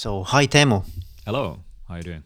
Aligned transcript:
So, 0.00 0.22
hi 0.22 0.46
Teemu. 0.46 0.82
Hello. 1.26 1.58
How 1.86 1.94
are 1.94 1.98
you 1.98 2.04
doing? 2.04 2.24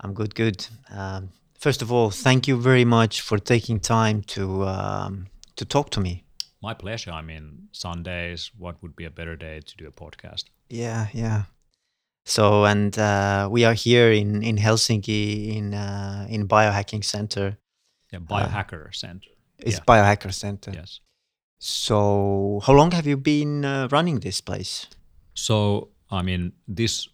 I'm 0.00 0.12
good, 0.12 0.34
good. 0.34 0.66
Um, 0.90 1.30
first 1.58 1.80
of 1.80 1.90
all, 1.90 2.10
thank 2.10 2.46
you 2.46 2.60
very 2.60 2.84
much 2.84 3.22
for 3.22 3.38
taking 3.38 3.80
time 3.80 4.20
to 4.34 4.66
um, 4.66 5.28
to 5.56 5.64
talk 5.64 5.88
to 5.92 6.00
me. 6.00 6.24
My 6.60 6.74
pleasure. 6.74 7.12
I 7.12 7.22
mean, 7.22 7.68
Sundays. 7.72 8.50
What 8.58 8.82
would 8.82 8.94
be 8.96 9.06
a 9.06 9.10
better 9.10 9.34
day 9.34 9.60
to 9.60 9.76
do 9.78 9.86
a 9.86 9.90
podcast? 9.90 10.44
Yeah, 10.68 11.06
yeah. 11.14 11.44
So, 12.26 12.66
and 12.66 12.98
uh, 12.98 13.48
we 13.50 13.64
are 13.64 13.72
here 13.72 14.12
in 14.12 14.42
in 14.42 14.58
Helsinki 14.58 15.56
in 15.56 15.72
uh, 15.72 16.26
in 16.28 16.46
Biohacking 16.46 17.02
Center. 17.02 17.56
Yeah, 18.12 18.20
Biohacker 18.20 18.94
Center. 18.94 19.30
It's 19.58 19.78
Yeah. 19.78 19.84
Biohacker 19.86 20.34
Center. 20.34 20.70
Yes. 20.74 21.00
So, 21.60 22.60
how 22.66 22.74
long 22.74 22.92
have 22.92 23.06
you 23.06 23.16
been 23.16 23.64
uh, 23.64 23.88
running 23.90 24.20
this 24.20 24.42
place? 24.42 24.88
So, 25.32 25.88
I 26.10 26.22
mean, 26.22 26.52
this 26.68 27.08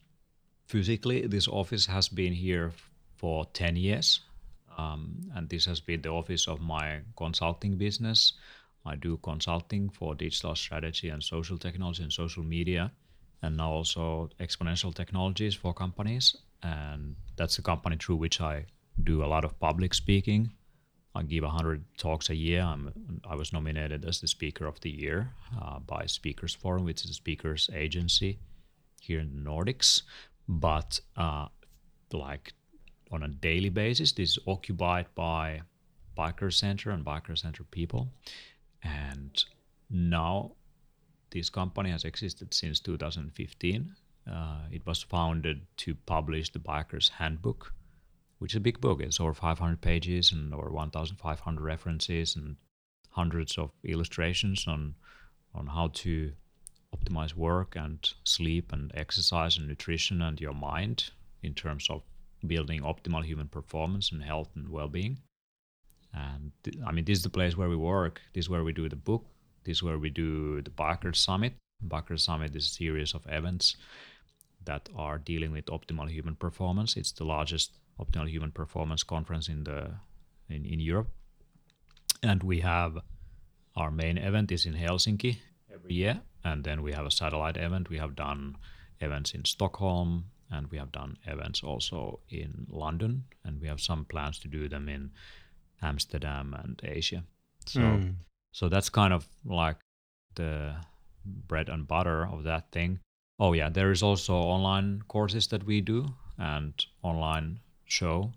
physically, 0.66 1.26
this 1.26 1.48
office 1.48 1.86
has 1.86 2.08
been 2.08 2.32
here 2.32 2.72
for 3.16 3.46
10 3.52 3.76
years. 3.76 4.20
Um, 4.78 5.30
and 5.34 5.48
this 5.48 5.64
has 5.66 5.80
been 5.80 6.02
the 6.02 6.08
office 6.08 6.48
of 6.48 6.60
my 6.60 7.00
consulting 7.16 7.76
business. 7.76 8.32
I 8.84 8.96
do 8.96 9.18
consulting 9.22 9.90
for 9.90 10.14
digital 10.14 10.54
strategy 10.56 11.08
and 11.08 11.22
social 11.22 11.58
technology 11.58 12.02
and 12.02 12.12
social 12.12 12.42
media, 12.42 12.90
and 13.42 13.56
now 13.56 13.70
also 13.70 14.30
exponential 14.40 14.94
technologies 14.94 15.54
for 15.54 15.72
companies. 15.72 16.36
And 16.62 17.16
that's 17.36 17.56
the 17.56 17.62
company 17.62 17.96
through 17.96 18.16
which 18.16 18.40
I 18.40 18.66
do 19.04 19.24
a 19.24 19.26
lot 19.26 19.44
of 19.44 19.58
public 19.60 19.94
speaking. 19.94 20.52
I 21.14 21.22
give 21.22 21.44
100 21.44 21.84
talks 21.98 22.30
a 22.30 22.34
year. 22.34 22.62
I'm, 22.62 23.20
I 23.28 23.34
was 23.34 23.52
nominated 23.52 24.04
as 24.06 24.20
the 24.20 24.26
Speaker 24.26 24.66
of 24.66 24.80
the 24.80 24.90
Year 24.90 25.30
uh, 25.60 25.78
by 25.80 26.06
Speakers 26.06 26.54
Forum, 26.54 26.84
which 26.84 27.04
is 27.04 27.10
a 27.10 27.14
speakers 27.14 27.68
agency 27.74 28.38
here 29.02 29.20
in 29.20 29.30
the 29.34 29.50
Nordics. 29.50 30.02
But 30.48 31.00
uh, 31.16 31.48
like 32.12 32.52
on 33.10 33.22
a 33.22 33.28
daily 33.28 33.68
basis, 33.68 34.12
this 34.12 34.32
is 34.32 34.38
occupied 34.46 35.06
by 35.14 35.62
Biohacker 36.16 36.52
Center 36.52 36.90
and 36.90 37.04
Biohacker 37.04 37.38
Center 37.38 37.64
people. 37.64 38.12
And 38.82 39.44
now 39.90 40.52
this 41.30 41.50
company 41.50 41.90
has 41.90 42.04
existed 42.04 42.54
since 42.54 42.80
2015. 42.80 43.94
Uh, 44.30 44.56
it 44.70 44.86
was 44.86 45.02
founded 45.02 45.62
to 45.78 45.94
publish 45.94 46.50
the 46.50 46.58
Biohacker's 46.58 47.08
Handbook, 47.08 47.72
which 48.38 48.52
is 48.52 48.56
a 48.56 48.60
big 48.60 48.80
book. 48.80 49.00
It's 49.00 49.20
over 49.20 49.34
500 49.34 49.80
pages 49.80 50.30
and 50.32 50.54
over 50.54 50.70
1,500 50.70 51.60
references 51.62 52.36
and 52.36 52.56
hundreds 53.10 53.58
of 53.58 53.70
illustrations 53.84 54.66
on 54.66 54.94
on 55.54 55.66
how 55.66 55.88
to 55.92 56.32
optimize 56.94 57.34
work 57.34 57.76
and 57.76 58.12
sleep 58.24 58.72
and 58.72 58.92
exercise 58.94 59.56
and 59.56 59.68
nutrition 59.68 60.22
and 60.22 60.40
your 60.40 60.54
mind 60.54 61.10
in 61.42 61.54
terms 61.54 61.88
of 61.90 62.02
building 62.46 62.82
optimal 62.82 63.24
human 63.24 63.48
performance 63.48 64.12
and 64.12 64.22
health 64.22 64.50
and 64.54 64.68
well-being. 64.68 65.18
And 66.14 66.52
th- 66.62 66.76
I 66.86 66.92
mean, 66.92 67.04
this 67.04 67.18
is 67.18 67.24
the 67.24 67.30
place 67.30 67.56
where 67.56 67.68
we 67.68 67.76
work. 67.76 68.20
This 68.34 68.44
is 68.44 68.50
where 68.50 68.64
we 68.64 68.72
do 68.72 68.88
the 68.88 68.96
book. 68.96 69.24
This 69.64 69.78
is 69.78 69.82
where 69.82 69.98
we 69.98 70.10
do 70.10 70.60
the 70.60 70.70
Biohacker 70.70 71.14
Summit. 71.14 71.54
Biohacker 71.86 72.20
Summit 72.20 72.54
is 72.54 72.66
a 72.66 72.68
series 72.68 73.14
of 73.14 73.22
events 73.28 73.76
that 74.64 74.88
are 74.96 75.18
dealing 75.18 75.52
with 75.52 75.66
optimal 75.66 76.08
human 76.10 76.36
performance. 76.36 76.96
It's 76.96 77.12
the 77.12 77.24
largest 77.24 77.78
optimal 77.98 78.28
human 78.28 78.50
performance 78.50 79.02
conference 79.02 79.48
in 79.48 79.64
the 79.64 79.90
in, 80.48 80.64
in 80.64 80.80
Europe. 80.80 81.08
And 82.22 82.42
we 82.42 82.60
have 82.60 82.98
our 83.76 83.90
main 83.90 84.18
event 84.18 84.52
is 84.52 84.66
in 84.66 84.74
Helsinki 84.74 85.38
every 85.72 85.94
year, 85.94 86.20
and 86.44 86.64
then 86.64 86.82
we 86.82 86.92
have 86.92 87.06
a 87.06 87.10
satellite 87.10 87.56
event. 87.56 87.88
We 87.88 87.98
have 87.98 88.14
done 88.14 88.56
events 89.00 89.34
in 89.34 89.44
Stockholm, 89.44 90.24
and 90.50 90.70
we 90.70 90.78
have 90.78 90.92
done 90.92 91.16
events 91.26 91.62
also 91.62 92.20
in 92.28 92.66
London, 92.70 93.24
and 93.44 93.60
we 93.60 93.68
have 93.68 93.80
some 93.80 94.04
plans 94.04 94.38
to 94.40 94.48
do 94.48 94.68
them 94.68 94.88
in 94.88 95.10
Amsterdam 95.80 96.54
and 96.54 96.80
Asia. 96.84 97.24
So, 97.66 97.80
Mm. 97.80 98.14
so 98.52 98.68
that's 98.68 98.90
kind 98.90 99.12
of 99.12 99.26
like 99.44 99.76
the 100.34 100.76
bread 101.24 101.68
and 101.68 101.86
butter 101.86 102.26
of 102.26 102.44
that 102.44 102.70
thing. 102.72 103.00
Oh 103.38 103.52
yeah, 103.54 103.70
there 103.70 103.90
is 103.90 104.02
also 104.02 104.34
online 104.34 105.02
courses 105.08 105.46
that 105.48 105.64
we 105.64 105.80
do 105.80 106.14
and 106.38 106.72
online 107.02 107.60
show. 107.84 108.32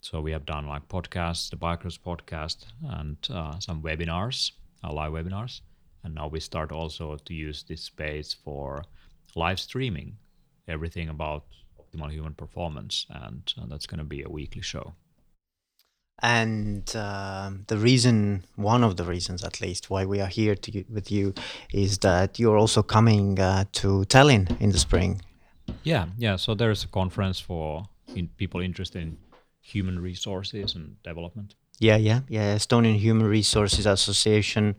So 0.00 0.20
we 0.20 0.32
have 0.32 0.44
done 0.44 0.66
like 0.66 0.88
podcasts, 0.88 1.50
the 1.50 1.56
Biohackers 1.56 1.98
podcast, 1.98 2.66
and 2.82 3.16
uh, 3.30 3.58
some 3.58 3.82
webinars, 3.82 4.52
uh, 4.82 4.92
live 4.92 5.12
webinars. 5.12 5.62
And 6.04 6.14
now 6.14 6.28
we 6.28 6.40
start 6.40 6.70
also 6.70 7.16
to 7.16 7.34
use 7.34 7.64
this 7.64 7.82
space 7.82 8.34
for 8.34 8.84
live 9.34 9.58
streaming 9.58 10.18
everything 10.68 11.08
about 11.08 11.44
optimal 11.78 12.10
human 12.10 12.34
performance, 12.34 13.06
and 13.10 13.52
uh, 13.60 13.66
that's 13.66 13.86
going 13.86 13.98
to 13.98 14.04
be 14.04 14.22
a 14.22 14.28
weekly 14.28 14.62
show. 14.62 14.94
And 16.22 16.94
um, 16.96 17.64
the 17.66 17.76
reason, 17.76 18.44
one 18.54 18.84
of 18.84 18.96
the 18.96 19.04
reasons 19.04 19.42
at 19.42 19.60
least, 19.60 19.90
why 19.90 20.04
we 20.04 20.20
are 20.20 20.28
here 20.28 20.54
to, 20.54 20.84
with 20.88 21.10
you 21.10 21.34
is 21.72 21.98
that 21.98 22.38
you're 22.38 22.56
also 22.56 22.82
coming 22.82 23.38
uh, 23.38 23.64
to 23.72 24.04
Tallinn 24.04 24.60
in 24.60 24.70
the 24.70 24.78
spring. 24.78 25.22
Yeah, 25.82 26.06
yeah. 26.16 26.36
So 26.36 26.54
there's 26.54 26.84
a 26.84 26.88
conference 26.88 27.40
for 27.40 27.88
in 28.14 28.28
people 28.28 28.60
interested 28.60 29.02
in 29.02 29.18
human 29.60 29.98
resources 29.98 30.74
and 30.74 31.02
development. 31.02 31.56
Yeah, 31.80 31.96
yeah, 31.96 32.20
yeah. 32.28 32.54
Estonian 32.54 32.96
Human 32.98 33.26
Resources 33.26 33.84
Association 33.84 34.76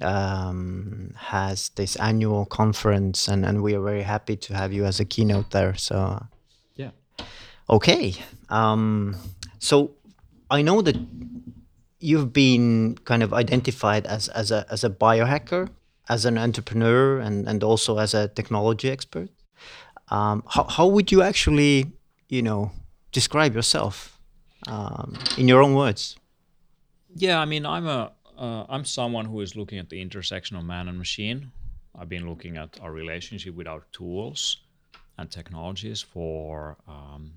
um, 0.00 1.14
has 1.16 1.70
this 1.70 1.96
annual 1.96 2.44
conference, 2.44 3.26
and, 3.26 3.44
and 3.44 3.62
we 3.62 3.74
are 3.74 3.80
very 3.80 4.02
happy 4.02 4.36
to 4.36 4.54
have 4.54 4.72
you 4.72 4.84
as 4.84 5.00
a 5.00 5.04
keynote 5.04 5.50
there. 5.50 5.74
So, 5.76 6.26
Yeah. 6.74 6.90
okay. 7.70 8.14
Um, 8.50 9.16
so, 9.58 9.92
I 10.50 10.62
know 10.62 10.82
that 10.82 10.96
you've 12.00 12.32
been 12.32 12.96
kind 13.04 13.22
of 13.22 13.32
identified 13.32 14.06
as, 14.06 14.28
as, 14.28 14.50
a, 14.50 14.66
as 14.70 14.84
a 14.84 14.90
biohacker, 14.90 15.70
as 16.08 16.26
an 16.26 16.36
entrepreneur, 16.36 17.18
and, 17.18 17.48
and 17.48 17.64
also 17.64 17.98
as 17.98 18.12
a 18.12 18.28
technology 18.28 18.90
expert. 18.90 19.30
Um, 20.08 20.44
how, 20.46 20.64
how 20.64 20.86
would 20.86 21.10
you 21.10 21.22
actually, 21.22 21.92
you 22.28 22.42
know, 22.42 22.70
describe 23.10 23.54
yourself 23.54 24.20
um, 24.68 25.14
in 25.38 25.48
your 25.48 25.62
own 25.62 25.74
words? 25.74 26.16
Yeah, 27.18 27.40
I 27.40 27.46
mean, 27.46 27.64
I'm 27.64 27.86
a 27.86 28.12
uh, 28.36 28.66
I'm 28.68 28.84
someone 28.84 29.24
who 29.24 29.40
is 29.40 29.56
looking 29.56 29.78
at 29.78 29.88
the 29.88 30.02
intersection 30.02 30.54
of 30.58 30.64
man 30.64 30.86
and 30.88 30.98
machine. 30.98 31.50
I've 31.98 32.10
been 32.10 32.28
looking 32.28 32.58
at 32.58 32.78
our 32.82 32.92
relationship 32.92 33.54
with 33.54 33.66
our 33.66 33.84
tools 33.90 34.58
and 35.16 35.30
technologies 35.30 36.02
for 36.02 36.76
um, 36.86 37.32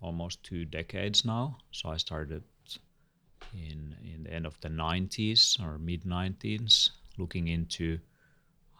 almost 0.00 0.42
two 0.42 0.64
decades 0.64 1.24
now. 1.24 1.58
So 1.70 1.90
I 1.90 1.96
started 1.96 2.42
in 3.54 3.94
in 4.02 4.24
the 4.24 4.32
end 4.32 4.46
of 4.46 4.60
the 4.60 4.68
90s 4.68 5.60
or 5.60 5.78
mid 5.78 6.02
90s, 6.02 6.90
looking 7.18 7.46
into 7.46 8.00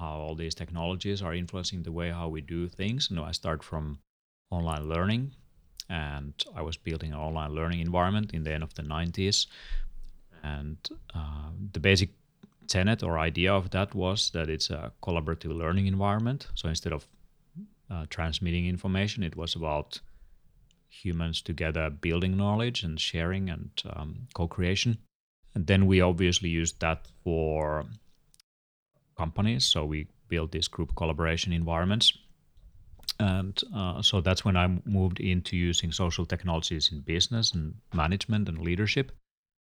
how 0.00 0.14
all 0.18 0.34
these 0.34 0.56
technologies 0.56 1.22
are 1.22 1.32
influencing 1.32 1.84
the 1.84 1.92
way 1.92 2.10
how 2.10 2.26
we 2.28 2.40
do 2.40 2.68
things. 2.68 3.08
Know, 3.08 3.22
I 3.22 3.30
start 3.30 3.62
from 3.62 4.00
online 4.50 4.88
learning 4.88 5.32
and 5.88 6.32
I 6.54 6.62
was 6.62 6.76
building 6.76 7.12
an 7.12 7.18
online 7.18 7.52
learning 7.52 7.80
environment 7.80 8.32
in 8.34 8.42
the 8.42 8.52
end 8.52 8.62
of 8.62 8.74
the 8.74 8.82
90s. 8.82 9.46
And 10.42 10.76
uh, 11.14 11.50
the 11.72 11.80
basic 11.80 12.10
tenet 12.66 13.02
or 13.02 13.18
idea 13.18 13.52
of 13.52 13.70
that 13.70 13.94
was 13.94 14.30
that 14.30 14.48
it's 14.48 14.70
a 14.70 14.92
collaborative 15.02 15.56
learning 15.56 15.86
environment. 15.86 16.48
So 16.54 16.68
instead 16.68 16.92
of 16.92 17.06
uh, 17.90 18.06
transmitting 18.10 18.66
information, 18.66 19.22
it 19.22 19.36
was 19.36 19.54
about 19.54 20.00
humans 20.88 21.42
together 21.42 21.90
building 21.90 22.36
knowledge 22.36 22.82
and 22.82 23.00
sharing 23.00 23.50
and 23.50 23.70
um, 23.90 24.26
co 24.34 24.48
creation. 24.48 24.98
And 25.54 25.66
then 25.66 25.86
we 25.86 26.00
obviously 26.00 26.48
used 26.48 26.80
that 26.80 27.06
for 27.22 27.86
companies. 29.16 29.64
So 29.64 29.84
we 29.84 30.08
built 30.28 30.52
these 30.52 30.68
group 30.68 30.94
collaboration 30.96 31.52
environments 31.52 32.12
and 33.18 33.60
uh, 33.74 34.02
so 34.02 34.20
that's 34.20 34.44
when 34.44 34.56
I 34.56 34.68
moved 34.84 35.20
into 35.20 35.56
using 35.56 35.92
social 35.92 36.26
technologies 36.26 36.90
in 36.92 37.00
business 37.00 37.52
and 37.52 37.74
management 37.94 38.48
and 38.48 38.58
leadership. 38.58 39.12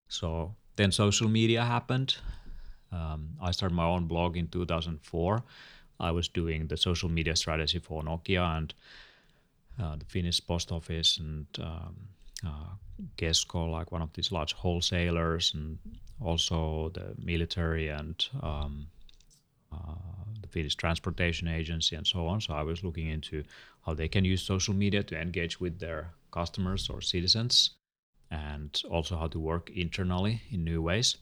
So 0.07 0.56
then 0.75 0.92
social 0.92 1.28
media 1.28 1.63
happened. 1.63 2.18
Um, 2.92 3.30
I 3.42 3.51
started 3.51 3.75
my 3.75 3.86
own 3.86 4.07
blog 4.07 4.38
in 4.38 4.48
2004. 4.48 5.44
I 6.00 6.12
was 6.12 6.28
doing 6.28 6.68
the 6.68 6.78
social 6.78 7.10
media 7.10 7.36
strategy 7.36 7.80
for 7.80 8.04
Nokia 8.04 8.57
and 8.57 8.74
uh, 9.81 9.96
the 9.96 10.06
Finnish 10.06 10.46
post 10.46 10.72
office 10.72 11.18
and 11.18 11.48
um, 11.60 11.96
uh, 12.46 12.74
like 13.54 13.92
one 13.92 14.01
of 14.01 14.13
these 14.13 14.31
large 14.31 14.54
wholesalers, 14.54 15.54
and 15.54 15.78
also 16.22 16.89
the 16.94 17.13
military 17.18 17.89
and 17.89 18.28
um, 18.42 18.88
the 20.42 20.48
Finnish 20.48 20.75
Transportation 20.75 21.48
Agency 21.48 21.96
and 21.96 22.06
so 22.06 22.28
on. 22.28 22.42
So 22.42 22.54
I 22.54 22.64
was 22.64 22.84
looking 22.84 23.08
into 23.08 23.44
how 23.86 23.94
they 23.94 24.08
can 24.08 24.25
use 24.25 24.42
social 24.42 24.74
media 24.74 25.04
to 25.04 25.20
engage 25.20 25.60
with 25.60 25.80
their 25.80 26.14
customers 26.31 26.90
or 26.90 27.02
citizens, 27.02 27.72
and 28.31 28.81
also 28.90 29.16
how 29.16 29.28
to 29.28 29.40
work 29.40 29.70
internally 29.75 30.42
in 30.52 30.64
new 30.64 30.81
ways. 30.81 31.18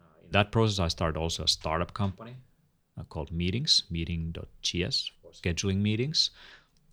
Uh, 0.00 0.24
in 0.24 0.30
that 0.32 0.50
process, 0.50 0.78
I 0.78 0.88
started 0.88 1.18
also 1.18 1.44
a 1.44 1.48
startup 1.48 1.94
company 1.94 2.36
uh, 2.98 3.04
called 3.04 3.30
Meetings, 3.30 3.84
meetin.gs 3.92 5.10
for 5.22 5.30
scheduling 5.32 5.80
meetings. 5.80 6.30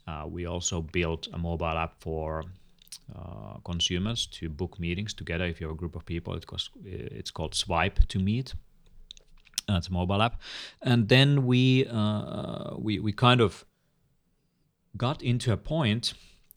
Uh, 0.07 0.25
we 0.27 0.45
also 0.45 0.81
built 0.81 1.27
a 1.33 1.37
mobile 1.37 1.77
app 1.77 1.95
for 1.99 2.43
uh, 3.15 3.57
consumers 3.63 4.27
to 4.27 4.49
book 4.49 4.79
meetings 4.79 5.13
together. 5.13 5.45
If 5.45 5.59
you're 5.59 5.71
a 5.71 5.75
group 5.75 5.95
of 5.95 6.05
people, 6.05 6.35
it 6.35 6.45
was, 6.51 6.69
it's 6.83 7.31
called 7.31 7.55
Swipe 7.55 8.07
to 8.07 8.19
Meet. 8.19 8.53
Uh, 9.69 9.77
it's 9.77 9.87
a 9.87 9.91
mobile 9.93 10.21
app, 10.21 10.39
and 10.81 11.09
then 11.09 11.45
we 11.45 11.87
uh, 11.87 12.75
we 12.77 12.99
we 12.99 13.11
kind 13.11 13.41
of 13.41 13.65
got 14.97 15.21
into 15.21 15.51
a 15.51 15.57
point 15.57 16.13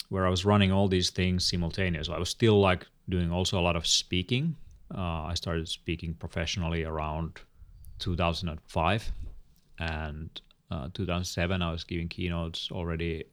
where 0.08 0.26
I 0.26 0.31
was 0.31 0.44
running 0.44 0.72
all 0.72 0.88
these 0.88 1.10
things 1.10 1.49
simultaneously. 1.49 2.14
I 2.14 2.19
was 2.19 2.31
still 2.31 2.60
like 2.60 2.87
doing 3.08 3.32
also 3.32 3.58
a 3.58 3.62
lot 3.62 3.76
of 3.76 3.87
speaking. 3.87 4.56
Uh, 4.94 5.25
I 5.25 5.34
started 5.34 5.69
speaking 5.69 6.14
professionally 6.14 6.84
around 6.84 7.40
2005, 7.99 9.12
and 9.78 10.40
uh, 10.70 10.88
2007 10.94 11.62
I 11.62 11.72
was 11.72 11.84
giving 11.84 12.08
keynotes 12.08 12.70
already 12.70 13.25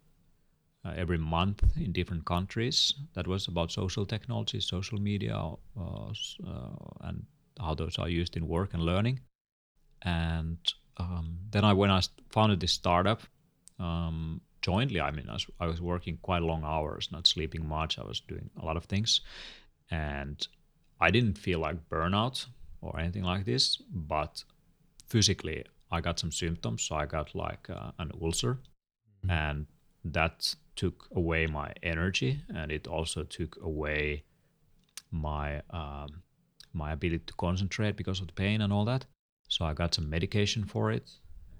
uh, 0.86 0.94
every 0.96 1.18
month 1.18 1.64
in 1.78 1.92
different 1.92 2.26
countries. 2.26 2.94
That 3.14 3.28
was 3.28 3.48
about 3.48 3.72
social 3.72 4.06
technology, 4.06 4.60
social 4.60 5.00
media, 5.00 5.36
uh, 5.36 6.10
uh, 6.10 6.12
and 7.02 7.26
how 7.60 7.74
those 7.74 7.98
are 7.98 8.10
used 8.10 8.36
in 8.36 8.48
work 8.48 8.74
and 8.74 8.84
learning. 8.84 9.20
And 10.06 10.58
um, 10.98 11.38
then 11.52 11.66
I, 11.66 11.74
when 11.74 11.92
I 11.92 12.02
founded 12.30 12.62
this 12.62 12.72
startup, 12.72 13.22
um, 13.80 14.42
jointly. 14.66 15.00
I 15.00 15.12
mean, 15.12 15.28
I 15.30 15.34
was, 15.34 15.46
I 15.60 15.68
was 15.68 15.80
working 15.80 16.18
quite 16.22 16.42
long 16.42 16.64
hours, 16.64 17.10
not 17.12 17.28
sleeping 17.28 17.68
much. 17.68 18.00
I 18.00 18.04
was 18.04 18.20
doing 18.20 18.50
a 18.62 18.66
lot 18.66 18.78
of 18.78 18.86
things, 18.86 19.22
and 19.92 20.48
I 21.00 21.12
didn't 21.12 21.38
feel 21.38 21.60
like 21.60 21.90
burnout 21.90 22.48
or 22.82 23.00
anything 23.00 23.24
like 23.24 23.46
this. 23.46 23.78
But 23.92 24.44
physically, 25.08 25.64
I 25.92 26.02
got 26.02 26.20
some 26.20 26.32
symptoms. 26.32 26.82
So 26.84 26.96
I 26.96 27.06
got 27.06 27.36
like 27.36 27.70
uh, 27.70 27.92
an 28.00 28.12
ulcer, 28.22 28.54
mm-hmm. 28.56 29.30
and 29.30 29.68
that 30.06 30.56
took 30.76 31.08
away 31.16 31.46
my 31.46 31.70
energy, 31.84 32.42
and 32.56 32.72
it 32.72 32.88
also 32.88 33.24
took 33.24 33.58
away 33.62 34.24
my 35.12 35.62
um, 35.70 36.24
my 36.74 36.92
ability 36.92 37.26
to 37.28 37.34
concentrate 37.36 37.96
because 37.96 38.20
of 38.20 38.28
the 38.28 38.34
pain 38.34 38.62
and 38.62 38.74
all 38.74 38.86
that. 38.86 39.06
So 39.48 39.66
I 39.66 39.74
got 39.74 39.94
some 39.94 40.10
medication 40.10 40.66
for 40.66 40.92
it, 40.92 41.10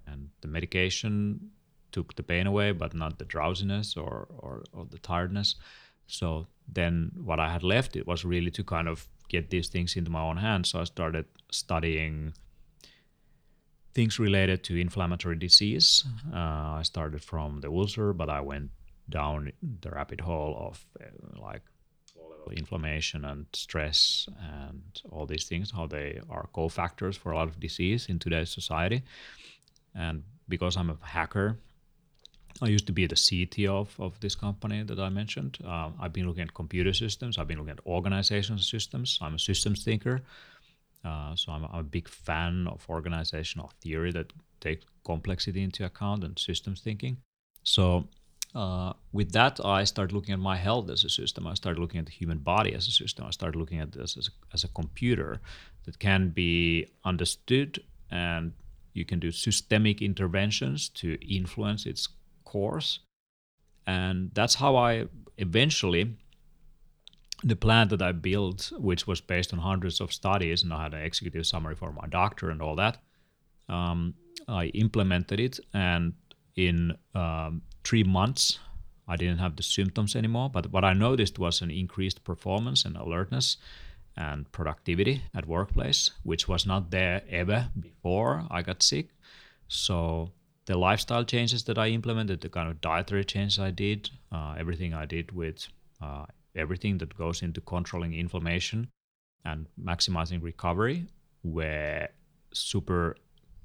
and 0.08 0.30
the 0.42 0.48
medication 0.48 1.52
took 1.92 2.16
the 2.16 2.24
pain 2.24 2.48
away, 2.48 2.72
but 2.72 2.94
not 2.94 3.20
the 3.20 3.26
drowsiness 3.26 3.96
or, 3.96 4.28
or, 4.38 4.64
or 4.74 4.86
the 4.90 5.00
tiredness. 5.00 5.56
So 6.08 6.48
then 6.68 7.12
what 7.24 7.40
I 7.40 7.50
had 7.52 7.64
left 7.64 7.96
it 7.96 8.06
was 8.06 8.26
really 8.26 8.52
to 8.52 8.64
kind 8.64 8.88
of 8.88 9.08
get 9.30 9.50
these 9.50 9.70
things 9.70 9.96
into 9.96 10.12
my 10.12 10.22
own 10.22 10.38
hands. 10.38 10.70
So 10.70 10.82
I 10.82 10.84
started 10.84 11.26
studying 11.52 12.34
things 13.94 14.20
related 14.20 14.64
to 14.66 14.76
inflammatory 14.76 15.38
disease. 15.38 16.04
Uh, 16.34 16.80
I 16.80 16.82
started 16.84 17.24
from 17.24 17.62
the 17.62 17.70
ulcer, 17.70 18.14
but 18.14 18.30
I 18.30 18.42
went 18.42 18.72
down 19.10 19.52
the 19.82 19.90
rabbit 19.92 20.22
hole 20.22 20.56
of 20.60 20.86
uh, 21.02 21.42
like 21.42 21.62
inflammation 22.52 23.26
and 23.26 23.46
stress 23.54 24.28
and 24.40 25.02
all 25.12 25.26
these 25.26 25.46
things, 25.46 25.72
how 25.72 25.88
they 25.88 26.20
are 26.30 26.50
cofactors 26.54 27.18
for 27.18 27.32
a 27.32 27.36
lot 27.36 27.48
of 27.48 27.60
disease 27.60 28.08
in 28.08 28.20
today's 28.20 28.50
society. 28.50 29.04
And 29.94 30.24
because 30.48 30.78
I'm 30.78 30.90
a 30.90 30.98
hacker, 31.02 31.58
I 32.62 32.68
used 32.68 32.88
to 32.88 32.94
be 32.94 33.06
the 33.06 33.16
CTO 33.16 33.82
of, 33.82 34.00
of 34.00 34.20
this 34.22 34.36
company 34.36 34.84
that 34.84 35.00
I 35.00 35.10
mentioned. 35.10 35.58
Uh, 35.66 35.90
I've 36.00 36.14
been 36.14 36.28
looking 36.28 36.44
at 36.44 36.54
computer 36.54 36.94
systems. 36.94 37.38
I've 37.38 37.48
been 37.48 37.58
looking 37.58 37.72
at 37.72 37.86
organizational 37.86 38.62
systems. 38.62 39.20
I'm 39.22 39.36
a 39.36 39.40
systems 39.40 39.84
thinker. 39.84 40.22
Uh, 41.04 41.36
so 41.36 41.52
I'm, 41.52 41.66
I'm, 41.66 41.80
a 41.80 41.84
big 41.84 42.08
fan 42.08 42.68
of 42.68 42.86
organizational 42.90 43.72
theory 43.82 44.12
that 44.14 44.34
takes 44.60 44.86
complexity 45.06 45.62
into 45.64 45.86
account 45.86 46.24
and 46.24 46.40
systems 46.40 46.82
thinking. 46.82 47.18
So 47.64 48.08
uh, 48.56 48.94
with 49.12 49.34
that, 49.34 49.60
I 49.64 49.84
started 49.84 50.16
looking 50.16 50.34
at 50.34 50.40
my 50.40 50.56
health 50.56 50.90
as 50.90 51.04
a 51.04 51.10
system. 51.10 51.46
I 51.46 51.56
started 51.56 51.80
looking 51.80 52.00
at 52.00 52.06
the 52.06 52.14
human 52.14 52.38
body 52.38 52.74
as 52.74 52.88
a 52.88 52.92
system. 52.92 53.26
I 53.26 53.32
started 53.32 53.60
looking 53.60 53.80
at 53.80 53.92
this 53.92 54.16
as 54.16 54.30
a, 54.30 54.32
as 54.54 54.64
a 54.64 54.70
computer 54.70 55.42
that 55.84 56.00
can 56.00 56.30
be 56.30 56.88
understood 57.04 57.84
and 58.10 58.54
you 58.94 59.04
can 59.04 59.20
do 59.20 59.30
systemic 59.30 60.02
interventions 60.02 60.88
to 60.90 61.18
influence 61.22 61.86
its 61.86 62.08
course. 62.46 63.00
And 63.86 64.32
that's 64.34 64.56
how 64.56 64.78
I 64.78 65.08
eventually, 65.38 66.16
the 67.44 67.58
plan 67.58 67.90
that 67.90 68.02
I 68.02 68.14
built, 68.14 68.72
which 68.78 69.06
was 69.06 69.20
based 69.20 69.52
on 69.52 69.60
hundreds 69.60 70.00
of 70.00 70.14
studies, 70.14 70.64
and 70.64 70.72
I 70.72 70.84
had 70.84 70.94
an 70.94 71.02
executive 71.02 71.46
summary 71.46 71.76
for 71.76 71.92
my 71.92 72.08
doctor 72.08 72.50
and 72.50 72.62
all 72.62 72.78
that, 72.78 73.00
um, 73.68 74.14
I 74.48 74.68
implemented 74.68 75.42
it. 75.42 75.60
And 75.74 76.14
in 76.56 76.94
um, 77.14 77.62
three 77.86 78.04
months, 78.04 78.60
I 79.08 79.16
didn't 79.16 79.38
have 79.38 79.56
the 79.56 79.64
symptoms 79.64 80.16
anymore. 80.16 80.50
But 80.50 80.72
what 80.72 80.84
I 80.84 80.94
noticed 80.94 81.40
was 81.40 81.62
an 81.62 81.72
increased 81.72 82.24
performance 82.24 82.86
and 82.86 82.98
alertness 82.98 83.58
and 84.18 84.52
productivity 84.52 85.24
at 85.34 85.48
workplace, 85.48 86.12
which 86.24 86.48
was 86.48 86.66
not 86.66 86.92
there 86.92 87.22
ever 87.30 87.70
before 87.80 88.46
I 88.50 88.62
got 88.62 88.82
sick. 88.82 89.10
So 89.68 90.32
the 90.66 90.78
lifestyle 90.78 91.24
changes 91.24 91.64
that 91.66 91.78
I 91.78 91.88
implemented, 91.90 92.42
the 92.42 92.50
kind 92.50 92.70
of 92.70 92.82
dietary 92.82 93.26
changes 93.26 93.60
I 93.60 93.72
did, 93.72 94.10
uh, 94.32 94.56
everything 94.58 94.94
I 94.94 95.06
did 95.06 95.32
with 95.32 95.68
uh, 96.02 96.26
everything 96.56 96.98
that 97.00 97.18
goes 97.18 97.42
into 97.42 97.62
controlling 97.62 98.14
inflammation 98.14 98.88
and 99.44 99.68
maximizing 99.82 100.42
recovery 100.42 101.06
were 101.44 102.08
super 102.54 103.18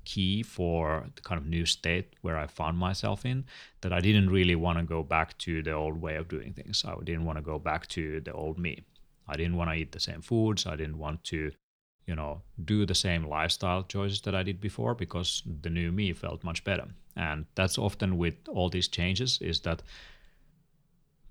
key 0.04 0.42
for 0.42 1.06
the 1.14 1.22
kind 1.22 1.40
of 1.40 1.46
new 1.46 1.66
state 1.66 2.14
where 2.22 2.38
I 2.38 2.46
found 2.46 2.78
myself 2.78 3.24
in 3.24 3.44
that 3.80 3.92
I 3.92 4.00
didn't 4.00 4.30
really 4.30 4.56
want 4.56 4.78
to 4.78 4.84
go 4.84 5.02
back 5.02 5.38
to 5.38 5.62
the 5.62 5.72
old 5.72 6.00
way 6.00 6.16
of 6.16 6.28
doing 6.28 6.52
things. 6.52 6.84
I 6.86 6.94
didn't 7.04 7.24
want 7.24 7.38
to 7.38 7.42
go 7.42 7.58
back 7.58 7.86
to 7.88 8.20
the 8.20 8.32
old 8.32 8.58
me. 8.58 8.84
I 9.28 9.36
didn't 9.36 9.56
want 9.56 9.70
to 9.70 9.76
eat 9.76 9.92
the 9.92 10.00
same 10.00 10.22
foods. 10.22 10.66
I 10.66 10.76
didn't 10.76 10.98
want 10.98 11.24
to 11.24 11.52
you 12.10 12.16
know, 12.16 12.42
do 12.64 12.84
the 12.84 12.94
same 12.94 13.24
lifestyle 13.28 13.84
choices 13.84 14.20
that 14.22 14.34
I 14.34 14.42
did 14.42 14.60
before 14.60 14.96
because 14.96 15.44
the 15.62 15.70
new 15.70 15.92
me 15.92 16.12
felt 16.12 16.42
much 16.42 16.64
better. 16.64 16.88
And 17.16 17.46
that's 17.54 17.78
often 17.78 18.18
with 18.18 18.34
all 18.48 18.68
these 18.68 18.88
changes 18.88 19.38
is 19.40 19.60
that 19.60 19.82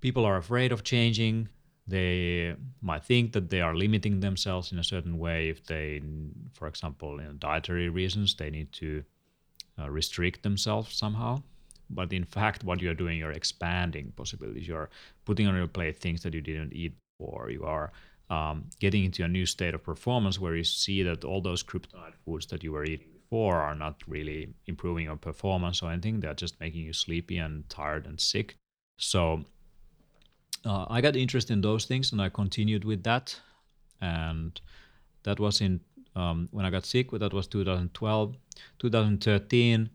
people 0.00 0.24
are 0.24 0.38
afraid 0.38 0.72
of 0.72 0.82
changing. 0.82 1.50
They 1.90 2.54
might 2.80 3.04
think 3.04 3.32
that 3.32 3.50
they 3.50 3.60
are 3.60 3.74
limiting 3.74 4.20
themselves 4.20 4.70
in 4.72 4.78
a 4.78 4.84
certain 4.84 5.18
way 5.18 5.48
if 5.48 5.64
they, 5.64 6.00
for 6.52 6.68
example, 6.68 7.18
in 7.18 7.38
dietary 7.38 7.88
reasons, 7.88 8.34
they 8.34 8.50
need 8.50 8.70
to 8.74 9.02
uh, 9.78 9.90
restrict 9.90 10.42
themselves 10.42 10.94
somehow. 10.94 11.42
But 11.88 12.12
in 12.12 12.24
fact, 12.24 12.62
what 12.62 12.80
you're 12.80 13.00
doing, 13.02 13.18
you're 13.18 13.32
expanding 13.32 14.12
possibilities. 14.14 14.68
You're 14.68 14.90
putting 15.24 15.48
on 15.48 15.56
your 15.56 15.66
plate 15.66 15.98
things 15.98 16.22
that 16.22 16.34
you 16.34 16.40
didn't 16.40 16.72
eat 16.72 16.94
before. 17.18 17.50
You 17.50 17.64
are 17.64 17.90
um, 18.28 18.70
getting 18.78 19.04
into 19.04 19.24
a 19.24 19.28
new 19.28 19.46
state 19.46 19.74
of 19.74 19.82
performance 19.82 20.38
where 20.38 20.54
you 20.54 20.64
see 20.64 21.02
that 21.02 21.24
all 21.24 21.40
those 21.40 21.64
kryptonite 21.64 22.14
foods 22.24 22.46
that 22.46 22.62
you 22.62 22.70
were 22.72 22.84
eating 22.84 23.08
before 23.20 23.56
are 23.56 23.74
not 23.74 23.96
really 24.06 24.54
improving 24.66 25.06
your 25.06 25.16
performance 25.16 25.82
or 25.82 25.90
anything. 25.90 26.20
They're 26.20 26.34
just 26.34 26.60
making 26.60 26.82
you 26.82 26.92
sleepy 26.92 27.38
and 27.38 27.68
tired 27.68 28.06
and 28.06 28.20
sick. 28.20 28.56
So 28.98 29.44
uh, 30.64 30.86
I 30.88 31.00
got 31.00 31.16
interested 31.16 31.52
in 31.52 31.60
those 31.60 31.84
things 31.86 32.12
and 32.12 32.20
I 32.20 32.28
continued 32.28 32.84
with 32.84 33.02
that. 33.04 33.38
And 34.00 34.60
that 35.22 35.38
was 35.38 35.60
in 35.60 35.80
um, 36.16 36.48
when 36.50 36.64
I 36.64 36.70
got 36.70 36.84
sick. 36.86 37.10
That 37.10 37.32
was 37.32 37.46
2012, 37.46 38.36
2013. 38.78 39.90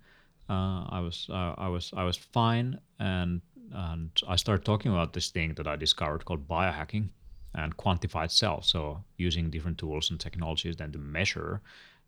Uh, 0.48 0.54
I 0.54 1.00
was 1.00 1.28
uh, 1.30 1.56
I 1.58 1.68
was 1.68 1.92
I 1.96 2.04
was 2.04 2.18
fine, 2.18 2.80
and 3.00 3.42
and 3.72 4.12
I 4.28 4.36
started 4.36 4.64
talking 4.64 4.92
about 4.92 5.14
this 5.14 5.30
thing 5.32 5.56
that 5.56 5.68
I 5.68 5.76
discovered 5.76 6.24
called 6.26 6.48
biohacking, 6.48 7.10
and 7.56 7.76
quantified 7.78 8.32
self. 8.32 8.66
So 8.66 9.04
using 9.18 9.50
different 9.50 9.78
tools 9.78 10.12
and 10.12 10.20
technologies 10.20 10.76
then 10.76 10.92
to 10.92 11.00
measure 11.00 11.62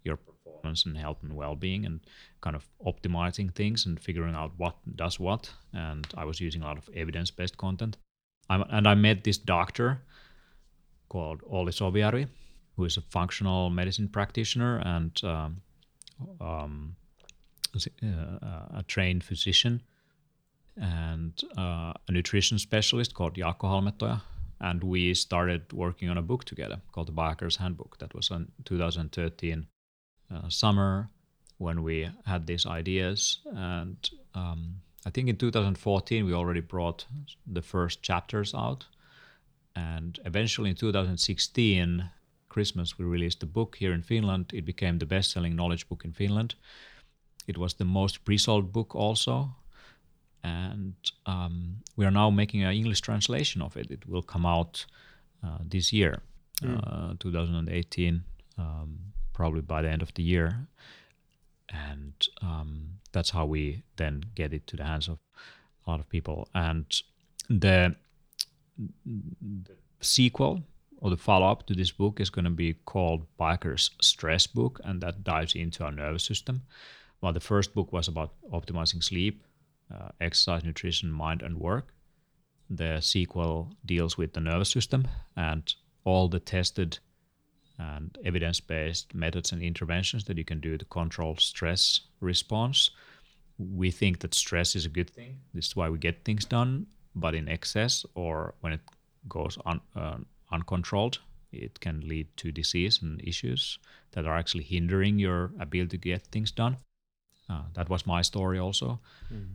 your 0.03 0.17
performance 0.17 0.85
and 0.85 0.97
health 0.97 1.17
and 1.23 1.33
well-being 1.33 1.85
and 1.85 1.99
kind 2.41 2.55
of 2.55 2.67
optimizing 2.85 3.53
things 3.53 3.85
and 3.85 3.99
figuring 3.99 4.35
out 4.35 4.51
what 4.57 4.75
does 4.95 5.19
what. 5.19 5.51
And 5.73 6.07
I 6.15 6.25
was 6.25 6.39
using 6.39 6.61
a 6.61 6.65
lot 6.65 6.77
of 6.77 6.89
evidence-based 6.95 7.57
content. 7.57 7.97
I'm, 8.49 8.63
and 8.69 8.87
I 8.87 8.95
met 8.95 9.23
this 9.23 9.37
doctor 9.37 10.01
called 11.09 11.41
Olli 11.49 11.71
Sovijärvi, 11.71 12.27
who 12.75 12.85
is 12.85 12.97
a 12.97 13.01
functional 13.01 13.69
medicine 13.69 14.07
practitioner 14.07 14.77
and 14.77 15.19
um, 15.23 15.61
um, 16.39 16.95
a 17.73 18.83
trained 18.87 19.23
physician 19.23 19.81
and 20.75 21.41
uh, 21.57 21.93
a 22.07 22.11
nutrition 22.11 22.59
specialist 22.59 23.13
called 23.13 23.35
Jaakko 23.35 23.63
Halmetoja, 23.63 24.21
and 24.59 24.83
we 24.83 25.13
started 25.13 25.73
working 25.73 26.09
on 26.09 26.17
a 26.17 26.21
book 26.21 26.45
together 26.45 26.79
called 26.91 27.07
the 27.07 27.13
Biohacker's 27.13 27.57
Handbook. 27.57 27.97
That 27.99 28.13
was 28.13 28.29
in 28.29 28.51
2013 28.65 29.67
uh, 30.33 30.49
summer 30.49 31.09
when 31.57 31.81
we 31.81 32.09
had 32.25 32.45
these 32.45 32.65
ideas, 32.65 33.39
and 33.45 33.97
um, 34.35 34.81
I 35.07 35.09
think 35.09 35.29
in 35.29 35.37
2014 35.37 36.25
we 36.25 36.33
already 36.33 36.61
brought 36.61 37.05
the 37.53 37.61
first 37.61 38.03
chapters 38.03 38.53
out, 38.53 38.85
and 39.75 40.19
eventually 40.25 40.69
in 40.69 40.75
2016 40.75 42.09
Christmas 42.49 42.97
we 42.97 43.05
released 43.05 43.39
the 43.39 43.45
book 43.45 43.77
here 43.79 43.93
in 43.93 44.01
Finland. 44.01 44.51
It 44.53 44.65
became 44.65 44.99
the 44.99 45.05
best-selling 45.05 45.55
knowledge 45.55 45.87
book 45.87 46.03
in 46.05 46.13
Finland. 46.13 46.55
It 47.47 47.57
was 47.57 47.75
the 47.75 47.85
most 47.85 48.25
pre-sold 48.25 48.71
book 48.73 48.95
also 48.95 49.55
and 50.43 50.95
um, 51.25 51.77
we 51.95 52.05
are 52.05 52.11
now 52.11 52.29
making 52.29 52.63
an 52.63 52.73
English 52.73 53.01
translation 53.01 53.61
of 53.61 53.75
it. 53.77 53.91
It 53.91 54.07
will 54.07 54.21
come 54.21 54.45
out 54.45 54.85
uh, 55.43 55.59
this 55.69 55.91
year, 55.93 56.21
mm. 56.61 57.19
2018, 57.19 58.23
um, 58.57 58.99
probably 59.33 59.61
by 59.61 59.81
the 59.81 59.89
end 59.89 60.01
of 60.01 60.13
the 60.13 60.23
year, 60.23 60.67
and 61.69 62.13
um, 62.41 62.89
that's 63.11 63.29
how 63.29 63.45
we 63.45 63.83
then 63.97 64.25
get 64.35 64.53
it 64.53 64.67
to 64.67 64.77
the 64.77 64.83
hands 64.83 65.07
of 65.07 65.17
a 65.85 65.91
lot 65.91 65.99
of 65.99 66.09
people. 66.09 66.47
And 66.53 66.85
the, 67.49 67.95
the 68.77 69.75
sequel 70.01 70.63
or 70.99 71.09
the 71.09 71.17
follow 71.17 71.47
up 71.47 71.67
to 71.67 71.73
this 71.73 71.91
book 71.91 72.19
is 72.19 72.29
going 72.29 72.45
to 72.45 72.51
be 72.51 72.73
called 72.85 73.25
Biohacker's 73.39 73.91
Stress 74.01 74.47
Book, 74.47 74.81
and 74.83 75.01
that 75.01 75.23
dives 75.23 75.55
into 75.55 75.83
our 75.83 75.91
nervous 75.91 76.23
system. 76.23 76.63
While 77.19 77.33
the 77.33 77.39
first 77.39 77.73
book 77.73 77.91
was 77.93 78.07
about 78.07 78.33
optimizing 78.51 79.03
sleep, 79.03 79.43
uh, 79.93 80.09
exercise, 80.19 80.63
nutrition, 80.63 81.11
mind, 81.11 81.41
and 81.41 81.59
work, 81.59 81.93
the 82.69 82.99
sequel 83.01 83.73
deals 83.85 84.17
with 84.17 84.33
the 84.33 84.41
nervous 84.41 84.69
system 84.69 85.07
and 85.35 85.73
all 86.03 86.27
the 86.27 86.39
tested 86.39 86.99
and 87.79 88.17
evidence 88.25 88.59
based 88.59 89.13
methods 89.13 89.51
and 89.51 89.61
interventions 89.61 90.25
that 90.25 90.37
you 90.37 90.43
can 90.43 90.59
do 90.59 90.77
to 90.77 90.85
control 90.85 91.35
stress 91.37 92.01
response. 92.19 92.91
We 93.57 93.91
think 93.91 94.19
that 94.19 94.33
stress 94.33 94.75
is 94.75 94.85
a 94.85 94.89
good 94.89 95.09
thing. 95.09 95.37
This 95.53 95.67
is 95.67 95.75
why 95.75 95.89
we 95.89 95.97
get 95.97 96.23
things 96.23 96.45
done, 96.45 96.87
but 97.15 97.35
in 97.35 97.47
excess 97.47 98.05
or 98.15 98.53
when 98.61 98.73
it 98.73 98.81
goes 99.27 99.57
un, 99.65 99.81
uh, 99.95 100.17
uncontrolled, 100.51 101.19
it 101.51 101.79
can 101.79 102.01
lead 102.07 102.27
to 102.37 102.51
disease 102.51 103.01
and 103.01 103.21
issues 103.23 103.79
that 104.11 104.25
are 104.25 104.37
actually 104.37 104.63
hindering 104.63 105.19
your 105.19 105.51
ability 105.59 105.97
to 105.97 106.09
get 106.09 106.27
things 106.27 106.51
done. 106.51 106.77
Uh, 107.49 107.63
that 107.73 107.89
was 107.89 108.05
my 108.05 108.21
story 108.21 108.59
also. 108.59 108.99
Mm. 109.33 109.47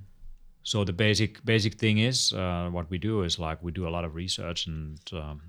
So 0.62 0.85
the 0.85 0.93
basic 0.93 1.45
basic 1.45 1.75
thing 1.75 1.99
is 1.99 2.33
uh, 2.33 2.69
what 2.71 2.88
we 2.91 2.99
do 2.99 3.23
is 3.23 3.38
like 3.38 3.62
we 3.62 3.73
do 3.73 3.88
a 3.88 3.91
lot 3.91 4.05
of 4.05 4.14
research 4.14 4.67
and 4.67 4.99
um, 5.12 5.43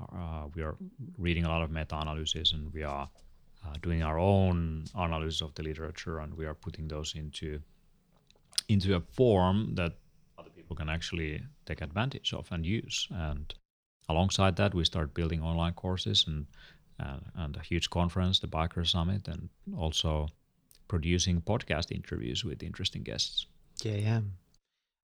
uh, 0.00 0.44
we 0.54 0.62
are 0.62 0.76
reading 1.18 1.44
a 1.44 1.48
lot 1.48 1.62
of 1.62 1.70
meta-analysis 1.70 2.52
and 2.52 2.72
we 2.72 2.82
are 2.82 3.08
uh, 3.64 3.74
doing 3.82 4.02
our 4.02 4.18
own 4.18 4.84
analysis 4.94 5.40
of 5.40 5.54
the 5.54 5.62
literature 5.62 6.18
and 6.18 6.34
we 6.34 6.46
are 6.46 6.54
putting 6.54 6.88
those 6.88 7.14
into 7.14 7.60
into 8.68 8.96
a 8.96 9.00
form 9.00 9.74
that 9.74 9.92
other 10.38 10.50
people 10.50 10.76
can 10.76 10.88
actually 10.88 11.40
take 11.66 11.80
advantage 11.80 12.32
of 12.32 12.48
and 12.50 12.66
use. 12.66 13.08
And 13.10 13.52
alongside 14.08 14.56
that 14.56 14.74
we 14.74 14.84
start 14.84 15.14
building 15.14 15.42
online 15.42 15.74
courses 15.74 16.24
and 16.26 16.46
uh, 16.98 17.18
and 17.34 17.56
a 17.56 17.60
huge 17.60 17.90
conference 17.90 18.38
the 18.40 18.46
biohacker 18.46 18.86
summit 18.86 19.28
and 19.28 19.48
also 19.76 20.28
producing 20.88 21.42
podcast 21.42 21.92
interviews 21.92 22.44
with 22.44 22.62
interesting 22.62 23.02
guests. 23.02 23.46
Yeah 23.82 23.96
yeah. 23.96 24.20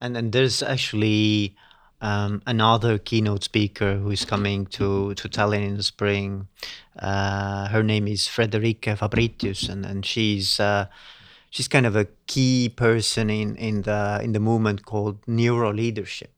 And 0.00 0.16
and 0.16 0.32
there's 0.32 0.62
actually 0.62 1.56
um, 2.02 2.42
another 2.47 2.99
keynote 2.99 3.44
speaker 3.44 3.94
who 3.94 4.11
is 4.11 4.25
coming 4.25 4.66
to, 4.66 5.14
to 5.14 5.28
Tallinn 5.28 5.64
in 5.64 5.76
the 5.76 5.85
spring. 5.85 6.49
Uh, 6.99 7.68
her 7.68 7.82
name 7.82 8.09
is 8.09 8.23
Friederike 8.23 8.99
Fabritius, 8.99 9.68
and, 9.68 9.87
and 9.87 10.04
she's 10.04 10.59
uh, 10.59 10.87
she's 11.50 11.68
kind 11.68 11.87
of 11.87 11.94
a 11.94 12.09
key 12.26 12.68
person 12.68 13.30
in, 13.30 13.54
in 13.56 13.82
the 13.82 14.21
in 14.23 14.32
the 14.32 14.40
movement 14.40 14.85
called 14.85 15.18
neuro 15.28 15.73
leadership. 15.73 16.32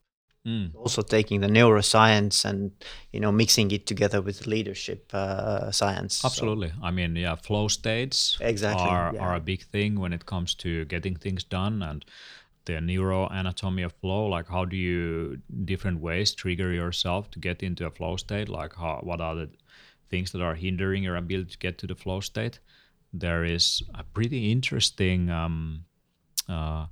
Mm. 0.46 0.74
Also 0.74 1.00
taking 1.00 1.40
the 1.40 1.46
neuroscience 1.46 2.44
and 2.44 2.70
you 3.10 3.18
know 3.18 3.32
mixing 3.32 3.70
it 3.70 3.86
together 3.86 4.20
with 4.20 4.46
leadership 4.46 5.10
uh, 5.14 5.70
science. 5.70 6.22
Absolutely. 6.22 6.68
So. 6.68 6.74
I 6.82 6.90
mean, 6.90 7.16
yeah, 7.16 7.36
flow 7.36 7.68
states 7.68 8.36
exactly 8.42 8.86
are 8.86 9.12
yeah. 9.14 9.20
are 9.22 9.34
a 9.34 9.40
big 9.40 9.62
thing 9.62 9.98
when 9.98 10.12
it 10.12 10.26
comes 10.26 10.54
to 10.56 10.84
getting 10.84 11.16
things 11.16 11.42
done 11.42 11.82
and 11.82 12.04
the 12.66 12.74
neuroanatomy 12.74 13.84
of 13.84 13.92
flow 14.00 14.26
like 14.26 14.48
how 14.48 14.64
do 14.64 14.76
you 14.76 15.38
different 15.64 16.00
ways 16.00 16.34
trigger 16.34 16.72
yourself 16.72 17.30
to 17.30 17.38
get 17.38 17.62
into 17.62 17.86
a 17.86 17.90
flow 17.90 18.16
state? 18.16 18.48
Like 18.48 18.74
how 18.74 19.00
what 19.02 19.20
are 19.20 19.34
the 19.34 19.50
things 20.10 20.32
that 20.32 20.42
are 20.42 20.54
hindering 20.54 21.02
your 21.02 21.16
ability 21.16 21.50
to 21.52 21.58
get 21.58 21.78
to 21.78 21.86
the 21.86 21.94
flow 21.94 22.20
state? 22.20 22.58
There 23.12 23.44
is 23.44 23.82
a 23.94 24.02
pretty 24.02 24.50
interesting 24.50 25.30
um, 25.30 25.84
uh, 26.48 26.86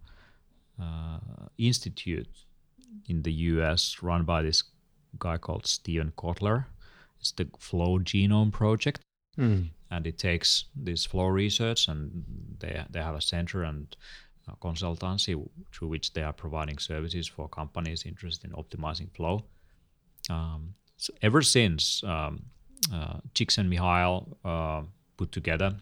uh, 0.80 1.18
institute 1.58 2.28
in 3.08 3.22
the 3.22 3.32
us 3.32 3.98
run 4.02 4.24
by 4.24 4.42
this 4.42 4.62
guy 5.18 5.38
called 5.38 5.66
steven 5.66 6.12
kotler. 6.16 6.66
It's 7.18 7.32
the 7.32 7.48
flow 7.58 7.98
genome 7.98 8.52
project. 8.52 9.00
Mm. 9.38 9.70
and 9.90 10.06
it 10.06 10.18
takes 10.18 10.66
this 10.74 11.06
flow 11.06 11.26
research 11.26 11.88
and 11.88 12.24
they, 12.58 12.84
they 12.90 13.00
have 13.00 13.14
a 13.14 13.20
center 13.20 13.62
and 13.62 13.96
consultancy 14.60 15.34
through 15.72 15.88
which 15.88 16.12
they 16.12 16.22
are 16.22 16.32
providing 16.32 16.78
services 16.78 17.26
for 17.28 17.48
companies 17.48 18.04
interested 18.06 18.50
in 18.50 18.56
optimizing 18.56 19.10
flow. 19.14 19.44
Um, 20.30 20.74
so 20.96 21.12
ever 21.22 21.42
since 21.42 22.02
um, 22.04 22.44
uh, 22.92 23.18
Csikszentmihalyi 23.34 24.26
uh, 24.44 24.82
put 25.16 25.32
together 25.32 25.74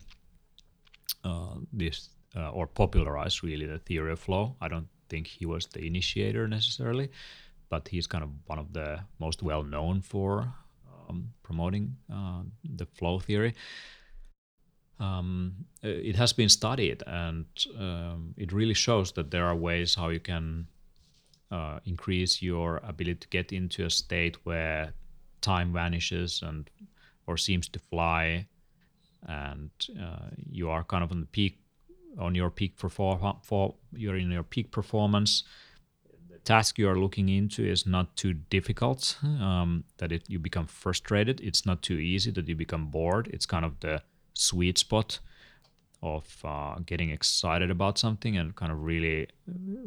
uh, 1.25 1.57
this 1.73 2.11
uh, 2.37 2.51
or 2.51 2.67
popularized 2.67 3.43
really 3.43 3.67
the 3.67 3.79
theory 3.79 4.13
of 4.13 4.21
flow, 4.21 4.57
I 4.61 4.69
don't 4.69 4.89
think 5.09 5.27
he 5.27 5.47
was 5.47 5.67
the 5.67 5.87
initiator 5.87 6.49
necessarily, 6.49 7.11
but 7.69 7.89
he's 7.89 8.07
kind 8.07 8.25
of 8.25 8.31
one 8.47 8.59
of 8.59 8.73
the 8.73 9.01
most 9.19 9.43
well 9.43 9.65
known 9.65 10.01
for 10.03 10.53
um, 11.09 11.33
promoting 11.43 11.97
uh, 12.13 12.43
the 12.77 12.87
flow 12.87 13.19
theory 13.19 13.55
um, 15.01 15.55
it 15.83 16.15
has 16.15 16.33
been 16.33 16.49
studied 16.49 17.03
and 17.07 17.47
um, 17.79 18.35
it 18.37 18.53
really 18.53 18.75
shows 18.75 19.13
that 19.13 19.31
there 19.31 19.47
are 19.47 19.57
ways 19.57 19.95
how 19.95 20.11
you 20.11 20.21
can 20.21 20.67
uh, 21.51 21.81
increase 21.85 22.43
your 22.43 22.81
ability 22.85 23.17
to 23.17 23.29
get 23.29 23.53
into 23.53 23.85
a 23.85 23.91
state 23.91 24.37
where 24.45 24.93
time 25.41 25.73
vanishes 25.73 26.43
and 26.43 26.71
or 27.27 27.37
seems 27.37 27.69
to 27.69 27.79
fly 27.79 28.47
and 29.27 29.71
uh, 30.01 30.29
you 30.51 30.69
are 30.69 30.85
kind 30.85 31.03
of 31.03 31.11
on 31.11 31.21
the 31.21 31.27
peak 31.27 31.59
on 32.19 32.35
your 32.35 32.51
peak 32.51 32.77
perform 32.77 33.37
for 33.43 33.75
you're 33.93 34.17
in 34.17 34.31
your 34.31 34.43
peak 34.43 34.71
performance. 34.71 35.45
The 36.31 36.39
task 36.39 36.79
you 36.79 36.89
are 36.89 36.99
looking 36.99 37.29
into 37.29 37.65
is 37.65 37.87
not 37.87 38.17
too 38.17 38.33
difficult 38.33 39.17
um, 39.23 39.85
that 39.99 40.13
it 40.13 40.25
you 40.29 40.39
become 40.39 40.67
frustrated. 40.67 41.41
It's 41.41 41.65
not 41.65 41.83
too 41.83 41.99
easy 41.99 42.31
that 42.33 42.49
you 42.49 42.55
become 42.55 42.87
bored. 42.87 43.29
It's 43.33 43.47
kind 43.47 43.65
of 43.65 43.79
the 43.81 44.03
sweet 44.41 44.79
spot 44.79 45.19
of 46.03 46.25
uh, 46.45 46.77
getting 46.87 47.11
excited 47.11 47.71
about 47.71 47.99
something 47.99 48.39
and 48.39 48.57
kind 48.57 48.73
of 48.73 48.83
really 48.83 49.29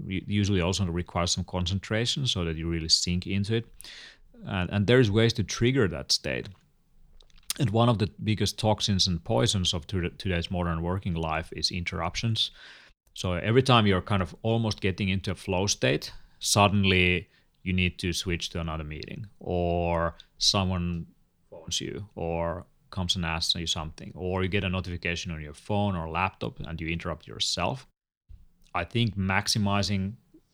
usually 0.06 0.62
also 0.62 0.86
requires 0.86 1.32
some 1.32 1.44
concentration 1.44 2.28
so 2.28 2.46
that 2.46 2.56
you 2.56 2.70
really 2.70 2.90
sink 2.90 3.26
into 3.26 3.56
it. 3.56 3.66
And, 4.46 4.70
and 4.70 4.88
there's 4.88 5.10
ways 5.10 5.34
to 5.34 5.44
trigger 5.44 5.88
that 5.88 6.12
state. 6.12 6.50
And 7.60 7.70
one 7.72 7.90
of 7.90 7.98
the 7.98 8.10
biggest 8.24 8.60
toxins 8.60 9.08
and 9.08 9.24
poisons 9.24 9.74
of 9.74 9.88
today's 9.88 10.52
modern 10.52 10.82
working 10.82 11.16
life 11.16 11.52
is 11.56 11.72
interruptions. 11.72 12.52
So 13.16 13.34
every 13.34 13.64
time 13.64 13.88
you're 13.88 14.02
kind 14.02 14.22
of 14.22 14.36
almost 14.44 14.82
getting 14.82 15.10
into 15.10 15.32
a 15.32 15.36
flow 15.36 15.68
state 15.68 16.12
suddenly 16.44 17.30
you 17.64 17.72
need 17.72 17.98
to 17.98 18.12
switch 18.12 18.50
to 18.50 18.60
another 18.60 18.84
meeting 18.84 19.26
or 19.40 20.16
someone 20.38 21.06
phones 21.50 21.80
you 21.80 22.06
or 22.16 22.66
comes 22.94 23.16
and 23.18 23.26
asks 23.26 23.56
you 23.56 23.68
something, 23.68 24.12
or 24.16 24.44
you 24.44 24.50
get 24.50 24.64
a 24.64 24.70
notification 24.70 25.32
on 25.32 25.42
your 25.42 25.54
phone 25.54 25.96
or 25.96 26.08
laptop 26.10 26.60
and 26.60 26.80
you 26.80 26.88
interrupt 26.88 27.28
yourself. 27.28 27.88
I 28.74 28.86
think 28.86 29.18
maximizing 29.18 30.14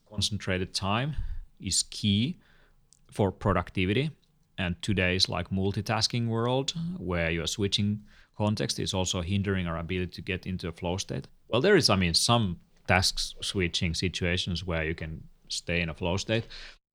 concentrated 0.10 0.74
time 0.74 1.16
is 1.60 1.84
key 1.84 2.40
for 3.12 3.32
productivity. 3.32 4.10
And 4.58 4.76
today's 4.82 5.30
like 5.30 5.50
multitasking 5.50 6.28
world 6.28 6.74
where 6.98 7.30
you're 7.30 7.48
switching 7.48 8.02
context 8.38 8.80
is 8.80 8.94
also 8.94 9.22
hindering 9.22 9.68
our 9.68 9.78
ability 9.78 10.12
to 10.14 10.22
get 10.22 10.46
into 10.48 10.68
a 10.68 10.72
flow 10.72 10.98
state. 10.98 11.28
Well, 11.50 11.62
there 11.62 11.78
is, 11.78 11.90
I 11.90 11.96
mean, 11.96 12.14
some 12.14 12.60
task 12.88 13.20
switching 13.42 13.94
situations 13.94 14.66
where 14.66 14.84
you 14.84 14.96
can 14.96 15.24
stay 15.50 15.82
in 15.82 15.90
a 15.90 15.94
flow 15.94 16.18
state, 16.18 16.48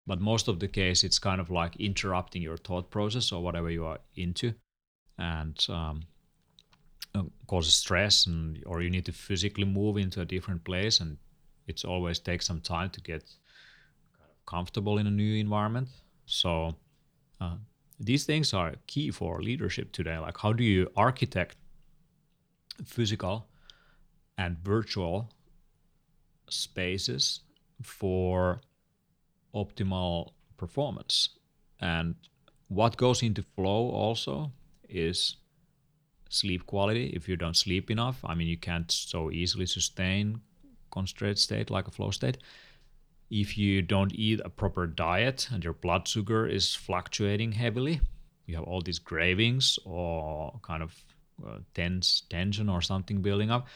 but 0.06 0.20
most 0.20 0.48
of 0.48 0.58
the 0.58 0.68
case 0.68 1.04
it's 1.04 1.18
kind 1.18 1.40
of 1.40 1.50
like 1.50 1.76
interrupting 1.76 2.42
your 2.42 2.56
thought 2.56 2.90
process 2.90 3.32
or 3.32 3.42
whatever 3.42 3.70
you 3.70 3.84
are 3.84 3.98
into 4.16 4.54
and 5.18 5.66
um, 5.68 6.02
uh, 7.14 7.22
causes 7.46 7.74
stress 7.74 8.26
and 8.26 8.62
or 8.66 8.82
you 8.82 8.90
need 8.90 9.04
to 9.04 9.12
physically 9.12 9.64
move 9.64 9.96
into 9.96 10.20
a 10.20 10.24
different 10.24 10.64
place 10.64 11.00
and 11.00 11.16
it 11.66 11.84
always 11.84 12.18
takes 12.18 12.46
some 12.46 12.60
time 12.60 12.90
to 12.90 13.00
get 13.00 13.22
comfortable 14.46 14.98
in 14.98 15.06
a 15.06 15.10
new 15.10 15.36
environment. 15.36 15.88
So 16.26 16.74
uh, 17.40 17.56
these 17.98 18.24
things 18.24 18.52
are 18.52 18.74
key 18.86 19.10
for 19.10 19.40
leadership 19.40 19.92
today. 19.92 20.18
Like 20.18 20.38
how 20.38 20.52
do 20.52 20.64
you 20.64 20.90
architect 20.96 21.56
physical 22.84 23.46
and 24.36 24.58
virtual 24.58 25.30
spaces 26.48 27.40
for 27.82 28.60
optimal 29.54 30.32
performance? 30.56 31.30
And 31.80 32.16
what 32.68 32.96
goes 32.96 33.22
into 33.22 33.42
flow 33.42 33.90
also 33.90 34.50
is 34.88 35.36
sleep 36.28 36.66
quality. 36.66 37.12
If 37.14 37.28
you 37.28 37.36
don't 37.36 37.56
sleep 37.56 37.90
enough, 37.90 38.20
I 38.24 38.34
mean, 38.34 38.48
you 38.48 38.56
can't 38.56 38.90
so 38.90 39.30
easily 39.30 39.66
sustain 39.66 40.40
concentrated 40.90 41.38
state 41.38 41.70
like 41.70 41.88
a 41.88 41.90
flow 41.90 42.10
state. 42.10 42.38
if 43.30 43.58
you 43.58 43.82
don't 43.82 44.14
eat 44.14 44.40
a 44.44 44.50
proper 44.50 44.86
diet 44.86 45.48
and 45.50 45.64
your 45.64 45.72
blood 45.72 46.06
sugar 46.06 46.46
is 46.46 46.74
fluctuating 46.74 47.52
heavily, 47.52 48.00
you 48.46 48.54
have 48.54 48.64
all 48.64 48.80
these 48.80 48.98
cravings 48.98 49.78
or 49.84 50.60
kind 50.62 50.82
of 50.82 50.92
uh, 51.46 51.58
tense 51.74 52.22
tension 52.28 52.68
or 52.68 52.80
something 52.82 53.22
building 53.22 53.50
up. 53.50 53.66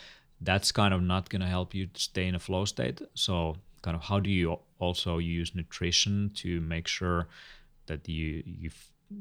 That's 0.40 0.70
kind 0.70 0.94
of 0.94 1.02
not 1.02 1.28
going 1.30 1.40
to 1.40 1.48
help 1.48 1.74
you 1.74 1.88
stay 1.94 2.26
in 2.28 2.34
a 2.34 2.38
flow 2.38 2.64
state. 2.66 3.00
So, 3.14 3.56
kind 3.82 3.96
of, 3.96 4.02
how 4.02 4.20
do 4.20 4.30
you 4.30 4.58
also 4.78 5.18
use 5.18 5.54
nutrition 5.54 6.30
to 6.36 6.60
make 6.60 6.86
sure 6.86 7.28
that 7.86 8.08
you 8.08 8.44
you 8.46 8.70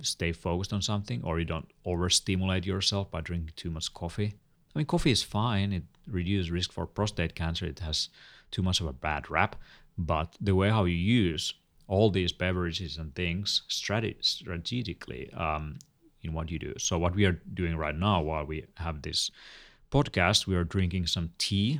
stay 0.01 0.31
focused 0.31 0.73
on 0.73 0.81
something 0.81 1.21
or 1.23 1.39
you 1.39 1.45
don't 1.45 1.69
overstimulate 1.85 2.65
yourself 2.65 3.09
by 3.09 3.21
drinking 3.21 3.53
too 3.55 3.69
much 3.69 3.93
coffee? 3.93 4.33
I 4.75 4.79
mean, 4.79 4.85
coffee 4.85 5.11
is 5.11 5.23
fine. 5.23 5.73
It 5.73 5.83
reduces 6.07 6.51
risk 6.51 6.71
for 6.71 6.85
prostate 6.85 7.35
cancer. 7.35 7.65
It 7.65 7.79
has 7.79 8.09
too 8.51 8.61
much 8.61 8.79
of 8.79 8.87
a 8.87 8.93
bad 8.93 9.29
rap, 9.29 9.55
but 9.97 10.35
the 10.39 10.55
way 10.55 10.69
how 10.69 10.85
you 10.85 10.95
use 10.95 11.53
all 11.87 12.09
these 12.11 12.31
beverages 12.31 12.97
and 12.97 13.15
things 13.15 13.63
strate- 13.67 14.23
strategically 14.23 15.31
um, 15.33 15.79
in 16.21 16.33
what 16.33 16.51
you 16.51 16.59
do. 16.59 16.73
So 16.77 16.97
what 16.99 17.15
we 17.15 17.25
are 17.25 17.39
doing 17.53 17.75
right 17.77 17.95
now, 17.95 18.21
while 18.21 18.45
we 18.45 18.65
have 18.75 19.01
this 19.01 19.31
podcast, 19.91 20.47
we 20.47 20.55
are 20.55 20.63
drinking 20.63 21.07
some 21.07 21.31
tea, 21.37 21.79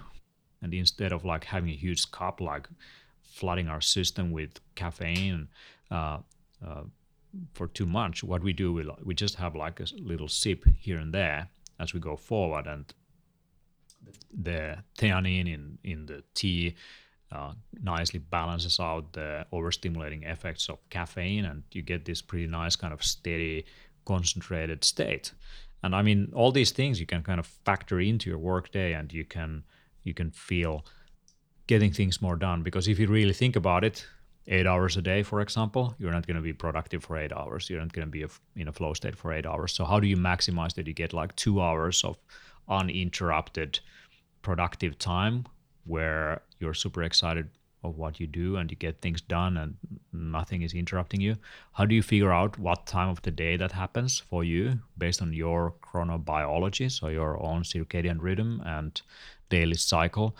and 0.61 0.73
instead 0.73 1.11
of 1.11 1.25
like 1.25 1.43
having 1.43 1.69
a 1.69 1.75
huge 1.75 2.09
cup, 2.11 2.41
like 2.41 2.67
flooding 3.21 3.67
our 3.67 3.81
system 3.81 4.31
with 4.31 4.59
caffeine 4.75 5.47
uh, 5.91 6.19
uh, 6.65 6.83
for 7.53 7.67
too 7.67 7.85
much, 7.85 8.23
what 8.23 8.43
we 8.43 8.53
do, 8.53 8.73
we, 8.73 8.89
we 9.03 9.13
just 9.13 9.35
have 9.35 9.55
like 9.55 9.79
a 9.79 9.85
little 10.01 10.27
sip 10.27 10.65
here 10.79 10.97
and 10.97 11.13
there 11.13 11.49
as 11.79 11.93
we 11.93 11.99
go 11.99 12.15
forward, 12.15 12.67
and 12.67 12.93
the 14.31 14.77
theanine 14.97 15.53
in 15.53 15.77
in 15.83 16.05
the 16.05 16.23
tea 16.33 16.75
uh, 17.31 17.53
nicely 17.81 18.19
balances 18.19 18.79
out 18.79 19.13
the 19.13 19.45
overstimulating 19.51 20.23
effects 20.23 20.69
of 20.69 20.77
caffeine, 20.89 21.45
and 21.45 21.63
you 21.71 21.81
get 21.81 22.05
this 22.05 22.21
pretty 22.21 22.47
nice 22.47 22.75
kind 22.75 22.93
of 22.93 23.03
steady, 23.03 23.65
concentrated 24.05 24.83
state. 24.83 25.33
And 25.83 25.93
I 25.95 26.01
mean, 26.01 26.31
all 26.33 26.51
these 26.51 26.71
things 26.71 26.99
you 26.99 27.05
can 27.05 27.23
kind 27.23 27.39
of 27.39 27.45
factor 27.65 27.99
into 27.99 28.29
your 28.29 28.39
workday, 28.39 28.93
and 28.93 29.13
you 29.13 29.25
can 29.25 29.63
you 30.03 30.13
can 30.13 30.31
feel 30.31 30.85
getting 31.67 31.91
things 31.91 32.21
more 32.21 32.37
done. 32.37 32.63
Because 32.63 32.87
if 32.87 32.97
you 32.99 33.07
really 33.07 33.33
think 33.33 33.55
about 33.55 33.83
it, 33.83 34.07
eight 34.47 34.65
hours 34.65 34.97
a 34.97 35.01
day, 35.01 35.23
for 35.23 35.41
example, 35.41 35.93
you're 35.99 36.11
not 36.11 36.25
going 36.25 36.37
to 36.37 36.41
be 36.41 36.53
productive 36.53 37.03
for 37.03 37.17
eight 37.17 37.33
hours. 37.33 37.69
You're 37.69 37.81
not 37.81 37.93
going 37.93 38.07
to 38.07 38.11
be 38.11 38.25
in 38.55 38.67
a 38.67 38.71
flow 38.71 38.93
state 38.93 39.15
for 39.15 39.33
eight 39.33 39.45
hours. 39.45 39.73
So 39.73 39.83
how 39.85 39.99
do 39.99 40.07
you 40.07 40.17
maximize 40.17 40.73
that? 40.75 40.87
You 40.87 40.93
get 40.93 41.13
like 41.13 41.35
two 41.35 41.61
hours 41.61 42.03
of 42.03 42.17
uninterrupted 42.69 43.79
productive 44.41 44.97
time 44.97 45.45
where 45.85 46.41
you're 46.59 46.73
super 46.73 47.03
excited 47.03 47.49
of 47.83 47.97
what 47.97 48.19
you 48.19 48.27
do 48.27 48.57
and 48.57 48.71
you 48.71 48.77
get 48.77 49.01
things 49.01 49.21
done 49.21 49.57
and 49.57 49.75
nothing 50.11 50.61
is 50.61 50.73
interrupting 50.73 51.21
you 51.21 51.35
how 51.73 51.85
do 51.85 51.93
you 51.93 52.01
figure 52.01 52.33
out 52.33 52.57
what 52.57 52.87
time 52.87 53.07
of 53.09 53.21
the 53.21 53.31
day 53.31 53.55
that 53.55 53.71
happens 53.71 54.19
for 54.19 54.43
you 54.43 54.79
based 54.97 55.21
on 55.21 55.31
your 55.31 55.73
chronobiology 55.83 56.91
so 56.91 57.07
your 57.07 57.41
own 57.41 57.61
circadian 57.61 58.17
rhythm 58.19 58.61
and 58.65 59.01
daily 59.49 59.75
cycle 59.75 60.35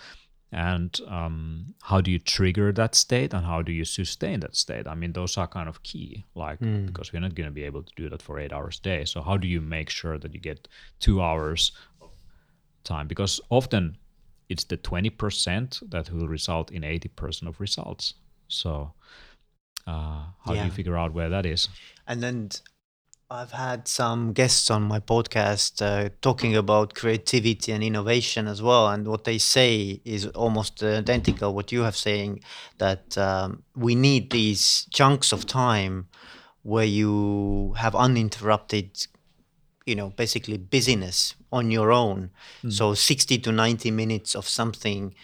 and 0.52 1.02
um, 1.08 1.74
how 1.84 2.00
do 2.00 2.10
you 2.10 2.20
trigger 2.20 2.72
that 2.72 2.96
state 2.96 3.34
and 3.34 3.46
how 3.46 3.62
do 3.62 3.72
you 3.72 3.84
sustain 3.84 4.40
that 4.40 4.56
state 4.56 4.88
i 4.88 4.96
mean 4.96 5.12
those 5.12 5.38
are 5.38 5.48
kind 5.48 5.68
of 5.68 5.84
key 5.84 6.24
like 6.36 6.60
mm. 6.60 6.86
because 6.86 7.12
we're 7.12 7.20
not 7.20 7.36
going 7.36 7.48
to 7.48 7.52
be 7.52 7.64
able 7.64 7.84
to 7.84 7.92
do 7.96 8.10
that 8.10 8.22
for 8.22 8.40
eight 8.40 8.54
hours 8.54 8.80
a 8.80 8.82
day 8.82 9.06
so 9.06 9.22
how 9.22 9.36
do 9.36 9.48
you 9.48 9.60
make 9.60 9.90
sure 9.90 10.18
that 10.18 10.34
you 10.34 10.40
get 10.40 10.68
two 11.00 11.22
hours 11.22 11.74
of 12.02 12.10
time 12.84 13.08
because 13.08 13.42
often 13.50 13.98
it's 14.50 14.64
the 14.66 14.78
20% 14.78 15.90
that 15.90 16.12
will 16.12 16.28
result 16.28 16.72
in 16.72 16.84
80% 16.84 17.48
of 17.48 17.60
results. 17.60 18.14
So, 18.48 18.94
uh, 19.86 20.24
how 20.46 20.54
yeah. 20.54 20.62
do 20.62 20.66
you 20.66 20.72
figure 20.72 20.98
out 20.98 21.14
where 21.14 21.30
that 21.30 21.46
is? 21.46 21.68
And 22.08 22.24
then 22.24 22.50
I've 23.30 23.52
had 23.52 23.90
some 23.90 24.32
guests 24.32 24.72
on 24.72 24.84
my 24.84 25.02
podcast 25.02 25.82
uh, 25.82 26.10
talking 26.22 26.56
about 26.56 26.94
creativity 26.94 27.74
and 27.74 27.84
innovation 27.84 28.48
as 28.48 28.62
well, 28.62 28.88
and 28.88 29.06
what 29.06 29.26
they 29.26 29.38
say 29.38 30.00
is 30.06 30.28
almost 30.28 30.82
identical 30.82 31.54
what 31.54 31.74
you 31.74 31.82
have 31.82 31.98
saying 31.98 32.40
that 32.78 33.18
um, 33.18 33.64
we 33.76 33.96
need 33.96 34.32
these 34.32 34.88
chunks 34.94 35.34
of 35.34 35.46
time 35.46 36.08
where 36.64 36.86
you 36.86 37.74
have 37.78 37.96
uninterrupted 37.96 39.08
you 39.86 39.96
know 39.96 40.10
basically 40.12 40.58
busyness 40.58 41.36
on 41.52 41.72
your 41.72 41.92
own 41.92 42.30
mm. 42.62 42.72
so 42.72 42.94
60 42.94 43.38
to 43.40 43.52
90 43.54 43.90
minutes 43.92 44.36
of 44.36 44.48
something 44.48 45.16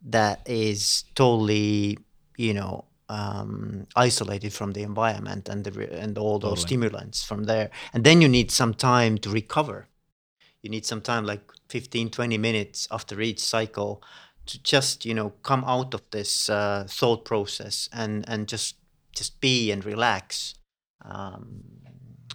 that 0.00 0.40
is 0.46 1.04
totally 1.14 1.98
you 2.36 2.54
know 2.54 2.84
um, 3.12 3.86
isolated 3.94 4.52
from 4.52 4.72
the 4.72 4.82
environment 4.82 5.48
and 5.48 5.64
the 5.64 6.00
and 6.02 6.16
all 6.16 6.38
those 6.38 6.60
totally. 6.60 6.66
stimulants 6.66 7.22
from 7.22 7.44
there. 7.44 7.70
And 7.92 8.04
then 8.04 8.22
you 8.22 8.28
need 8.28 8.50
some 8.50 8.74
time 8.74 9.18
to 9.18 9.30
recover. 9.30 9.88
You 10.62 10.70
need 10.70 10.86
some 10.86 11.02
time 11.02 11.26
like 11.26 11.42
15 11.68 12.10
20 12.10 12.38
minutes 12.38 12.88
after 12.90 13.20
each 13.20 13.40
cycle 13.40 14.02
to 14.46 14.62
just 14.62 15.04
you 15.04 15.14
know 15.14 15.30
come 15.42 15.64
out 15.66 15.94
of 15.94 16.02
this 16.10 16.48
uh, 16.48 16.86
thought 16.88 17.24
process 17.24 17.88
and 17.92 18.24
and 18.28 18.48
just 18.48 18.76
just 19.14 19.40
be 19.40 19.70
and 19.70 19.84
relax. 19.84 20.54
Um, 21.04 21.64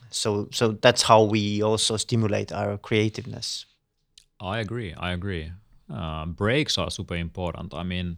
so 0.10 0.50
so 0.52 0.78
that's 0.82 1.04
how 1.04 1.24
we 1.24 1.64
also 1.64 1.98
stimulate 1.98 2.52
our 2.52 2.78
creativeness. 2.78 3.66
I 4.40 4.60
agree 4.60 4.94
i 4.94 5.12
agree. 5.12 5.52
Uh, 5.90 6.26
breaks 6.26 6.78
are 6.78 6.92
super 6.92 7.16
important. 7.16 7.74
I 7.74 7.84
mean 7.84 8.18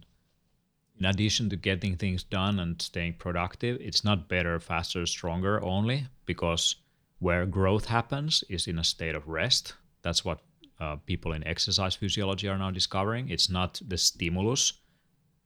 in 1.00 1.06
addition 1.06 1.48
to 1.50 1.56
getting 1.56 1.96
things 1.96 2.22
done 2.22 2.60
and 2.60 2.80
staying 2.80 3.14
productive 3.14 3.78
it's 3.80 4.04
not 4.04 4.28
better 4.28 4.60
faster 4.60 5.04
stronger 5.06 5.62
only 5.64 6.06
because 6.26 6.76
where 7.18 7.46
growth 7.46 7.86
happens 7.86 8.44
is 8.48 8.66
in 8.66 8.78
a 8.78 8.84
state 8.84 9.14
of 9.14 9.28
rest. 9.28 9.74
That's 10.00 10.24
what 10.24 10.40
uh, 10.80 10.96
people 11.04 11.32
in 11.32 11.46
exercise 11.46 11.94
physiology 11.94 12.48
are 12.48 12.56
now 12.56 12.70
discovering. 12.70 13.28
It's 13.28 13.50
not 13.50 13.78
the 13.86 13.98
stimulus 13.98 14.72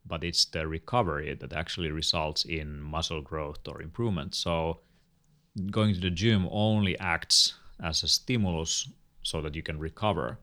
but 0.07 0.23
it's 0.23 0.45
the 0.47 0.67
recovery 0.67 1.35
that 1.35 1.53
actually 1.53 1.91
results 1.91 2.45
in 2.45 2.81
muscle 2.81 3.23
growth 3.23 3.67
or 3.67 3.81
improvement. 3.81 4.35
So 4.35 4.81
going 5.71 5.95
to 5.95 6.01
the 6.01 6.11
gym 6.11 6.49
only 6.51 6.99
acts 6.99 7.55
as 7.83 8.03
a 8.03 8.09
stimulus 8.09 8.89
so 9.23 9.41
that 9.41 9.55
you 9.55 9.63
can 9.63 9.79
recover. 9.79 10.39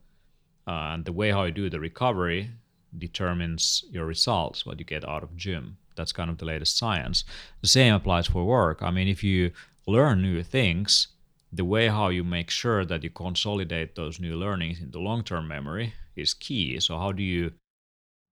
Uh, 0.68 0.94
and 0.94 1.06
the 1.06 1.12
way 1.12 1.32
how 1.32 1.44
you 1.44 1.52
do 1.52 1.70
the 1.70 1.80
recovery 1.80 2.50
determines 2.98 3.84
your 3.90 4.06
results, 4.06 4.66
what 4.66 4.80
you 4.80 4.86
get 4.86 5.08
out 5.08 5.24
of 5.24 5.36
gym. 5.36 5.78
That's 5.96 6.12
kind 6.12 6.30
of 6.30 6.38
the 6.38 6.46
latest 6.46 6.78
science. 6.78 7.24
The 7.62 7.68
same 7.68 7.94
applies 7.94 8.28
for 8.28 8.46
work. 8.46 8.82
I 8.82 8.92
mean, 8.92 9.08
if 9.08 9.24
you 9.24 9.52
learn 9.88 10.22
new 10.22 10.44
things, 10.44 11.08
the 11.52 11.66
way 11.66 11.88
how 11.88 12.10
you 12.10 12.24
make 12.24 12.50
sure 12.50 12.86
that 12.86 13.04
you 13.04 13.10
consolidate 13.10 13.96
those 13.96 14.20
new 14.20 14.36
learnings 14.36 14.82
into 14.82 15.00
long-term 15.00 15.48
memory 15.48 15.94
is 16.16 16.34
key. 16.34 16.80
So 16.80 16.98
how 16.98 17.12
do 17.12 17.24
you 17.24 17.52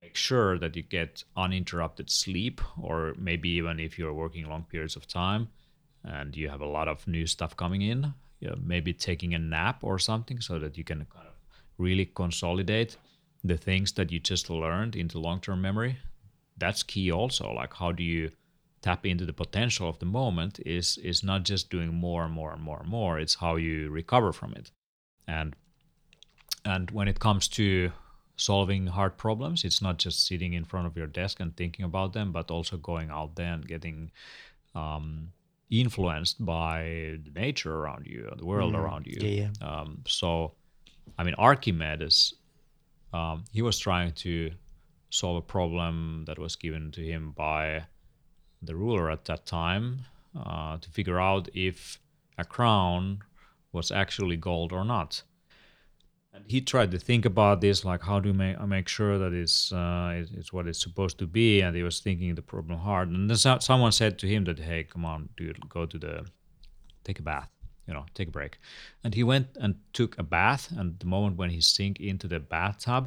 make 0.02 0.16
sure 0.16 0.58
that 0.58 0.76
you 0.76 0.84
get 0.84 1.24
uninterrupted 1.36 2.10
sleep 2.10 2.62
or 2.82 3.14
maybe 3.18 3.50
even 3.50 3.80
if 3.80 4.00
you're 4.00 4.14
working 4.14 4.48
long 4.48 4.64
periods 4.64 4.96
of 4.96 5.08
time, 5.08 5.50
and 6.06 6.36
you 6.38 6.48
have 6.48 6.62
a 6.62 6.66
lot 6.66 6.88
of 6.88 7.06
new 7.08 7.26
stuff 7.26 7.58
coming 7.58 7.82
in, 7.82 8.14
you 8.40 8.48
know, 8.48 8.58
maybe 8.64 8.94
taking 8.94 9.34
a 9.34 9.40
nap 9.40 9.80
or 9.84 10.00
something 10.00 10.40
so 10.40 10.58
that 10.58 10.78
you 10.78 10.84
can 10.86 11.06
kind 11.14 11.28
of 11.28 11.34
really 11.78 12.06
consolidate 12.06 12.96
the 13.44 13.58
things 13.58 13.94
that 13.94 14.12
you 14.12 14.20
just 14.20 14.50
learned 14.50 14.96
into 14.96 15.20
long-term 15.20 15.62
memory. 15.62 15.98
That's 16.58 16.84
key 16.84 17.12
also. 17.12 17.54
Like 17.54 17.74
how 17.74 17.92
do 17.92 18.04
you 18.04 18.32
tap 18.82 19.06
into 19.06 19.26
the 19.26 19.34
potential 19.34 19.90
of 19.90 20.00
the 20.00 20.06
moment 20.06 20.60
is 20.66 20.98
is 20.98 21.24
not 21.24 21.44
just 21.44 21.70
doing 21.70 21.94
more 21.94 22.24
and 22.24 22.34
more 22.34 22.54
and 22.54 22.62
more 22.62 22.80
and 22.80 22.90
more, 22.90 23.20
it's 23.20 23.36
how 23.36 23.56
you 23.56 23.90
recover 23.90 24.32
from 24.32 24.54
it. 24.54 24.72
And 25.28 25.56
and 26.66 26.92
when 26.92 27.08
it 27.08 27.20
comes 27.20 27.48
to 27.50 27.92
solving 28.36 28.88
hard 28.88 29.18
problems, 29.18 29.64
it's 29.64 29.82
not 29.82 29.98
just 29.98 30.26
sitting 30.26 30.54
in 30.54 30.64
front 30.64 30.88
of 30.88 30.96
your 30.96 31.08
desk 31.08 31.40
and 31.40 31.56
thinking 31.56 31.86
about 31.86 32.14
them, 32.14 32.32
but 32.32 32.52
also 32.52 32.78
going 32.78 33.10
out 33.10 33.36
there 33.36 33.54
and 33.54 33.68
getting 33.68 34.12
um, 34.76 35.32
influenced 35.70 36.44
by 36.44 37.18
the 37.24 37.32
nature 37.36 37.76
around 37.76 38.08
you, 38.08 38.30
the 38.38 38.46
world 38.46 38.74
mm. 38.74 38.80
around 38.80 39.08
you. 39.08 39.18
Yeah, 39.20 39.50
yeah. 39.62 39.68
Um, 39.68 40.04
so, 40.08 40.54
I 41.18 41.24
mean, 41.24 41.36
Archimedes, 41.36 42.34
um, 43.14 43.44
he 43.52 43.62
was 43.62 43.78
trying 43.80 44.12
to 44.14 44.52
solve 45.10 45.38
a 45.38 45.42
problem 45.42 46.24
that 46.28 46.38
was 46.38 46.56
given 46.56 46.92
to 46.92 47.02
him 47.02 47.32
by 47.32 47.86
the 48.62 48.76
ruler 48.76 49.10
at 49.10 49.26
that 49.26 49.46
time 49.46 50.02
uh, 50.38 50.78
to 50.78 50.90
figure 50.90 51.20
out 51.20 51.50
if 51.54 52.00
a 52.38 52.46
crown 52.46 53.20
was 53.72 53.92
actually 53.92 54.38
gold 54.38 54.72
or 54.72 54.84
not. 54.84 55.24
And 56.34 56.44
he 56.48 56.62
tried 56.62 56.92
to 56.92 57.00
think 57.00 57.26
about 57.26 57.60
this 57.60 57.84
like 57.84 58.04
how 58.04 58.20
do 58.20 58.30
I 58.40 58.66
make 58.66 58.88
sure 58.88 59.18
that 59.18 59.34
it's, 59.34 59.72
uh, 59.74 60.24
it's, 60.32 60.54
what 60.54 60.68
it's 60.68 60.82
supposed 60.82 61.18
to 61.20 61.28
be? 61.28 61.62
And 61.62 61.76
he 61.76 61.84
was 61.84 62.00
thinking 62.00 62.36
the 62.36 62.42
problem 62.42 62.80
hard. 62.80 63.10
And 63.10 63.30
then 63.30 63.60
someone 63.62 63.92
said 63.92 64.20
to 64.20 64.28
him 64.28 64.44
that 64.46 64.60
hey 64.60 64.84
come 64.84 65.06
on 65.06 65.30
dude 65.36 65.68
go 65.70 65.86
to 65.86 65.98
the 65.98 66.26
take 67.04 67.20
a 67.20 67.24
bath 67.24 67.50
you 67.90 67.94
know 67.96 68.06
take 68.14 68.30
a 68.30 68.32
break 68.40 68.54
and 69.04 69.16
he 69.16 69.24
went 69.24 69.48
and 69.64 69.76
took 69.92 70.18
a 70.18 70.24
bath 70.24 70.64
and 70.78 71.00
the 71.00 71.10
moment 71.16 71.36
when 71.36 71.50
he 71.50 71.60
sank 71.60 72.00
into 72.00 72.28
the 72.28 72.40
bathtub 72.40 73.04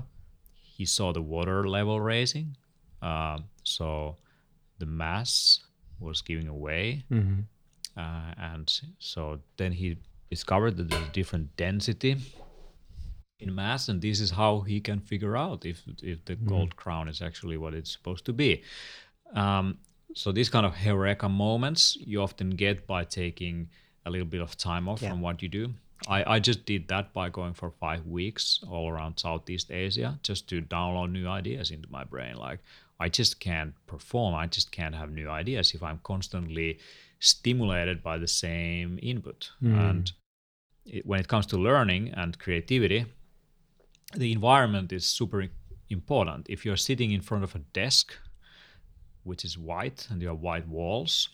he 0.76 0.84
saw 0.84 1.12
the 1.12 1.22
water 1.22 1.68
level 1.68 2.00
raising 2.00 2.56
uh, 3.02 3.38
so 3.64 4.16
the 4.78 4.86
mass 4.86 5.60
was 6.00 6.22
giving 6.22 6.48
away. 6.48 7.04
Uh, 7.96 8.34
and 8.38 8.80
so 8.98 9.38
then 9.56 9.72
he 9.72 9.96
discovered 10.30 10.76
that 10.76 10.88
there's 10.88 11.08
a 11.08 11.12
different 11.12 11.56
density 11.56 12.16
in 13.38 13.54
mass, 13.54 13.88
and 13.88 14.00
this 14.00 14.20
is 14.20 14.30
how 14.30 14.60
he 14.60 14.80
can 14.80 15.00
figure 15.00 15.36
out 15.36 15.66
if 15.66 15.82
if 16.02 16.24
the 16.24 16.36
gold 16.36 16.74
crown 16.76 17.08
is 17.08 17.20
actually 17.20 17.56
what 17.56 17.74
it's 17.74 17.92
supposed 17.92 18.24
to 18.24 18.32
be. 18.32 18.62
Um, 19.34 19.78
so 20.14 20.32
these 20.32 20.48
kind 20.48 20.66
of 20.66 20.74
eureka 20.84 21.28
moments 21.28 21.96
you 22.00 22.22
often 22.22 22.50
get 22.50 22.86
by 22.86 23.04
taking 23.04 23.68
a 24.06 24.10
little 24.10 24.26
bit 24.26 24.40
of 24.40 24.56
time 24.56 24.88
off 24.88 25.02
Yeah. 25.02 25.10
from 25.10 25.20
what 25.20 25.42
you 25.42 25.48
do. 25.48 25.74
I, 26.08 26.34
I 26.34 26.38
just 26.40 26.66
did 26.66 26.88
that 26.88 27.12
by 27.12 27.28
going 27.28 27.54
for 27.54 27.70
five 27.70 28.04
weeks 28.06 28.60
all 28.68 28.88
around 28.88 29.18
Southeast 29.18 29.70
Asia 29.70 30.18
just 30.24 30.48
to 30.48 30.60
download 30.60 31.12
new 31.12 31.28
ideas 31.28 31.70
into 31.70 31.88
my 31.90 32.02
brain. 32.04 32.36
Like 32.36 32.58
I 32.98 33.08
just 33.08 33.38
can't 33.38 33.74
perform. 33.86 34.34
I 34.34 34.46
just 34.48 34.72
can't 34.72 34.94
have 34.96 35.10
new 35.12 35.28
ideas 35.28 35.74
if 35.74 35.82
I'm 35.82 36.00
constantly 36.02 36.78
stimulated 37.20 38.02
by 38.02 38.18
the 38.18 38.26
same 38.26 38.98
input. 39.02 39.50
Hmm. 39.60 39.78
And 39.78 40.12
it, 40.86 41.06
when 41.06 41.20
it 41.20 41.28
comes 41.28 41.46
to 41.46 41.56
learning 41.56 42.12
and 42.16 42.36
creativity, 42.38 43.06
the 44.16 44.32
environment 44.32 44.92
is 44.92 45.06
super 45.06 45.46
important. 45.88 46.46
If 46.48 46.64
you're 46.64 46.76
sitting 46.76 47.12
in 47.12 47.20
front 47.20 47.44
of 47.44 47.54
a 47.54 47.60
desk, 47.72 48.12
which 49.22 49.44
is 49.44 49.56
white, 49.56 50.08
and 50.10 50.20
you 50.20 50.28
have 50.28 50.40
white 50.40 50.66
walls, 50.66 51.28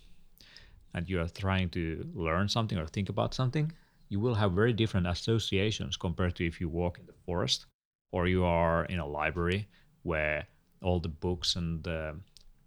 and 0.94 1.08
you 1.08 1.20
are 1.20 1.28
trying 1.28 1.68
to 1.70 2.06
learn 2.14 2.48
something 2.48 2.78
or 2.78 2.86
think 2.86 3.08
about 3.08 3.34
something, 3.34 3.72
you 4.08 4.20
will 4.20 4.34
have 4.34 4.52
very 4.52 4.72
different 4.72 5.06
associations 5.06 5.96
compared 5.96 6.34
to 6.36 6.46
if 6.46 6.60
you 6.60 6.68
walk 6.68 6.98
in 6.98 7.06
the 7.06 7.12
forest 7.26 7.66
or 8.12 8.26
you 8.26 8.44
are 8.44 8.84
in 8.86 8.98
a 8.98 9.06
library 9.06 9.68
where 10.02 10.46
all 10.82 11.00
the 11.00 11.08
books 11.08 11.56
and 11.56 11.86
uh, 11.86 12.12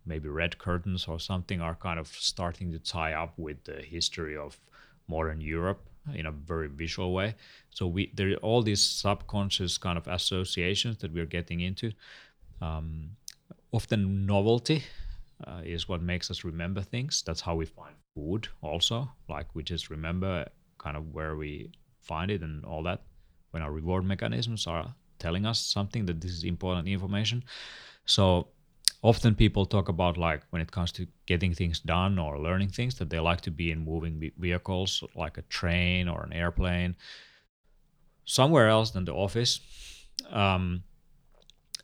maybe 0.06 0.30
red 0.30 0.58
curtains 0.58 1.08
or 1.08 1.20
something 1.20 1.62
are 1.62 1.76
kind 1.76 2.00
of 2.00 2.08
starting 2.08 2.72
to 2.72 2.80
tie 2.80 3.14
up 3.14 3.34
with 3.38 3.64
the 3.64 3.82
history 3.82 4.38
of 4.38 4.60
modern 5.08 5.42
Europe 5.42 5.82
in 6.14 6.26
a 6.26 6.32
very 6.32 6.68
visual 6.68 7.14
way. 7.14 7.36
So 7.70 7.88
we 7.88 8.12
there 8.16 8.32
are 8.32 8.36
all 8.38 8.62
these 8.62 8.82
subconscious 8.82 9.78
kind 9.78 9.98
of 9.98 10.08
associations 10.08 10.98
that 11.00 11.14
we're 11.14 11.26
getting 11.26 11.62
into. 11.62 11.92
Um, 12.62 13.12
often 13.72 14.26
novelty 14.26 14.84
uh, 15.48 15.62
is 15.64 15.88
what 15.88 16.02
makes 16.02 16.30
us 16.32 16.44
remember 16.44 16.82
things. 16.82 17.24
That's 17.26 17.42
how 17.42 17.56
we 17.56 17.66
find 17.66 17.96
food 18.16 18.48
also. 18.62 19.10
Like 19.30 19.48
we 19.54 19.64
just 19.64 19.90
remember 19.90 20.48
kind 20.78 20.98
of 20.98 21.14
where 21.14 21.36
we 21.36 21.72
find 22.00 22.32
it 22.32 22.42
and 22.42 22.66
all 22.66 22.84
that 22.84 23.02
when 23.52 23.62
our 23.62 23.72
reward 23.72 24.06
mechanisms 24.06 24.68
are 24.68 24.94
telling 25.20 25.46
us 25.46 25.60
something 25.60 26.06
that 26.06 26.22
this 26.22 26.32
is 26.32 26.44
important 26.44 26.88
information. 26.88 27.44
So 28.06 28.48
often 29.04 29.36
people 29.36 29.66
talk 29.66 29.90
about 29.90 30.18
like 30.18 30.44
when 30.50 30.62
it 30.62 30.72
comes 30.72 30.92
to 30.94 31.08
getting 31.26 31.54
things 31.54 31.80
done 31.80 32.20
or 32.20 32.40
learning 32.40 32.70
things 32.70 32.96
that 32.96 33.10
they 33.10 33.20
like 33.20 33.42
to 33.42 33.52
be 33.52 33.72
in 33.72 33.86
moving 33.86 34.32
vehicles 34.38 35.04
like 35.16 35.38
a 35.38 35.42
train 35.44 36.08
or 36.08 36.24
an 36.24 36.34
airplane 36.34 36.96
somewhere 38.26 38.68
else 38.70 38.92
than 38.92 39.06
the 39.06 39.14
office 39.14 39.60
um, 40.30 40.84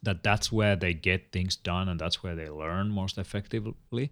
that 0.04 0.24
that's 0.24 0.52
where 0.52 0.76
they 0.76 0.94
get 0.94 1.32
things 1.32 1.56
done 1.56 1.90
and 1.90 2.00
that's 2.00 2.24
where 2.24 2.36
they 2.36 2.50
learn 2.50 2.90
most 2.90 3.18
effectively. 3.18 4.12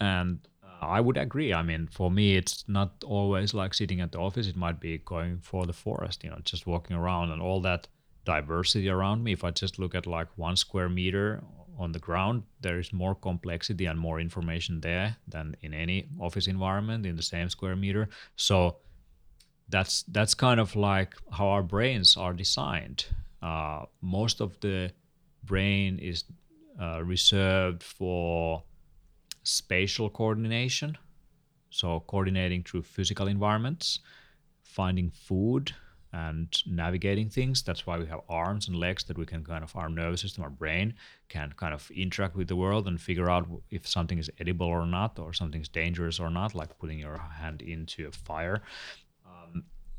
And 0.00 0.40
uh, 0.62 0.86
i 0.86 1.00
would 1.00 1.16
agree. 1.16 1.52
I 1.52 1.62
mean 1.62 1.88
for 1.88 2.10
me 2.10 2.36
it's 2.36 2.64
not 2.68 3.04
always 3.04 3.54
like 3.54 3.74
sitting 3.74 4.00
at 4.00 4.12
the 4.12 4.18
office. 4.18 4.46
It 4.46 4.56
might 4.56 4.80
be 4.80 4.98
going 4.98 5.38
for 5.38 5.66
the 5.66 5.72
forest 5.72 6.24
you 6.24 6.30
know 6.30 6.40
just 6.44 6.66
walking 6.66 6.96
around 6.96 7.30
and 7.30 7.40
all 7.42 7.60
that 7.62 7.88
diversity 8.24 8.88
around 8.88 9.22
me. 9.24 9.32
If 9.32 9.44
i 9.44 9.50
just 9.50 9.78
look 9.78 9.94
at 9.94 10.06
like 10.06 10.28
one 10.36 10.56
square 10.56 10.88
meter 10.88 11.42
on 11.76 11.92
the 11.92 11.98
ground 11.98 12.44
there 12.60 12.78
is 12.78 12.92
more 12.92 13.16
complexity 13.16 13.86
and 13.86 13.98
more 13.98 14.20
information 14.20 14.80
there 14.80 15.16
than 15.26 15.56
in 15.62 15.74
any 15.74 16.06
office 16.20 16.46
environment 16.46 17.04
in 17.04 17.16
the 17.16 17.22
same 17.22 17.48
square 17.48 17.76
meter. 17.76 18.08
So 18.36 18.76
that's 19.68 20.02
that's 20.04 20.34
kind 20.34 20.60
of 20.60 20.76
like 20.76 21.14
how 21.32 21.48
our 21.48 21.62
brains 21.62 22.16
are 22.16 22.32
designed. 22.32 23.06
Uh, 23.42 23.84
most 24.00 24.40
of 24.40 24.58
the 24.60 24.90
brain 25.46 25.98
is 25.98 26.24
uh, 26.80 27.02
reserved 27.02 27.82
for 27.82 28.62
spatial 29.42 30.10
coordination, 30.10 30.96
so 31.70 32.00
coordinating 32.00 32.62
through 32.62 32.82
physical 32.82 33.28
environments, 33.28 34.00
finding 34.62 35.10
food 35.10 35.72
and 36.12 36.62
navigating 36.66 37.28
things. 37.28 37.62
That's 37.62 37.86
why 37.86 37.98
we 37.98 38.06
have 38.06 38.20
arms 38.28 38.68
and 38.68 38.76
legs 38.76 39.04
that 39.04 39.18
we 39.18 39.26
can 39.26 39.44
kind 39.44 39.64
of 39.64 39.74
our 39.74 39.88
nervous 39.88 40.20
system, 40.20 40.44
our 40.44 40.50
brain 40.50 40.94
can 41.28 41.52
kind 41.56 41.74
of 41.74 41.90
interact 41.90 42.36
with 42.36 42.48
the 42.48 42.56
world 42.56 42.86
and 42.86 43.00
figure 43.00 43.28
out 43.28 43.48
if 43.70 43.86
something 43.86 44.18
is 44.18 44.30
edible 44.38 44.66
or 44.66 44.86
not, 44.86 45.18
or 45.18 45.32
something's 45.32 45.68
dangerous 45.68 46.20
or 46.20 46.30
not, 46.30 46.54
like 46.54 46.78
putting 46.78 46.98
your 46.98 47.18
hand 47.18 47.62
into 47.62 48.06
a 48.06 48.12
fire 48.12 48.62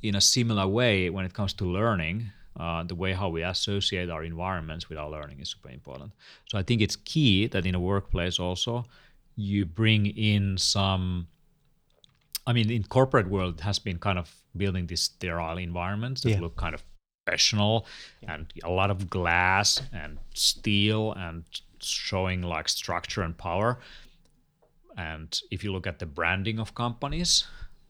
in 0.02 0.16
a 0.16 0.22
similar 0.22 0.68
way 0.68 1.10
when 1.10 1.26
it 1.26 1.34
comes 1.34 1.54
to 1.54 1.66
learning 1.66 2.32
uh, 2.58 2.84
the 2.84 2.96
way 2.96 3.14
how 3.14 3.30
we 3.30 3.44
associate 3.44 4.10
our 4.10 4.24
environments 4.24 4.90
with 4.90 4.98
our 4.98 5.10
learning 5.10 5.40
is 5.40 5.50
super 5.50 5.70
important 5.70 6.12
so 6.50 6.58
i 6.58 6.64
think 6.64 6.82
it's 6.82 6.96
key 6.96 7.48
that 7.48 7.66
in 7.66 7.76
a 7.76 7.80
workplace 7.80 8.40
also 8.40 8.86
you 9.36 9.66
bring 9.66 10.06
in 10.06 10.58
some 10.58 11.28
i 12.48 12.54
mean 12.54 12.70
in 12.72 12.84
corporate 12.84 13.30
world 13.30 13.62
has 13.62 13.80
been 13.80 13.98
kind 13.98 14.18
of 14.18 14.34
building 14.56 14.88
these 14.88 15.02
sterile 15.02 15.58
environments 15.58 16.22
that 16.22 16.30
Yeah. 16.30 16.40
look 16.40 16.56
kind 16.56 16.74
of 16.74 16.84
professional 17.26 17.86
and 18.28 18.46
a 18.64 18.70
lot 18.70 18.90
of 18.92 19.10
glass 19.10 19.82
and 19.92 20.18
steel 20.34 21.12
and 21.14 21.44
showing 21.82 22.42
like 22.42 22.70
structure 22.70 23.22
and 23.24 23.38
power 23.38 23.80
and 24.98 25.42
if 25.52 25.64
you 25.64 25.72
look 25.74 25.88
at 25.88 26.00
the 26.00 26.06
branding 26.06 26.60
of 26.60 26.74
companies, 26.74 27.46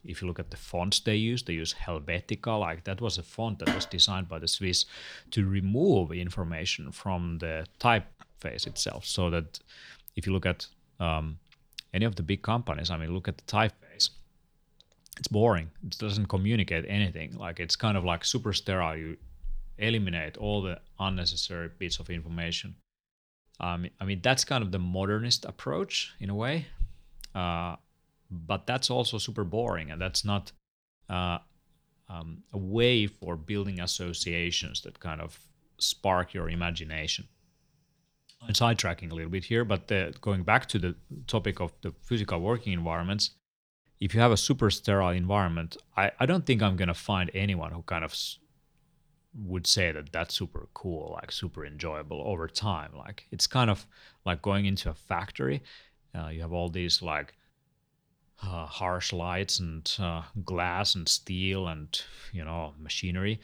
if 0.06 0.22
you 0.22 0.28
look 0.28 0.40
at 0.40 0.52
the 0.52 0.58
fonts 0.58 1.00
they 1.00 1.16
use, 1.16 1.44
they 1.44 1.54
use 1.54 1.74
Helvetica. 1.74 2.60
Like 2.60 2.84
that 2.86 3.02
was 3.02 3.18
a 3.18 3.24
font 3.24 3.60
that 3.60 3.74
was 3.74 3.86
designed 3.86 4.28
by 4.28 4.40
the 4.40 4.48
Swiss 4.48 4.86
to 5.32 5.46
remove 5.46 6.12
information 6.12 6.92
from 6.92 7.40
the 7.40 7.66
typeface 7.80 8.68
itself. 8.68 9.06
So 9.06 9.30
that 9.30 9.60
if 10.16 10.26
you 10.26 10.34
look 10.34 10.46
at 10.46 10.68
um, 11.00 11.40
any 11.94 12.06
of 12.06 12.16
the 12.16 12.24
big 12.24 12.42
companies, 12.42 12.90
I 12.90 12.98
mean, 12.98 13.14
look 13.14 13.28
at 13.28 13.38
the 13.38 13.44
typeface. 13.44 14.10
It's 15.18 15.30
boring. 15.30 15.72
It 15.86 15.98
doesn't 15.98 16.28
communicate 16.28 16.86
anything. 16.88 17.38
Like 17.38 17.60
it's 17.60 17.76
kind 17.76 17.98
of 17.98 18.04
like 18.04 18.26
super 18.26 18.54
sterile. 18.54 18.98
You 18.98 19.18
eliminate 19.78 20.38
all 20.38 20.62
the 20.62 20.80
unnecessary 21.00 21.70
bits 21.78 22.00
of 22.00 22.10
information. 22.10 22.76
Um, 23.60 23.88
I 24.00 24.06
mean, 24.06 24.20
that's 24.22 24.44
kind 24.44 24.64
of 24.64 24.72
the 24.72 24.80
modernist 24.80 25.46
approach 25.46 26.14
in 26.20 26.30
a 26.30 26.36
way. 26.36 26.68
Uh, 27.34 27.76
but 28.30 28.66
that's 28.66 28.90
also 28.90 29.18
super 29.18 29.44
boring, 29.44 29.92
and 29.92 30.02
that's 30.02 30.26
not 30.26 30.52
uh, 31.10 31.40
um, 32.10 32.44
a 32.54 32.58
way 32.58 33.08
for 33.08 33.36
building 33.36 33.80
associations 33.80 34.82
that 34.82 35.00
kind 35.00 35.22
of 35.22 35.40
spark 35.78 36.34
your 36.34 36.50
imagination. 36.50 37.28
I'm 38.42 38.54
sidetracking 38.54 39.12
a 39.12 39.16
little 39.16 39.32
bit 39.32 39.46
here, 39.46 39.66
but 39.66 39.88
the, 39.88 40.14
going 40.22 40.44
back 40.44 40.68
to 40.68 40.80
the 40.80 40.96
topic 41.28 41.60
of 41.60 41.72
the 41.82 41.94
physical 42.04 42.40
working 42.40 42.74
environments, 42.74 43.32
if 44.00 44.14
you 44.14 44.20
have 44.20 44.32
a 44.32 44.38
super 44.38 44.70
sterile 44.70 45.10
environment, 45.10 45.78
I, 45.98 46.12
I 46.20 46.26
don't 46.26 46.46
think 46.46 46.62
I'm 46.62 46.76
going 46.76 46.90
to 46.90 46.94
find 46.94 47.32
anyone 47.34 47.72
who 47.72 47.82
kind 47.84 48.04
of 48.04 48.12
s- 48.12 48.38
would 49.34 49.66
say 49.66 49.92
that 49.92 50.12
that's 50.12 50.36
super 50.36 50.68
cool, 50.74 51.18
like 51.22 51.32
super 51.32 51.66
enjoyable 51.66 52.22
over 52.26 52.48
time. 52.48 52.92
Like 52.96 53.26
it's 53.32 53.48
kind 53.48 53.70
of 53.70 53.86
like 54.26 54.42
going 54.42 54.66
into 54.66 54.90
a 54.90 54.94
factory. 54.94 55.64
Uh, 56.14 56.28
you 56.28 56.42
have 56.42 56.54
all 56.54 56.70
these 56.70 57.02
like 57.02 57.34
uh, 58.44 58.66
harsh 58.66 59.14
lights 59.14 59.60
and 59.60 59.96
uh, 60.00 60.24
glass 60.44 60.96
and 60.96 61.08
steel 61.08 61.68
and 61.68 62.02
you 62.32 62.44
know 62.44 62.74
machinery. 62.78 63.40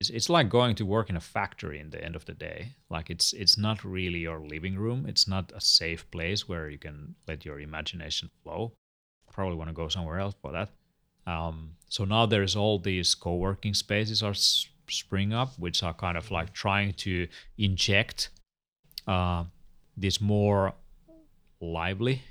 It's, 0.00 0.10
it's 0.10 0.28
like 0.30 0.48
going 0.48 0.76
to 0.76 0.86
work 0.86 1.10
in 1.10 1.16
a 1.16 1.20
factory 1.20 1.80
in 1.80 1.90
the 1.90 2.02
end 2.02 2.14
of 2.14 2.24
the 2.24 2.34
day. 2.34 2.74
Like 2.90 3.10
it's 3.10 3.32
it's 3.32 3.58
not 3.58 3.84
really 3.84 4.20
your 4.20 4.40
living 4.40 4.76
room. 4.76 5.06
It's 5.06 5.26
not 5.26 5.52
a 5.54 5.60
safe 5.60 6.08
place 6.10 6.48
where 6.48 6.68
you 6.68 6.78
can 6.78 7.14
let 7.26 7.44
your 7.44 7.60
imagination 7.60 8.30
flow. 8.42 8.72
Probably 9.32 9.56
want 9.56 9.70
to 9.70 9.74
go 9.74 9.88
somewhere 9.88 10.18
else 10.18 10.34
for 10.40 10.52
that. 10.52 10.70
Um, 11.26 11.76
so 11.88 12.04
now 12.04 12.26
there's 12.26 12.56
all 12.56 12.78
these 12.78 13.14
co-working 13.14 13.74
spaces 13.74 14.22
are 14.22 14.30
s- 14.30 14.66
spring 14.88 15.32
up, 15.32 15.58
which 15.58 15.82
are 15.82 15.92
kind 15.92 16.16
of 16.16 16.30
like 16.30 16.54
trying 16.54 16.94
to 16.94 17.28
inject 17.58 18.30
uh, 19.06 19.44
this 19.96 20.20
more 20.20 20.72
lively 21.60 22.22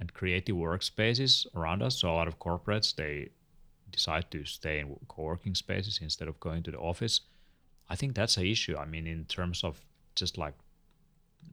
and 0.00 0.12
creative 0.12 0.56
workspaces 0.56 1.46
around 1.54 1.82
us. 1.82 2.00
So 2.00 2.10
a 2.10 2.12
lot 2.12 2.28
of 2.28 2.38
corporates 2.38 2.94
they 2.94 3.30
decide 3.90 4.30
to 4.30 4.44
stay 4.44 4.80
in 4.80 4.96
co-working 5.08 5.54
spaces 5.54 6.00
instead 6.02 6.28
of 6.28 6.40
going 6.40 6.62
to 6.64 6.70
the 6.70 6.78
office. 6.78 7.20
I 7.88 7.96
think 7.96 8.14
that's 8.14 8.36
an 8.36 8.46
issue. 8.46 8.76
I 8.76 8.86
mean, 8.86 9.06
in 9.06 9.24
terms 9.26 9.62
of 9.62 9.80
just 10.14 10.38
like 10.38 10.54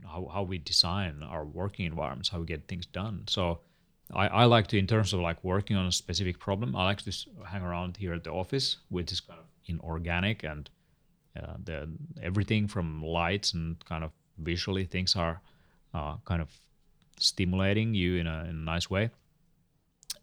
how, 0.06 0.30
how 0.34 0.44
we 0.44 0.58
design 0.58 1.24
our 1.24 1.46
working 1.46 1.86
environments, 1.86 2.30
how 2.30 2.40
we 2.40 2.46
get 2.46 2.68
things 2.68 2.86
done. 2.86 3.24
So 3.28 3.60
I, 4.14 4.28
I 4.28 4.46
like 4.46 4.68
to, 4.68 4.78
in 4.78 4.88
terms 4.88 5.14
of 5.14 5.20
like 5.20 5.44
working 5.44 5.78
on 5.78 5.86
a 5.86 5.92
specific 5.92 6.40
problem, 6.40 6.76
I 6.76 6.86
like 6.86 7.02
to 7.04 7.12
hang 7.46 7.62
around 7.62 7.98
here 7.98 8.14
at 8.14 8.24
the 8.24 8.32
office, 8.32 8.78
which 8.90 9.12
is 9.12 9.20
kind 9.20 9.40
of 9.40 9.46
inorganic 9.68 10.44
and 10.44 10.70
uh, 11.42 11.54
the 11.64 11.90
everything 12.22 12.68
from 12.68 13.04
lights 13.04 13.54
and 13.54 13.84
kind 13.86 14.04
of 14.04 14.12
visually 14.38 14.86
things 14.86 15.16
are 15.16 15.42
uh, 15.94 16.16
kind 16.26 16.42
of 16.42 16.50
stimulating 17.22 17.94
you 17.94 18.18
in 18.18 18.28
a, 18.28 18.44
in 18.44 18.56
a 18.56 18.66
nice 18.74 18.90
way. 18.90 19.10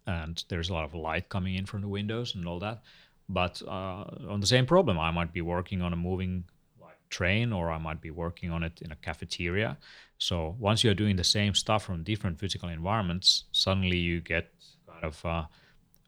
And 0.07 0.43
there's 0.49 0.71
a 0.71 0.75
lot 0.75 0.85
of 0.85 0.95
light 0.95 1.29
coming 1.29 1.55
in 1.55 1.67
from 1.67 1.83
the 1.83 1.89
windows 1.89 2.35
and 2.35 2.47
all 2.47 2.59
that. 2.61 2.83
But 3.29 3.61
uh, 3.67 4.05
on 4.29 4.41
the 4.41 4.47
same 4.47 4.65
problem 4.65 4.99
i 4.99 5.11
might 5.11 5.33
be 5.33 5.43
working 5.43 5.83
on 5.83 5.93
a 5.93 5.97
moving 5.97 6.45
train 7.11 7.55
or 7.55 7.71
i 7.71 7.79
might 7.79 8.03
be 8.03 8.11
working 8.11 8.51
on 8.51 8.63
it 8.63 8.81
in 8.83 8.93
a 8.93 8.97
cafeteria. 8.97 9.77
So 10.19 10.57
once 10.59 10.83
you're 10.83 10.95
doing 10.95 11.17
the 11.17 11.25
same 11.25 11.55
stuff 11.55 11.85
from 11.85 12.03
different 12.03 12.39
physical 12.39 12.69
environments 12.69 13.45
suddenly 13.53 13.99
you 13.99 14.21
get 14.21 14.51
kind 14.87 15.05
of 15.05 15.25
uh, 15.25 15.45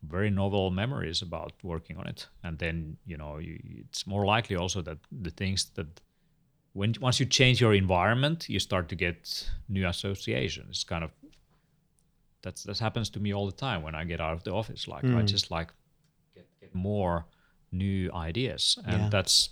very 0.03 0.31
novel 0.31 0.71
memories 0.71 1.23
about 1.23 1.53
working 1.63 1.97
on 1.99 2.07
it. 2.07 2.27
And 2.43 2.59
then 2.59 2.97
you 3.07 3.17
know 3.17 3.39
you, 3.39 3.59
it's 3.81 4.07
more 4.07 4.25
likely 4.25 4.57
also 4.57 4.83
that 4.83 4.99
the 5.11 5.31
things 5.31 5.71
that 5.75 6.01
when 6.73 6.95
once 7.01 7.19
you 7.21 7.27
change 7.27 7.61
your 7.61 7.75
environment 7.75 8.49
you 8.49 8.59
start 8.59 8.89
to 8.89 8.95
get 8.95 9.51
new 9.69 9.87
associations. 9.87 10.69
It's 10.71 10.85
kind 10.85 11.05
of 11.05 11.11
that's 12.43 12.63
that 12.65 12.79
happens 12.79 13.11
to 13.11 13.21
me 13.21 13.35
all 13.35 13.47
the 13.47 13.57
time 13.57 13.83
when 13.83 13.95
i 13.95 14.05
get 14.05 14.21
out 14.21 14.33
of 14.33 14.45
the 14.45 14.53
office. 14.53 14.89
Like 14.89 15.05
mm. 15.05 15.17
i 15.17 15.23
just 15.23 15.51
like 15.51 15.69
get, 16.35 16.47
get 16.61 16.75
more 16.75 17.27
new 17.73 18.11
ideas. 18.13 18.79
And 18.87 19.03
yeah. 19.03 19.09
that's 19.09 19.51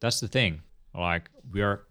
that's 0.00 0.20
the 0.20 0.28
thing. 0.28 0.62
Like 0.94 1.30
we 1.52 1.62
are 1.62 1.84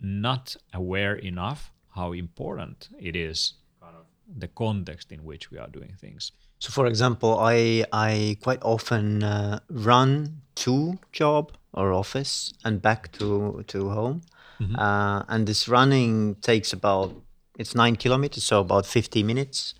not 0.00 0.56
aware 0.74 1.14
enough 1.16 1.70
how 1.94 2.12
important 2.12 2.88
it 2.98 3.14
is 3.14 3.54
kind 3.80 3.96
of 3.96 4.04
the 4.38 4.48
context 4.48 5.12
in 5.12 5.24
which 5.24 5.50
we 5.50 5.58
are 5.58 5.68
doing 5.68 5.94
things. 6.00 6.32
So, 6.58 6.70
for 6.70 6.86
example, 6.86 7.38
I 7.38 7.84
I 7.92 8.36
quite 8.42 8.62
often 8.62 9.22
uh, 9.22 9.60
run 9.68 10.42
to 10.54 10.98
job 11.12 11.52
or 11.74 11.92
office 11.92 12.52
and 12.64 12.82
back 12.82 13.12
to 13.12 13.64
to 13.66 13.90
home, 13.90 14.22
mm-hmm. 14.60 14.76
uh, 14.76 15.22
and 15.28 15.46
this 15.46 15.68
running 15.68 16.36
takes 16.36 16.72
about 16.72 17.14
it's 17.58 17.74
nine 17.74 17.96
kilometers, 17.96 18.44
so 18.44 18.60
about 18.60 18.86
fifty 18.86 19.22
minutes, 19.22 19.74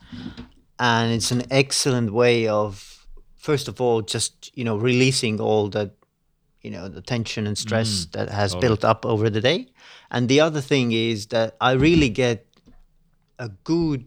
and 0.78 1.12
it's 1.12 1.30
an 1.30 1.42
excellent 1.50 2.12
way 2.12 2.48
of 2.48 3.06
first 3.36 3.68
of 3.68 3.80
all 3.80 4.02
just 4.02 4.56
you 4.56 4.64
know 4.64 4.76
releasing 4.76 5.40
all 5.40 5.68
that 5.68 5.90
you 6.62 6.70
know 6.70 6.88
the 6.88 7.02
tension 7.02 7.46
and 7.46 7.58
stress 7.58 8.06
mm, 8.06 8.12
that 8.12 8.28
has 8.28 8.52
totally. 8.52 8.68
built 8.68 8.84
up 8.84 9.04
over 9.04 9.28
the 9.28 9.40
day, 9.40 9.68
and 10.10 10.28
the 10.28 10.40
other 10.40 10.60
thing 10.60 10.92
is 10.92 11.26
that 11.26 11.56
I 11.60 11.72
really 11.72 12.08
get 12.08 12.46
a 13.38 13.48
good 13.64 14.06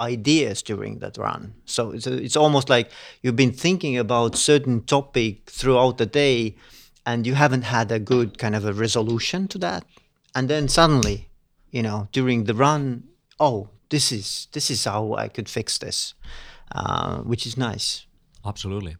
ideas 0.00 0.62
during 0.62 0.98
that 0.98 1.16
run. 1.16 1.54
So 1.64 1.92
it's, 1.92 2.06
it's 2.06 2.36
almost 2.36 2.68
like 2.68 2.90
you've 3.22 3.36
been 3.36 3.52
thinking 3.52 3.96
about 3.96 4.34
certain 4.36 4.82
topic 4.82 5.48
throughout 5.48 5.98
the 5.98 6.06
day 6.06 6.56
and 7.04 7.26
you 7.26 7.34
haven't 7.34 7.62
had 7.62 7.90
a 7.90 7.98
good 7.98 8.38
kind 8.38 8.54
of 8.54 8.64
a 8.64 8.72
resolution 8.72 9.48
to 9.48 9.58
that. 9.58 9.84
And 10.34 10.48
then 10.48 10.68
suddenly, 10.68 11.28
you 11.70 11.82
know, 11.82 12.08
during 12.12 12.44
the 12.44 12.54
run, 12.54 13.04
oh, 13.38 13.68
this 13.90 14.12
is 14.12 14.48
this 14.52 14.70
is 14.70 14.84
how 14.84 15.14
I 15.14 15.28
could 15.28 15.48
fix 15.48 15.78
this, 15.78 16.14
uh, 16.74 17.18
which 17.18 17.46
is 17.46 17.56
nice. 17.56 18.06
Absolutely, 18.44 18.96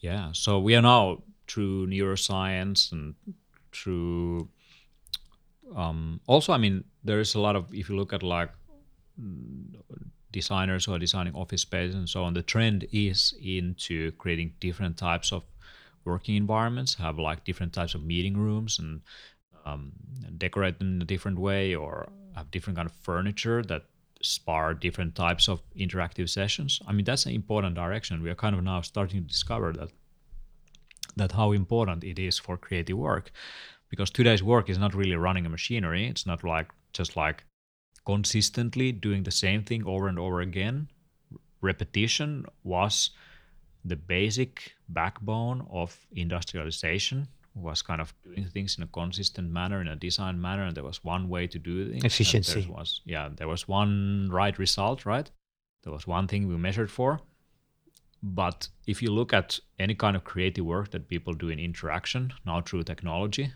yeah. 0.00 0.30
So 0.32 0.58
we 0.58 0.74
are 0.74 0.82
now 0.82 1.22
through 1.46 1.86
neuroscience 1.86 2.92
and 2.92 3.14
through 3.72 4.48
um, 5.74 6.20
also, 6.26 6.52
I 6.52 6.58
mean, 6.58 6.84
there 7.04 7.20
is 7.20 7.34
a 7.34 7.40
lot 7.40 7.56
of 7.56 7.72
if 7.72 7.88
you 7.88 7.96
look 7.96 8.12
at 8.12 8.22
like 8.22 8.50
designers 10.32 10.84
who 10.84 10.92
are 10.94 10.98
designing 10.98 11.34
office 11.34 11.62
space 11.62 11.94
and 11.94 12.08
so 12.08 12.24
on, 12.24 12.34
the 12.34 12.42
trend 12.42 12.86
is 12.92 13.34
into 13.42 14.12
creating 14.12 14.54
different 14.60 14.96
types 14.96 15.32
of 15.32 15.42
working 16.08 16.36
environments, 16.36 16.94
have 16.94 17.18
like 17.18 17.44
different 17.44 17.72
types 17.72 17.94
of 17.94 18.02
meeting 18.04 18.36
rooms 18.36 18.78
and 18.78 19.00
um, 19.64 19.92
decorate 20.36 20.78
them 20.78 20.94
in 20.94 21.02
a 21.02 21.04
different 21.04 21.38
way 21.38 21.74
or 21.74 22.10
have 22.34 22.50
different 22.50 22.76
kind 22.76 22.88
of 22.90 22.96
furniture 22.96 23.62
that 23.62 23.82
spar 24.22 24.74
different 24.74 25.14
types 25.14 25.48
of 25.48 25.60
interactive 25.76 26.28
sessions. 26.28 26.80
I 26.86 26.92
mean, 26.92 27.04
that's 27.04 27.26
an 27.26 27.32
important 27.32 27.74
direction. 27.74 28.22
We 28.22 28.30
are 28.30 28.34
kind 28.34 28.56
of 28.56 28.64
now 28.64 28.80
starting 28.80 29.22
to 29.22 29.28
discover 29.28 29.72
that 29.74 29.90
that 31.16 31.32
how 31.32 31.52
important 31.52 32.04
it 32.04 32.18
is 32.18 32.38
for 32.38 32.56
creative 32.56 32.96
work 32.96 33.32
because 33.90 34.10
today's 34.10 34.42
work 34.42 34.70
is 34.70 34.78
not 34.78 34.94
really 34.94 35.16
running 35.16 35.46
a 35.46 35.48
machinery. 35.48 36.06
It's 36.06 36.26
not 36.26 36.44
like 36.44 36.68
just 36.92 37.16
like 37.16 37.44
consistently 38.06 38.92
doing 38.92 39.24
the 39.24 39.30
same 39.30 39.62
thing 39.64 39.84
over 39.86 40.08
and 40.08 40.18
over 40.18 40.40
again, 40.40 40.88
repetition 41.60 42.46
was 42.62 43.10
the 43.84 43.96
basic 43.96 44.72
backbone 44.88 45.66
of 45.70 45.98
industrialization 46.12 47.28
was 47.54 47.82
kind 47.82 48.00
of 48.00 48.14
doing 48.24 48.46
things 48.46 48.76
in 48.76 48.84
a 48.84 48.86
consistent 48.86 49.50
manner 49.50 49.80
in 49.80 49.88
a 49.88 49.96
design 49.96 50.40
manner 50.40 50.64
and 50.64 50.76
there 50.76 50.84
was 50.84 51.02
one 51.04 51.28
way 51.28 51.46
to 51.46 51.58
do 51.58 51.90
things. 51.90 52.04
Efficiency 52.04 52.60
there 52.62 52.72
was 52.72 53.00
yeah 53.04 53.28
there 53.34 53.48
was 53.48 53.66
one 53.66 54.28
right 54.30 54.58
result 54.58 55.04
right? 55.04 55.30
There 55.82 55.92
was 55.92 56.06
one 56.06 56.26
thing 56.26 56.46
we 56.48 56.56
measured 56.56 56.90
for. 56.90 57.20
But 58.20 58.68
if 58.86 59.00
you 59.00 59.12
look 59.12 59.32
at 59.32 59.60
any 59.78 59.94
kind 59.94 60.16
of 60.16 60.24
creative 60.24 60.64
work 60.64 60.90
that 60.90 61.08
people 61.08 61.34
do 61.34 61.50
in 61.50 61.60
interaction 61.60 62.32
now 62.44 62.60
through 62.60 62.82
technology 62.82 63.52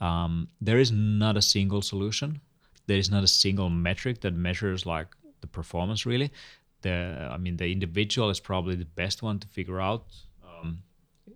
um, 0.00 0.48
there 0.60 0.78
is 0.78 0.92
not 0.92 1.36
a 1.36 1.42
single 1.42 1.80
solution. 1.82 2.40
There 2.86 2.98
is 2.98 3.10
not 3.10 3.24
a 3.24 3.28
single 3.28 3.70
metric 3.70 4.20
that 4.20 4.34
measures 4.34 4.84
like 4.84 5.08
the 5.40 5.46
performance 5.46 6.04
really 6.04 6.30
the 6.84 7.28
i 7.34 7.36
mean 7.36 7.56
the 7.56 7.70
individual 7.76 8.30
is 8.30 8.40
probably 8.40 8.76
the 8.76 8.90
best 9.02 9.22
one 9.22 9.38
to 9.40 9.48
figure 9.48 9.80
out 9.80 10.04
um, 10.48 10.82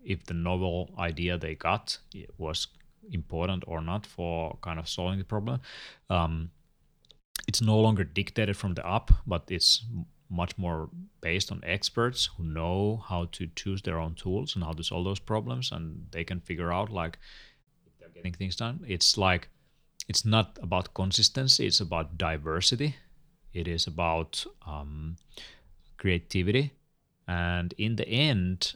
if 0.05 0.25
the 0.25 0.35
novel 0.35 0.95
idea 0.99 1.37
they 1.37 1.55
got 1.55 1.99
was 2.39 2.69
important 3.13 3.65
or 3.67 3.81
not 3.81 4.07
for 4.07 4.59
kind 4.63 4.79
of 4.79 4.89
solving 4.89 5.19
the 5.19 5.25
problem. 5.25 5.61
Um, 6.11 6.51
it's 7.47 7.63
no 7.63 7.79
longer 7.81 8.05
dictated 8.05 8.57
from 8.57 8.75
the 8.75 8.87
up 8.87 9.11
but 9.27 9.45
it's 9.49 9.85
much 10.31 10.59
more 10.59 10.91
based 11.23 11.51
on 11.51 11.61
experts 11.65 12.29
who 12.37 12.45
know 12.45 13.03
how 13.09 13.27
to 13.33 13.49
choose 13.57 13.81
their 13.83 13.99
own 13.99 14.15
tools 14.15 14.55
and 14.55 14.63
how 14.63 14.73
to 14.73 14.85
solve 14.85 15.05
those 15.05 15.19
problems 15.19 15.73
and 15.73 16.07
they 16.11 16.25
can 16.25 16.41
figure 16.41 16.71
out 16.71 16.91
like 16.91 17.19
if 17.87 17.99
they're 17.99 18.11
getting 18.11 18.35
things 18.35 18.57
done. 18.57 18.85
It's 18.87 19.17
like 19.17 19.49
it's 20.09 20.25
not 20.25 20.59
about 20.63 20.95
consistency 20.95 21.67
it's 21.67 21.81
about 21.81 22.19
diversity 22.19 22.97
it 23.53 23.69
is 23.69 23.87
about 23.87 24.45
um, 24.67 25.17
creativity 25.97 26.73
and 27.27 27.75
in 27.79 27.97
the 27.97 28.09
end 28.09 28.75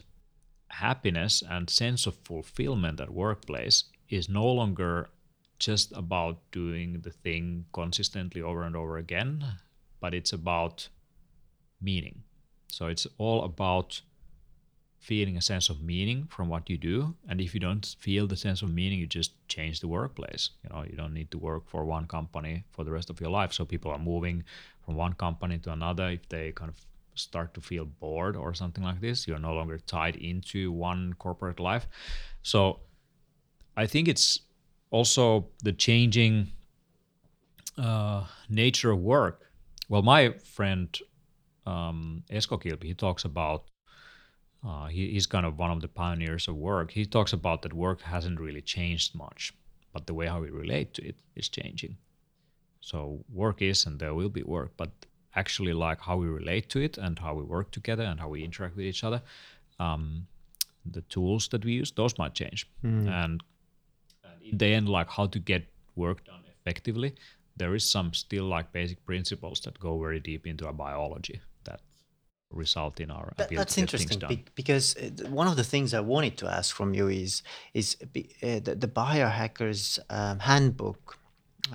happiness 0.69 1.43
and 1.49 1.69
sense 1.69 2.05
of 2.07 2.15
fulfillment 2.23 2.99
at 2.99 3.11
workplace 3.11 3.85
is 4.09 4.27
no 4.27 4.45
longer 4.45 5.09
just 5.59 5.91
about 5.95 6.39
doing 6.51 7.01
the 7.01 7.11
thing 7.11 7.65
consistently 7.73 8.41
over 8.41 8.63
and 8.63 8.75
over 8.75 8.97
again 8.97 9.45
but 10.03 10.13
it's 10.13 10.33
about 10.33 10.89
meaning. 11.83 12.23
So 12.67 12.87
it's 12.87 13.05
all 13.17 13.43
about 13.43 14.01
feeling 15.03 15.35
a 15.35 15.41
sense 15.41 15.69
of 15.69 15.81
meaning 15.81 16.27
from 16.29 16.47
what 16.47 16.69
you 16.69 16.77
do. 16.77 17.13
And 17.27 17.41
if 17.41 17.53
you 17.53 17.59
don't 17.59 17.85
feel 17.99 18.25
the 18.25 18.37
sense 18.37 18.61
of 18.61 18.73
meaning 18.73 18.99
you 18.99 19.05
just 19.05 19.33
change 19.49 19.81
the 19.81 19.89
workplace. 19.89 20.51
You 20.63 20.69
know 20.69 20.85
you 20.89 20.95
don't 20.95 21.13
need 21.13 21.29
to 21.31 21.37
work 21.37 21.63
for 21.67 21.83
one 21.83 22.07
company 22.07 22.63
for 22.71 22.85
the 22.85 22.91
rest 22.91 23.09
of 23.09 23.19
your 23.19 23.29
life. 23.29 23.51
So 23.51 23.65
people 23.65 23.91
are 23.91 23.99
moving 23.99 24.43
from 24.85 24.95
one 24.95 25.13
company 25.13 25.57
to 25.59 25.73
another. 25.73 26.07
If 26.09 26.29
they 26.29 26.53
kind 26.53 26.69
of 26.69 26.77
start 27.15 27.53
to 27.53 27.61
feel 27.61 27.85
bored 27.85 28.35
or 28.35 28.55
something 28.55 28.83
like 28.83 28.99
this 28.99 29.27
you're 29.27 29.37
no 29.37 29.53
longer 29.53 29.77
tied 29.77 30.15
into 30.15 30.71
one 30.71 31.13
corporate 31.19 31.59
life. 31.59 31.85
So 32.41 32.79
i 33.83 33.85
think 33.85 34.07
it's 34.07 34.27
also 34.89 35.47
the 35.63 35.73
changing 35.73 36.47
uh, 37.77 38.23
nature 38.49 38.91
of 38.91 38.99
work. 38.99 39.51
Well 39.89 40.01
my 40.01 40.21
friend 40.55 40.87
um, 41.65 42.23
Esko 42.31 42.61
Kilpi, 42.61 42.85
he 42.91 42.93
talks 42.93 43.25
about 43.25 43.63
uh, 44.65 44.87
he, 44.87 45.11
he's 45.11 45.25
kind 45.25 45.45
of 45.45 45.59
one 45.59 45.71
of 45.71 45.81
the 45.81 45.87
pioneers 45.87 46.47
of 46.47 46.55
work. 46.55 46.91
He 46.91 47.05
talks 47.05 47.33
about 47.33 47.61
that 47.63 47.73
work 47.73 48.01
hasn't 48.01 48.39
really 48.39 48.61
changed 48.61 49.13
much, 49.13 49.53
but 49.91 50.07
the 50.07 50.13
way 50.13 50.27
how 50.27 50.41
we 50.41 50.49
relate 50.49 50.93
to 50.95 51.07
it 51.07 51.15
is 51.35 51.49
changing. 51.49 51.97
So 52.79 53.23
work 53.31 53.61
is 53.61 53.85
and 53.85 53.99
there 53.99 54.13
will 54.13 54.29
be 54.29 54.43
work, 54.43 54.71
but 54.77 54.89
actually 55.35 55.73
like 55.73 55.99
how 56.01 56.17
we 56.17 56.27
relate 56.27 56.69
to 56.69 56.79
it 56.79 56.97
and 56.97 57.19
how 57.19 57.33
we 57.33 57.43
work 57.43 57.71
together 57.71 58.03
and 58.03 58.19
how 58.19 58.29
we 58.29 58.43
interact 58.43 58.75
with 58.75 58.85
each 58.85 59.03
other, 59.03 59.21
um, 59.79 60.27
the 60.85 61.01
tools 61.01 61.47
that 61.49 61.65
we 61.65 61.73
use, 61.73 61.91
those 61.91 62.17
might 62.17 62.33
change. 62.33 62.67
Mm. 62.83 63.07
And, 63.07 63.43
and 64.23 64.43
in 64.43 64.57
the 64.57 64.67
end, 64.67 64.87
like 64.87 65.09
how 65.09 65.27
to 65.27 65.39
get 65.39 65.65
work 65.95 66.23
done 66.25 66.41
effectively, 66.61 67.15
there 67.57 67.75
is 67.75 67.89
some 67.89 68.13
still 68.13 68.45
like 68.45 68.71
basic 68.71 69.05
principles 69.05 69.59
that 69.61 69.79
go 69.79 69.99
very 69.99 70.19
deep 70.19 70.47
into 70.47 70.65
our 70.67 70.73
biology 70.73 71.41
result 72.53 72.99
in 72.99 73.11
our 73.11 73.33
that, 73.37 73.49
that's 73.49 73.77
interesting 73.77 74.19
be, 74.27 74.43
because 74.55 74.95
uh, 74.97 75.29
one 75.29 75.47
of 75.47 75.55
the 75.55 75.63
things 75.63 75.93
i 75.93 75.99
wanted 75.99 76.37
to 76.37 76.47
ask 76.47 76.75
from 76.75 76.93
you 76.93 77.07
is 77.07 77.43
is 77.73 77.97
uh, 78.01 78.59
the, 78.65 78.75
the 78.75 78.87
biohackers 78.87 79.99
um, 80.09 80.39
handbook 80.39 81.17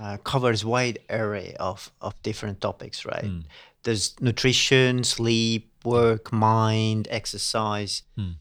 uh, 0.00 0.16
covers 0.18 0.64
wide 0.64 0.98
array 1.10 1.54
of 1.58 1.90
of 2.00 2.20
different 2.22 2.60
topics 2.60 3.04
right 3.04 3.24
mm. 3.24 3.42
there's 3.82 4.20
nutrition 4.20 5.04
sleep 5.04 5.70
work 5.84 6.32
mind 6.32 7.08
exercise 7.10 8.02
mm. 8.16 8.34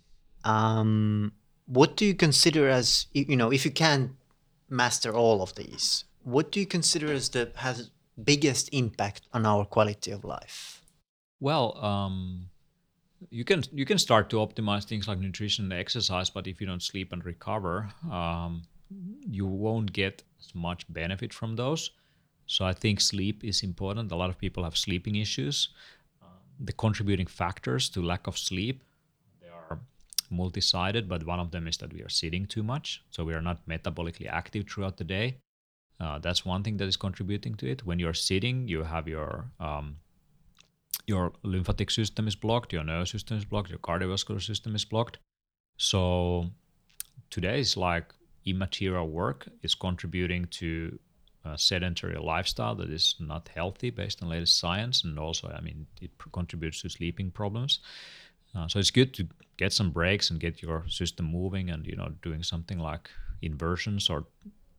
um, 0.43 1.31
what 1.65 1.95
do 1.95 2.05
you 2.05 2.13
consider 2.13 2.69
as 2.69 3.07
you 3.13 3.35
know 3.35 3.51
if 3.51 3.65
you 3.65 3.71
can 3.71 4.15
master 4.69 5.13
all 5.13 5.41
of 5.41 5.55
these 5.55 6.03
what 6.23 6.51
do 6.51 6.59
you 6.59 6.65
consider 6.65 7.11
as 7.13 7.29
the 7.29 7.49
has 7.55 7.89
biggest 8.21 8.69
impact 8.73 9.21
on 9.33 9.45
our 9.45 9.65
quality 9.65 10.11
of 10.11 10.23
life? 10.23 10.81
Well, 11.39 11.77
um, 11.83 12.49
you 13.29 13.43
can 13.43 13.63
you 13.71 13.85
can 13.85 13.97
start 13.97 14.29
to 14.29 14.37
optimize 14.37 14.85
things 14.85 15.07
like 15.07 15.19
nutrition 15.19 15.65
and 15.65 15.73
exercise, 15.73 16.29
but 16.29 16.47
if 16.47 16.61
you 16.61 16.67
don't 16.67 16.83
sleep 16.83 17.11
and 17.13 17.23
recover, 17.25 17.89
um, 18.11 18.63
you 19.27 19.45
won't 19.45 19.91
get 19.93 20.23
as 20.39 20.53
much 20.55 20.91
benefit 20.91 21.33
from 21.33 21.55
those. 21.55 21.91
So 22.45 22.65
I 22.65 22.73
think 22.73 23.01
sleep 23.01 23.43
is 23.43 23.63
important. 23.63 24.11
A 24.11 24.15
lot 24.15 24.29
of 24.29 24.37
people 24.37 24.63
have 24.63 24.77
sleeping 24.77 25.15
issues. 25.15 25.69
The 26.59 26.73
contributing 26.73 27.27
factors 27.27 27.89
to 27.89 28.01
lack 28.01 28.27
of 28.27 28.37
sleep 28.37 28.83
they 29.41 29.49
are 29.49 29.79
multi-sided, 30.29 31.07
but 31.09 31.25
one 31.25 31.39
of 31.39 31.51
them 31.51 31.67
is 31.67 31.77
that 31.77 31.93
we 31.93 32.01
are 32.01 32.09
sitting 32.09 32.45
too 32.45 32.63
much, 32.63 33.03
so 33.11 33.23
we 33.25 33.33
are 33.33 33.41
not 33.41 33.65
metabolically 33.67 34.27
active 34.27 34.67
throughout 34.69 34.97
the 34.97 35.03
day. 35.03 35.37
Uh, 35.99 36.19
that's 36.19 36.45
one 36.45 36.63
thing 36.63 36.77
that 36.77 36.87
is 36.87 36.97
contributing 36.97 37.55
to 37.55 37.69
it. 37.69 37.85
When 37.85 37.99
you're 37.99 38.13
sitting, 38.13 38.67
you 38.67 38.83
have 38.83 39.07
your 39.07 39.51
um, 39.59 39.97
your 41.05 41.33
lymphatic 41.43 41.91
system 41.91 42.27
is 42.27 42.35
blocked, 42.35 42.73
your 42.73 42.83
nervous 42.83 43.11
system 43.11 43.37
is 43.37 43.45
blocked, 43.45 43.69
your 43.69 43.79
cardiovascular 43.79 44.41
system 44.41 44.75
is 44.75 44.85
blocked. 44.85 45.19
So 45.77 46.49
today's 47.29 47.77
like 47.77 48.13
immaterial 48.45 49.07
work 49.07 49.47
is 49.61 49.75
contributing 49.75 50.45
to 50.51 50.97
a 51.45 51.57
sedentary 51.57 52.17
lifestyle 52.17 52.75
that 52.75 52.89
is 52.89 53.15
not 53.19 53.49
healthy 53.53 53.89
based 53.89 54.21
on 54.21 54.29
latest 54.29 54.59
science, 54.59 55.03
and 55.03 55.17
also, 55.17 55.47
I 55.49 55.61
mean, 55.61 55.87
it 56.01 56.11
contributes 56.33 56.81
to 56.81 56.89
sleeping 56.89 57.31
problems. 57.31 57.79
Uh, 58.55 58.67
so 58.67 58.79
it's 58.79 58.91
good 58.91 59.13
to 59.13 59.27
get 59.57 59.71
some 59.71 59.91
breaks 59.91 60.29
and 60.29 60.39
get 60.39 60.61
your 60.61 60.85
system 60.89 61.25
moving, 61.25 61.69
and 61.69 61.85
you 61.85 61.95
know, 61.95 62.09
doing 62.21 62.43
something 62.43 62.79
like 62.79 63.09
inversions 63.41 64.09
or 64.09 64.25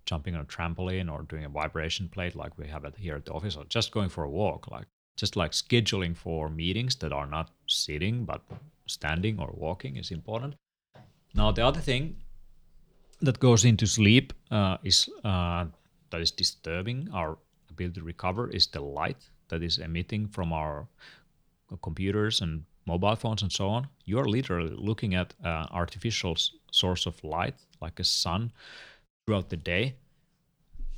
jumping 0.05 0.35
on 0.35 0.41
a 0.41 0.45
trampoline 0.45 1.11
or 1.11 1.23
doing 1.23 1.45
a 1.45 1.49
vibration 1.49 2.09
plate 2.09 2.35
like 2.35 2.59
we 2.59 2.67
have 2.67 2.85
it 2.85 2.95
here 2.97 3.17
at 3.17 3.25
the 3.25 3.33
office, 3.33 3.57
or 3.57 3.65
just 3.65 3.93
going 3.93 4.09
for 4.09 4.25
a 4.25 4.31
walk, 4.31 4.71
like 4.71 4.87
just 5.19 5.37
like 5.37 5.51
scheduling 5.51 6.17
for 6.17 6.49
meetings 6.49 6.95
that 6.97 7.13
are 7.13 7.27
not 7.27 7.51
sitting 7.67 8.25
but 8.25 8.41
standing 8.87 9.39
or 9.41 9.51
walking 9.53 9.97
is 9.97 10.11
important. 10.11 10.55
Now, 11.35 11.51
the 11.51 11.67
other 11.67 11.81
thing 11.81 12.17
that 13.21 13.41
goes 13.41 13.65
into 13.65 13.87
sleep 13.87 14.33
uh, 14.51 14.79
is 14.85 15.09
uh, 15.25 15.67
that 16.11 16.21
is 16.21 16.31
disturbing 16.31 17.09
our 17.13 17.37
ability 17.69 18.01
to 18.01 18.07
recover 18.07 18.49
is 18.49 18.69
the 18.69 18.81
light 18.81 19.29
that 19.49 19.63
is 19.63 19.79
emitting 19.79 20.29
from 20.29 20.53
our 20.53 20.87
computers 21.83 22.41
and 22.41 22.65
mobile 22.87 23.17
phones 23.17 23.43
and 23.43 23.53
so 23.53 23.69
on. 23.69 23.89
You 24.05 24.21
are 24.21 24.29
literally 24.29 24.75
looking 24.75 25.15
at 25.15 25.35
an 25.43 25.67
artificial 25.73 26.37
source 26.71 27.07
of 27.07 27.23
light, 27.25 27.57
like 27.83 27.99
a 28.01 28.05
sun, 28.05 28.53
throughout 29.27 29.51
the 29.51 29.57
day 29.57 29.97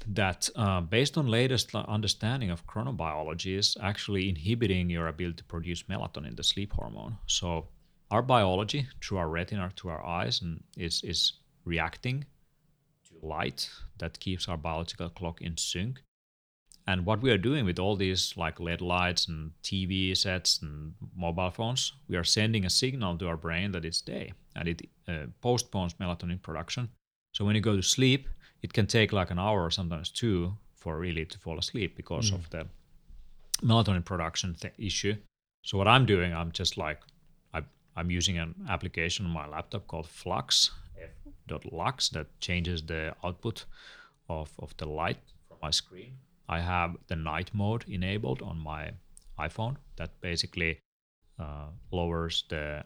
that 0.07 0.49
uh, 0.57 0.81
based 0.81 1.17
on 1.19 1.27
latest 1.27 1.75
understanding 1.75 2.51
of 2.51 2.67
chronobiology 2.67 3.57
is 3.59 3.77
actually 3.81 4.29
inhibiting 4.29 4.91
your 4.91 5.09
ability 5.09 5.37
to 5.37 5.45
produce 5.45 5.85
melatonin 5.85 6.29
in 6.29 6.37
the 6.37 6.43
sleep 6.43 6.73
hormone. 6.73 7.19
So 7.27 7.69
our 8.11 8.23
biology 8.23 8.89
through 9.03 9.19
our 9.19 9.29
retina 9.29 9.71
through 9.77 9.93
our 9.93 10.05
eyes 10.05 10.41
and 10.43 10.63
is 10.77 11.03
is 11.03 11.35
reacting 11.65 12.25
to 13.09 13.27
light 13.27 13.71
that 13.99 14.19
keeps 14.21 14.49
our 14.49 14.57
biological 14.57 15.09
clock 15.11 15.41
in 15.41 15.57
sync. 15.57 16.03
And 16.87 17.07
what 17.07 17.23
we 17.23 17.31
are 17.31 17.39
doing 17.39 17.65
with 17.67 17.79
all 17.79 17.95
these 17.95 18.35
like 18.37 18.59
led 18.59 18.81
lights 18.81 19.29
and 19.29 19.53
tv 19.63 20.17
sets 20.17 20.61
and 20.63 20.95
mobile 21.15 21.51
phones 21.51 21.93
we 22.09 22.17
are 22.17 22.25
sending 22.25 22.65
a 22.65 22.71
signal 22.71 23.17
to 23.19 23.29
our 23.29 23.37
brain 23.37 23.71
that 23.73 23.85
it's 23.85 24.01
day 24.01 24.33
and 24.57 24.69
it 24.69 24.89
uh, 25.07 25.27
postpones 25.41 25.95
melatonin 25.95 26.43
production. 26.43 26.89
So 27.33 27.45
when 27.45 27.55
you 27.55 27.61
go 27.61 27.77
to 27.77 27.83
sleep 27.83 28.29
it 28.63 28.73
can 28.73 28.87
take 28.87 29.13
like 29.13 29.31
an 29.31 29.39
hour 29.39 29.65
or 29.65 29.71
sometimes 29.71 30.11
two 30.11 30.57
for 30.75 30.99
really 30.99 31.25
to 31.25 31.39
fall 31.39 31.59
asleep 31.59 31.97
because 31.97 32.31
mm. 32.31 32.35
of 32.35 32.51
the 32.51 32.67
melatonin 33.63 34.05
production 34.05 34.55
th- 34.55 34.75
issue. 34.79 35.15
So 35.63 35.77
what 35.79 35.89
I'm 35.89 36.07
doing, 36.07 36.33
I'm 36.33 36.53
just 36.53 36.79
like 36.79 37.01
I, 37.53 37.63
I'm 37.97 38.11
using 38.11 38.39
an 38.39 38.55
application 38.69 39.27
on 39.27 39.33
my 39.33 39.47
laptop 39.47 39.87
called 39.87 40.09
Flux 40.09 40.71
Lux 41.73 42.09
that 42.11 42.27
changes 42.41 42.83
the 42.83 43.15
output 43.25 43.65
of, 44.29 44.53
of 44.59 44.77
the 44.77 44.87
light 44.87 45.19
from 45.49 45.59
my 45.63 45.71
screen. 45.71 46.13
I 46.49 46.61
have 46.61 46.97
the 47.09 47.17
night 47.17 47.51
mode 47.53 47.85
enabled 47.89 48.43
on 48.43 48.59
my 48.59 48.93
iPhone 49.39 49.77
that 49.97 50.21
basically 50.21 50.79
uh, 51.39 51.69
lowers 51.91 52.45
the 52.49 52.85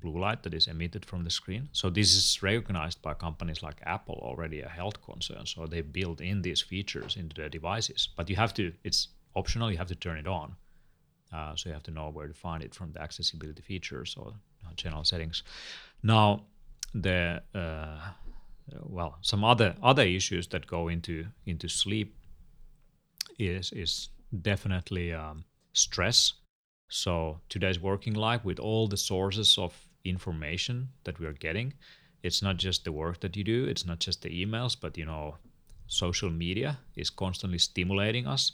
blue 0.00 0.18
light 0.18 0.42
that 0.42 0.54
is 0.54 0.68
emitted 0.68 1.04
from 1.04 1.24
the 1.24 1.30
screen. 1.30 1.68
So 1.72 1.90
this 1.90 2.14
is 2.14 2.42
recognized 2.42 3.02
by 3.02 3.14
companies 3.14 3.62
like 3.62 3.76
Apple 3.84 4.18
already 4.22 4.60
a 4.60 4.68
health 4.68 5.02
concern. 5.02 5.46
So 5.46 5.66
they 5.66 5.80
build 5.80 6.20
in 6.20 6.42
these 6.42 6.60
features 6.60 7.16
into 7.16 7.34
their 7.34 7.48
devices. 7.48 8.08
But 8.16 8.28
you 8.30 8.36
have 8.36 8.54
to, 8.54 8.72
it's 8.84 9.08
optional, 9.34 9.70
you 9.70 9.78
have 9.78 9.88
to 9.88 9.94
turn 9.94 10.18
it 10.18 10.26
on. 10.26 10.56
Uh, 11.32 11.56
so 11.56 11.68
you 11.68 11.72
have 11.72 11.82
to 11.84 11.90
know 11.90 12.10
where 12.10 12.28
to 12.28 12.34
find 12.34 12.62
it 12.62 12.74
from 12.74 12.92
the 12.92 13.02
accessibility 13.02 13.62
features 13.62 14.16
or 14.18 14.32
general 14.76 15.04
settings. 15.04 15.42
Now, 16.02 16.44
the 16.94 17.42
uh, 17.54 17.98
well, 18.82 19.18
some 19.20 19.44
other 19.44 19.74
other 19.82 20.02
issues 20.02 20.48
that 20.48 20.66
go 20.66 20.88
into 20.88 21.26
into 21.46 21.68
sleep 21.68 22.14
is 23.38 23.72
is 23.72 24.08
definitely 24.42 25.12
um, 25.12 25.44
stress. 25.72 26.34
So 26.88 27.40
today's 27.48 27.80
working 27.80 28.14
life 28.14 28.44
with 28.44 28.58
all 28.58 28.88
the 28.88 28.96
sources 28.96 29.58
of 29.58 29.74
information 30.08 30.88
that 31.04 31.18
we 31.18 31.26
are 31.26 31.32
getting. 31.32 31.74
It's 32.22 32.42
not 32.42 32.56
just 32.56 32.84
the 32.84 32.92
work 32.92 33.20
that 33.20 33.36
you 33.36 33.44
do 33.44 33.64
it's 33.64 33.86
not 33.86 33.98
just 34.00 34.22
the 34.22 34.30
emails 34.30 34.76
but 34.80 34.98
you 34.98 35.06
know 35.06 35.36
social 35.86 36.30
media 36.30 36.78
is 36.96 37.10
constantly 37.10 37.58
stimulating 37.58 38.26
us. 38.26 38.52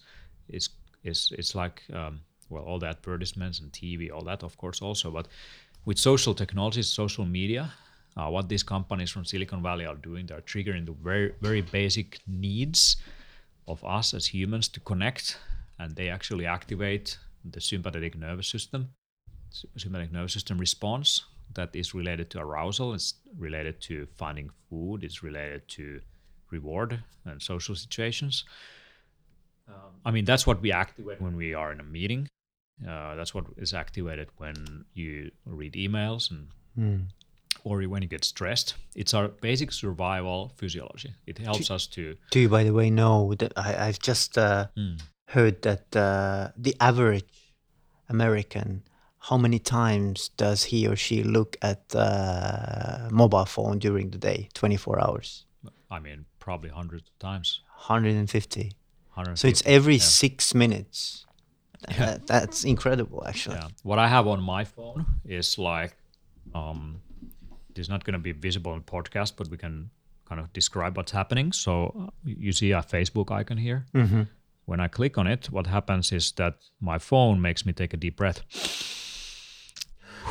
It's 0.48 0.68
it's, 1.04 1.32
it's 1.32 1.54
like 1.54 1.82
um, 1.92 2.20
well 2.48 2.64
all 2.64 2.78
the 2.78 2.86
advertisements 2.86 3.60
and 3.60 3.72
tv 3.72 4.12
all 4.12 4.22
that 4.22 4.42
of 4.42 4.56
course 4.56 4.80
also 4.82 5.10
but 5.10 5.26
with 5.84 5.98
social 5.98 6.34
technologies 6.34 6.88
social 6.88 7.24
media 7.24 7.72
uh, 8.16 8.28
what 8.28 8.48
these 8.48 8.62
companies 8.62 9.10
from 9.10 9.24
silicon 9.24 9.62
valley 9.62 9.86
are 9.86 9.96
doing 9.96 10.26
they're 10.26 10.42
triggering 10.42 10.86
the 10.86 10.92
very 10.92 11.34
very 11.40 11.62
basic 11.62 12.20
needs 12.28 12.98
of 13.66 13.82
us 13.84 14.14
as 14.14 14.26
humans 14.26 14.68
to 14.68 14.80
connect 14.80 15.38
and 15.78 15.96
they 15.96 16.08
actually 16.08 16.46
activate 16.46 17.18
the 17.44 17.60
sympathetic 17.60 18.16
nervous 18.16 18.48
system. 18.48 18.90
Sympathetic 19.50 20.12
nervous 20.12 20.32
system 20.32 20.58
response 20.58 21.24
that 21.54 21.74
is 21.74 21.94
related 21.94 22.30
to 22.30 22.40
arousal, 22.40 22.94
it's 22.94 23.14
related 23.38 23.80
to 23.82 24.06
finding 24.16 24.50
food, 24.68 25.04
it's 25.04 25.22
related 25.22 25.66
to 25.68 26.00
reward 26.50 27.02
and 27.24 27.40
social 27.40 27.74
situations. 27.74 28.44
Um, 29.68 29.74
I 30.04 30.10
mean, 30.10 30.24
that's 30.24 30.46
what 30.46 30.60
we 30.60 30.72
activate 30.72 31.20
when 31.20 31.36
we 31.36 31.54
are 31.54 31.72
in 31.72 31.80
a 31.80 31.84
meeting. 31.84 32.28
Uh, 32.86 33.14
that's 33.14 33.34
what 33.34 33.44
is 33.56 33.74
activated 33.74 34.28
when 34.38 34.84
you 34.94 35.30
read 35.46 35.74
emails 35.74 36.30
and 36.30 36.48
mm. 36.76 37.04
or 37.64 37.82
when 37.82 38.02
you 38.02 38.08
get 38.08 38.24
stressed. 38.24 38.74
It's 38.96 39.14
our 39.14 39.28
basic 39.28 39.72
survival 39.72 40.52
physiology. 40.56 41.14
It 41.26 41.38
helps 41.38 41.68
do, 41.68 41.74
us 41.74 41.86
to. 41.88 42.16
Do 42.30 42.40
you, 42.40 42.48
by 42.48 42.64
the 42.64 42.72
way, 42.72 42.90
know 42.90 43.34
that 43.34 43.52
I, 43.56 43.72
have 43.72 44.00
just 44.00 44.36
uh, 44.36 44.66
mm. 44.76 45.00
heard 45.28 45.62
that 45.62 45.94
uh, 45.94 46.48
the 46.56 46.74
average 46.80 47.24
American 48.08 48.82
how 49.28 49.36
many 49.36 49.60
times 49.60 50.30
does 50.30 50.64
he 50.64 50.86
or 50.86 50.96
she 50.96 51.22
look 51.22 51.56
at 51.62 51.90
the 51.90 53.08
mobile 53.12 53.44
phone 53.44 53.78
during 53.78 54.10
the 54.10 54.18
day? 54.18 54.48
24 54.54 55.00
hours. 55.00 55.44
I 55.90 56.00
mean 56.00 56.24
probably 56.40 56.70
hundreds 56.70 57.08
of 57.08 57.18
times. 57.20 57.60
150, 57.86 58.72
150 59.14 59.40
so 59.40 59.48
it's 59.48 59.62
every 59.64 59.94
yeah. 59.94 60.02
six 60.02 60.54
minutes. 60.54 61.24
Yeah. 61.88 61.98
That, 61.98 62.26
that's 62.26 62.64
incredible 62.64 63.24
actually. 63.26 63.56
Yeah. 63.56 63.68
what 63.82 63.98
i 63.98 64.06
have 64.08 64.26
on 64.28 64.40
my 64.40 64.64
phone 64.64 65.04
is 65.24 65.58
like 65.58 65.96
um 66.54 67.00
it's 67.74 67.88
not 67.88 68.04
going 68.04 68.12
to 68.12 68.20
be 68.20 68.32
visible 68.32 68.72
in 68.74 68.82
podcast 68.82 69.32
but 69.36 69.48
we 69.48 69.56
can 69.56 69.90
kind 70.28 70.40
of 70.40 70.52
describe 70.52 70.96
what's 70.96 71.12
happening. 71.12 71.52
So 71.52 72.12
you 72.24 72.52
see 72.52 72.72
a 72.72 72.82
facebook 72.82 73.30
icon 73.30 73.56
here? 73.56 73.86
Mm-hmm. 73.94 74.22
when 74.64 74.80
i 74.80 74.88
click 74.88 75.18
on 75.18 75.26
it 75.26 75.50
what 75.50 75.66
happens 75.66 76.12
is 76.12 76.32
that 76.32 76.54
my 76.80 76.98
phone 76.98 77.40
makes 77.40 77.64
me 77.66 77.72
take 77.72 77.92
a 77.94 77.96
deep 77.96 78.16
breath 78.16 78.40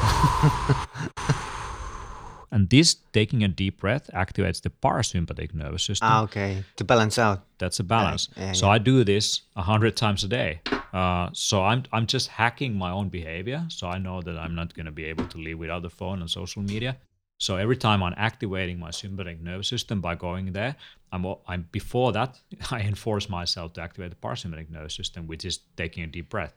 and 2.52 2.70
this 2.70 2.96
taking 3.14 3.44
a 3.44 3.48
deep 3.48 3.80
breath 3.80 4.10
activates 4.14 4.62
the 4.62 4.70
parasympathetic 4.70 5.54
nervous 5.54 5.84
system. 5.84 6.08
Ah, 6.10 6.24
okay, 6.24 6.64
to 6.76 6.84
balance 6.84 7.18
out. 7.18 7.46
That's 7.58 7.80
a 7.80 7.84
balance. 7.84 8.30
Yeah, 8.36 8.48
yeah, 8.48 8.52
so 8.54 8.66
yeah. 8.66 8.74
I 8.74 8.78
do 8.78 9.04
this 9.04 9.42
a 9.56 9.62
hundred 9.62 9.96
times 9.96 10.24
a 10.24 10.28
day. 10.28 10.62
Uh, 10.94 11.30
so 11.34 11.64
I'm 11.64 11.84
I'm 11.94 12.06
just 12.06 12.28
hacking 12.28 12.76
my 12.76 12.92
own 12.92 13.10
behavior. 13.10 13.66
So 13.70 13.88
I 13.88 13.98
know 13.98 14.22
that 14.22 14.38
I'm 14.38 14.56
not 14.56 14.74
going 14.74 14.86
to 14.86 14.92
be 14.92 15.06
able 15.06 15.26
to 15.28 15.38
live 15.38 15.60
without 15.60 15.82
the 15.82 15.90
phone 15.90 16.22
and 16.22 16.30
social 16.30 16.62
media. 16.62 16.98
So 17.38 17.56
every 17.56 17.78
time 17.78 18.04
I'm 18.04 18.14
activating 18.18 18.78
my 18.78 18.92
sympathetic 18.92 19.42
nervous 19.42 19.68
system 19.68 20.00
by 20.00 20.14
going 20.14 20.54
there, 20.54 20.76
I'm, 21.12 21.26
I'm 21.48 21.68
before 21.72 22.12
that 22.12 22.40
I 22.72 22.82
enforce 22.82 23.30
myself 23.30 23.74
to 23.74 23.82
activate 23.82 24.12
the 24.12 24.28
parasympathetic 24.28 24.70
nervous 24.70 24.94
system, 24.94 25.26
which 25.26 25.44
is 25.44 25.60
taking 25.76 26.04
a 26.04 26.08
deep 26.08 26.30
breath. 26.30 26.54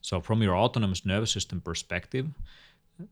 So 0.00 0.20
from 0.20 0.42
your 0.42 0.56
autonomous 0.56 1.04
nervous 1.04 1.30
system 1.30 1.60
perspective, 1.60 2.26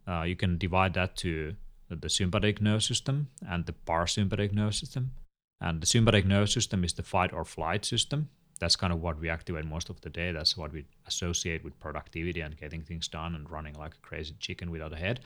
uh, 0.07 0.23
you 0.23 0.37
can 0.37 0.59
divide 0.59 0.95
that 0.95 1.17
to 1.17 1.57
the 1.89 2.09
sympathetic 2.09 2.61
nervous 2.61 2.87
system 2.87 3.29
and 3.49 3.67
the 3.67 3.73
parasympathetic 3.73 4.53
nervous 4.53 4.79
system. 4.79 5.13
And 5.61 5.81
the 5.81 5.87
sympathetic 5.87 6.27
nervous 6.27 6.53
system 6.53 6.85
is 6.85 6.93
the 6.95 7.03
fight 7.03 7.33
or 7.33 7.45
flight 7.45 7.85
system. 7.85 8.29
that's 8.61 8.77
kind 8.77 8.93
of 8.93 9.01
what 9.01 9.19
we 9.19 9.31
activate 9.31 9.65
most 9.65 9.89
of 9.89 10.01
the 10.03 10.11
day. 10.11 10.33
That's 10.33 10.55
what 10.57 10.71
we 10.73 10.85
associate 11.07 11.65
with 11.65 11.81
productivity 11.81 12.43
and 12.43 12.57
getting 12.57 12.83
things 12.83 13.09
done 13.09 13.35
and 13.35 13.51
running 13.51 13.75
like 13.75 13.95
a 13.95 14.07
crazy 14.07 14.35
chicken 14.39 14.71
without 14.71 14.93
a 14.93 14.97
head. 14.97 15.21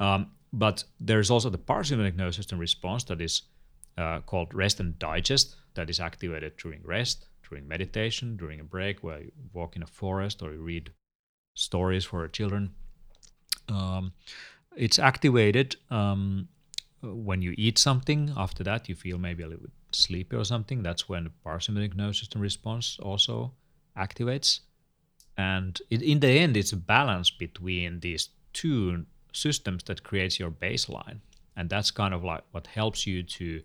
Um, 0.00 0.32
but 0.52 0.82
there's 0.98 1.30
also 1.30 1.50
the 1.50 1.58
parasympathetic 1.58 2.16
nervous 2.16 2.36
system 2.36 2.58
response 2.58 3.04
that 3.04 3.20
is 3.20 3.42
uh, 3.96 4.20
called 4.20 4.52
rest 4.52 4.80
and 4.80 4.98
digest 4.98 5.54
that 5.74 5.88
is 5.88 6.00
activated 6.00 6.56
during 6.56 6.82
rest, 6.82 7.26
during 7.48 7.68
meditation, 7.68 8.36
during 8.36 8.58
a 8.58 8.64
break 8.64 9.04
where 9.04 9.20
you 9.20 9.32
walk 9.52 9.76
in 9.76 9.82
a 9.82 9.86
forest 9.86 10.42
or 10.42 10.52
you 10.52 10.60
read 10.60 10.90
stories 11.54 12.04
for 12.04 12.26
children. 12.28 12.74
Um, 13.70 14.12
it's 14.76 14.98
activated 14.98 15.76
um, 15.90 16.48
when 17.02 17.42
you 17.42 17.54
eat 17.56 17.78
something. 17.78 18.32
After 18.36 18.64
that, 18.64 18.88
you 18.88 18.94
feel 18.94 19.18
maybe 19.18 19.42
a 19.42 19.46
little 19.48 19.62
bit 19.62 19.72
sleepy 19.92 20.36
or 20.36 20.44
something. 20.44 20.82
That's 20.82 21.08
when 21.08 21.24
the 21.24 21.32
parasympathetic 21.44 21.96
nervous 21.96 22.18
system 22.18 22.40
response 22.40 22.98
also 23.00 23.52
activates. 23.96 24.60
And 25.36 25.80
it, 25.90 26.02
in 26.02 26.20
the 26.20 26.28
end, 26.28 26.56
it's 26.56 26.72
a 26.72 26.76
balance 26.76 27.30
between 27.30 28.00
these 28.00 28.28
two 28.52 29.06
systems 29.32 29.84
that 29.84 30.02
creates 30.02 30.38
your 30.38 30.50
baseline. 30.50 31.20
And 31.56 31.68
that's 31.68 31.90
kind 31.90 32.14
of 32.14 32.24
like 32.24 32.42
what 32.52 32.66
helps 32.66 33.06
you 33.06 33.22
to 33.22 33.62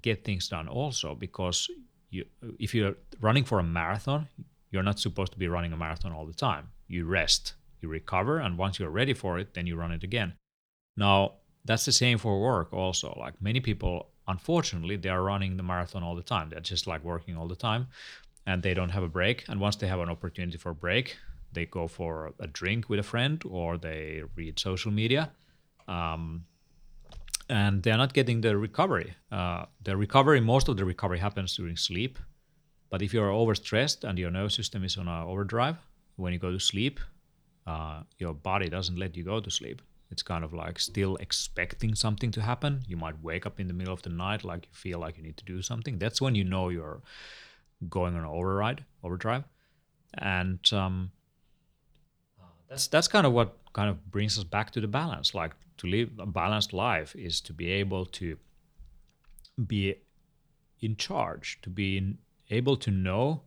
get 0.00 0.24
things 0.24 0.48
done 0.48 0.68
also 0.68 1.14
because 1.14 1.68
you, 2.10 2.24
if 2.58 2.74
you're 2.74 2.94
running 3.20 3.44
for 3.44 3.58
a 3.58 3.62
marathon, 3.62 4.28
you're 4.70 4.82
not 4.82 4.98
supposed 4.98 5.32
to 5.32 5.38
be 5.38 5.48
running 5.48 5.72
a 5.72 5.76
marathon 5.76 6.12
all 6.12 6.26
the 6.26 6.32
time. 6.32 6.68
You 6.88 7.04
rest, 7.04 7.54
you 7.82 7.88
recover, 7.88 8.38
and 8.38 8.58
once 8.58 8.78
you're 8.78 8.90
ready 8.90 9.14
for 9.14 9.38
it, 9.38 9.54
then 9.54 9.66
you 9.66 9.76
run 9.76 9.92
it 9.92 10.02
again. 10.02 10.34
Now, 10.96 11.34
that's 11.64 11.84
the 11.84 11.92
same 11.92 12.18
for 12.18 12.40
work 12.40 12.72
also. 12.72 13.16
Like 13.18 13.40
many 13.40 13.60
people, 13.60 14.10
unfortunately, 14.26 14.96
they 14.96 15.08
are 15.08 15.22
running 15.22 15.56
the 15.56 15.62
marathon 15.62 16.02
all 16.02 16.16
the 16.16 16.22
time. 16.22 16.50
They're 16.50 16.60
just 16.60 16.86
like 16.86 17.04
working 17.04 17.36
all 17.36 17.48
the 17.48 17.56
time 17.56 17.88
and 18.46 18.62
they 18.62 18.74
don't 18.74 18.90
have 18.90 19.02
a 19.02 19.08
break. 19.08 19.44
And 19.48 19.60
once 19.60 19.76
they 19.76 19.86
have 19.86 20.00
an 20.00 20.08
opportunity 20.08 20.58
for 20.58 20.70
a 20.70 20.74
break, 20.74 21.16
they 21.52 21.66
go 21.66 21.86
for 21.86 22.32
a 22.40 22.46
drink 22.46 22.88
with 22.88 22.98
a 22.98 23.02
friend 23.02 23.42
or 23.48 23.78
they 23.78 24.22
read 24.34 24.58
social 24.58 24.90
media. 24.90 25.30
Um, 25.86 26.44
and 27.48 27.82
they're 27.82 27.98
not 27.98 28.14
getting 28.14 28.40
the 28.40 28.56
recovery. 28.56 29.14
Uh, 29.30 29.66
the 29.82 29.96
recovery, 29.96 30.40
most 30.40 30.68
of 30.68 30.76
the 30.76 30.84
recovery 30.84 31.18
happens 31.18 31.56
during 31.56 31.76
sleep. 31.76 32.18
But 32.90 33.02
if 33.02 33.12
you're 33.12 33.30
overstressed 33.30 34.04
and 34.04 34.18
your 34.18 34.30
nervous 34.30 34.54
system 34.54 34.84
is 34.84 34.96
on 34.96 35.08
a 35.08 35.26
overdrive, 35.26 35.76
when 36.16 36.32
you 36.32 36.38
go 36.38 36.50
to 36.50 36.60
sleep, 36.60 37.00
uh, 37.66 38.02
your 38.18 38.34
body 38.34 38.68
doesn't 38.68 38.98
let 38.98 39.16
you 39.16 39.24
go 39.24 39.40
to 39.40 39.50
sleep. 39.50 39.82
It's 40.10 40.22
kind 40.22 40.44
of 40.44 40.52
like 40.52 40.78
still 40.78 41.16
expecting 41.16 41.94
something 41.94 42.30
to 42.32 42.42
happen. 42.42 42.82
You 42.86 42.96
might 42.98 43.22
wake 43.22 43.46
up 43.46 43.58
in 43.58 43.66
the 43.66 43.72
middle 43.72 43.94
of 43.94 44.02
the 44.02 44.10
night, 44.10 44.44
like 44.44 44.66
you 44.66 44.74
feel 44.74 44.98
like 44.98 45.16
you 45.16 45.22
need 45.22 45.38
to 45.38 45.44
do 45.44 45.62
something. 45.62 45.98
That's 45.98 46.20
when 46.20 46.34
you 46.34 46.44
know 46.44 46.68
you're 46.68 47.00
going 47.88 48.14
on 48.14 48.24
override, 48.24 48.84
overdrive, 49.02 49.44
and 50.18 50.60
um, 50.72 51.12
that's 52.68 52.88
that's 52.88 53.08
kind 53.08 53.26
of 53.26 53.32
what 53.32 53.56
kind 53.72 53.88
of 53.88 54.10
brings 54.10 54.36
us 54.38 54.44
back 54.44 54.70
to 54.72 54.80
the 54.80 54.86
balance. 54.86 55.34
Like 55.34 55.52
to 55.78 55.86
live 55.86 56.10
a 56.18 56.26
balanced 56.26 56.72
life 56.72 57.16
is 57.16 57.40
to 57.42 57.54
be 57.54 57.70
able 57.70 58.04
to 58.06 58.36
be 59.66 59.94
in 60.80 60.96
charge, 60.96 61.58
to 61.62 61.70
be 61.70 61.96
in, 61.96 62.18
able 62.50 62.76
to 62.76 62.90
know 62.90 63.42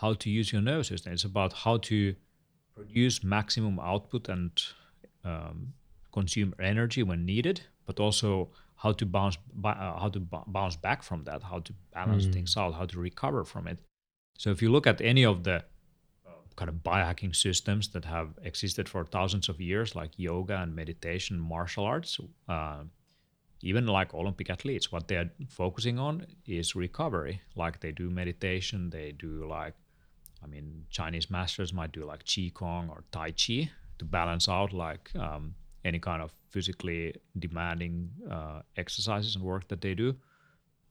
how 0.00 0.14
to 0.14 0.30
use 0.30 0.52
your 0.52 0.62
nervous 0.62 0.88
system. 0.88 1.12
It's 1.12 1.24
about 1.24 1.52
how 1.52 1.76
to 1.78 2.16
produce 2.74 3.22
maximum 3.22 3.78
output 3.78 4.28
and 4.28 4.50
um, 5.24 5.72
consume 6.12 6.54
energy 6.58 7.02
when 7.02 7.24
needed, 7.24 7.62
but 7.86 8.00
also 8.00 8.50
how 8.76 8.92
to 8.92 9.06
bounce 9.06 9.38
uh, 9.64 9.98
how 9.98 10.08
to 10.08 10.20
bounce 10.46 10.76
back 10.76 11.02
from 11.02 11.24
that, 11.24 11.42
how 11.42 11.60
to 11.60 11.72
balance 11.92 12.26
mm. 12.26 12.32
things 12.32 12.56
out, 12.56 12.74
how 12.74 12.86
to 12.86 12.98
recover 12.98 13.44
from 13.44 13.66
it. 13.68 13.78
So 14.38 14.50
if 14.50 14.60
you 14.60 14.70
look 14.70 14.86
at 14.86 15.00
any 15.00 15.24
of 15.24 15.44
the 15.44 15.64
kind 16.56 16.68
of 16.68 16.76
biohacking 16.76 17.34
systems 17.34 17.88
that 17.88 18.04
have 18.04 18.28
existed 18.42 18.88
for 18.88 19.04
thousands 19.04 19.48
of 19.48 19.60
years, 19.60 19.94
like 19.94 20.10
yoga 20.16 20.56
and 20.58 20.74
meditation, 20.74 21.38
martial 21.38 21.84
arts, 21.84 22.20
uh, 22.48 22.82
even 23.62 23.86
like 23.86 24.14
Olympic 24.14 24.50
athletes, 24.50 24.92
what 24.92 25.08
they're 25.08 25.30
focusing 25.48 25.98
on 25.98 26.26
is 26.46 26.76
recovery. 26.76 27.40
Like 27.56 27.80
they 27.80 27.92
do 27.92 28.10
meditation, 28.10 28.90
they 28.90 29.12
do 29.12 29.46
like, 29.48 29.74
I 30.44 30.46
mean, 30.46 30.84
Chinese 30.90 31.30
masters 31.30 31.72
might 31.72 31.92
do 31.92 32.04
like 32.04 32.24
Qigong 32.24 32.90
or 32.90 33.04
Tai 33.10 33.30
Chi 33.32 33.70
to 33.98 34.04
balance 34.04 34.48
out 34.48 34.72
like 34.72 35.10
um, 35.18 35.54
any 35.84 35.98
kind 35.98 36.22
of 36.22 36.32
physically 36.50 37.14
demanding 37.38 38.10
uh, 38.30 38.60
exercises 38.76 39.36
and 39.36 39.44
work 39.44 39.68
that 39.68 39.80
they 39.80 39.94
do. 39.94 40.14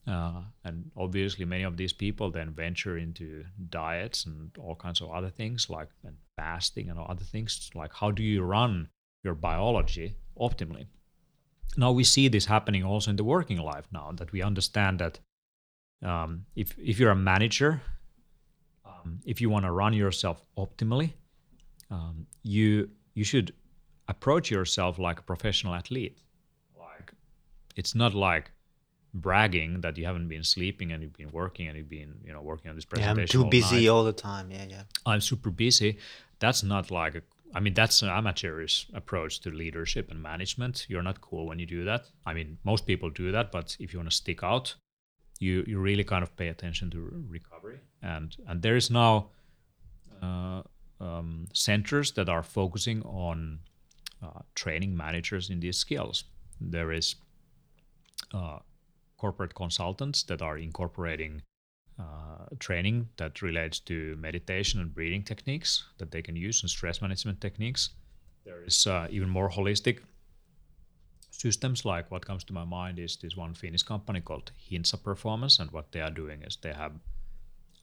Uh, 0.06 0.42
and 0.66 0.92
obviously, 0.98 1.46
many 1.46 1.64
of 1.64 1.78
these 1.78 1.94
people 1.94 2.30
then 2.30 2.52
venture 2.52 2.98
into 2.98 3.46
diets 3.70 4.26
and 4.26 4.52
all 4.60 4.76
kinds 4.76 5.00
of 5.02 5.10
other 5.12 5.30
things 5.30 5.70
like 5.70 5.88
and 6.04 6.18
fasting 6.36 6.90
and 6.90 7.00
other 7.00 7.24
things. 7.24 7.70
Like, 7.74 7.94
how 7.94 8.12
do 8.12 8.24
you 8.24 8.42
run 8.44 8.90
your 9.24 9.36
biology 9.36 10.16
optimally? 10.38 10.88
Now 11.78 11.92
we 11.92 12.04
see 12.04 12.28
this 12.28 12.46
happening 12.46 12.84
also 12.84 13.12
in 13.12 13.16
the 13.16 13.24
working 13.24 13.60
life. 13.60 13.86
Now 13.92 14.12
that 14.16 14.32
we 14.32 14.42
understand 14.42 15.00
that 15.00 15.20
um, 16.04 16.46
if 16.56 16.78
if 16.78 17.00
you're 17.00 17.12
a 17.12 17.16
manager, 17.16 17.82
um, 19.04 19.20
if 19.26 19.42
you 19.42 19.50
want 19.50 19.66
to 19.66 19.72
run 19.72 19.94
yourself 19.94 20.42
optimally, 20.58 21.14
um, 21.92 22.26
you 22.44 22.90
you 23.14 23.24
should 23.24 23.54
approach 24.08 24.50
yourself 24.52 25.00
like 25.00 25.20
a 25.20 25.24
professional 25.24 25.74
athlete. 25.74 26.20
Like, 26.78 27.14
it's 27.76 27.96
not 27.96 28.14
like 28.14 28.52
bragging 29.14 29.82
that 29.82 29.98
you 29.98 30.06
haven't 30.06 30.28
been 30.28 30.44
sleeping 30.44 30.92
and 30.92 31.04
you've 31.04 31.14
been 31.14 31.32
working 31.32 31.68
and 31.68 31.78
you've 31.78 31.90
been 31.90 32.16
you 32.26 32.34
know 32.34 32.42
working 32.42 32.70
on 32.70 32.76
this 32.76 32.86
presentation. 32.86 33.18
Yeah, 33.18 33.46
I'm 33.46 33.50
too 33.50 33.50
busy 33.50 33.82
night. 33.82 33.88
all 33.90 34.04
the 34.04 34.14
time. 34.14 34.52
Yeah, 34.52 34.66
yeah. 34.70 34.84
I'm 35.06 35.22
super 35.22 35.50
busy. 35.52 35.98
That's 36.40 36.64
not 36.64 36.92
like 36.92 37.16
a. 37.16 37.22
I 37.56 37.60
mean, 37.60 37.76
that's 37.76 38.02
an 38.02 38.10
amateurish 38.10 38.88
approach 38.96 39.42
to 39.42 39.52
leadership 39.52 40.10
and 40.10 40.20
management. 40.20 40.88
You're 40.90 41.04
not 41.04 41.22
cool 41.22 41.46
when 41.46 41.60
you 41.60 41.68
do 41.68 41.86
that. 41.86 42.06
I 42.26 42.34
mean, 42.34 42.58
most 42.64 42.88
people 42.88 43.12
do 43.12 43.32
that, 43.32 43.52
but 43.52 43.78
if 43.80 43.94
you 43.94 44.00
want 44.00 44.10
to 44.10 44.16
stick 44.16 44.42
out, 44.42 44.74
you 45.44 45.64
you 45.68 45.80
really 45.80 46.04
kind 46.04 46.24
of 46.24 46.36
pay 46.36 46.50
attention 46.50 46.90
to 46.92 47.00
recovery. 47.30 47.80
And 48.02 48.36
and 48.48 48.62
there 48.62 48.76
is 48.76 48.90
now 48.90 49.30
uh, 50.22 50.62
um, 51.00 51.48
centers 51.54 52.12
that 52.14 52.30
are 52.30 52.44
focusing 52.44 53.04
on 53.04 53.60
uh, 54.24 54.42
training 54.56 54.96
managers 54.96 55.50
in 55.50 55.60
these 55.60 55.78
skills. 55.78 56.24
There 56.62 56.92
is 56.92 57.16
uh, 58.34 58.60
corporate 59.18 59.54
consultants 59.54 60.24
that 60.24 60.42
are 60.42 60.58
incorporating 60.58 61.42
uh, 62.00 62.46
training 62.60 63.08
that 63.18 63.42
relates 63.42 63.80
to 63.80 64.16
meditation 64.20 64.82
and 64.82 64.94
breathing 64.94 65.24
techniques 65.24 65.84
that 65.98 66.12
they 66.12 66.22
can 66.22 66.36
use 66.36 66.64
and 66.64 66.70
stress 66.70 67.02
management 67.02 67.40
techniques. 67.40 67.90
There 68.46 68.64
is 68.66 68.88
uh, 68.88 69.08
even 69.10 69.30
more 69.30 69.50
holistic 69.50 70.00
systems. 71.34 71.86
Like 71.86 72.10
what 72.12 72.26
comes 72.26 72.44
to 72.46 72.54
my 72.54 72.64
mind 72.64 73.00
is 73.00 73.18
this 73.18 73.36
one 73.36 73.54
Finnish 73.54 73.84
company 73.84 74.22
called 74.22 74.52
Hintsa 74.70 75.02
Performance, 75.02 75.60
and 75.60 75.72
what 75.72 75.92
they 75.92 76.02
are 76.02 76.12
doing 76.12 76.42
is 76.44 76.58
they 76.62 76.74
have 76.74 76.94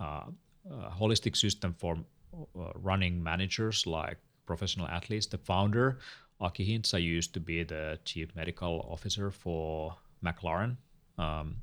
uh, 0.00 0.24
a 0.70 0.90
holistic 0.98 1.36
system 1.36 1.74
for 1.78 1.98
uh, 2.34 2.72
running 2.74 3.22
managers 3.22 3.86
like 3.86 4.18
professional 4.46 4.86
athletes. 4.86 5.26
The 5.26 5.38
founder 5.38 5.98
Aki 6.40 6.66
Hintsa 6.66 7.02
used 7.02 7.34
to 7.34 7.40
be 7.40 7.64
the 7.64 7.98
chief 8.04 8.34
medical 8.34 8.86
officer 8.88 9.30
for 9.30 9.96
McLaren 10.24 10.76
um, 11.18 11.56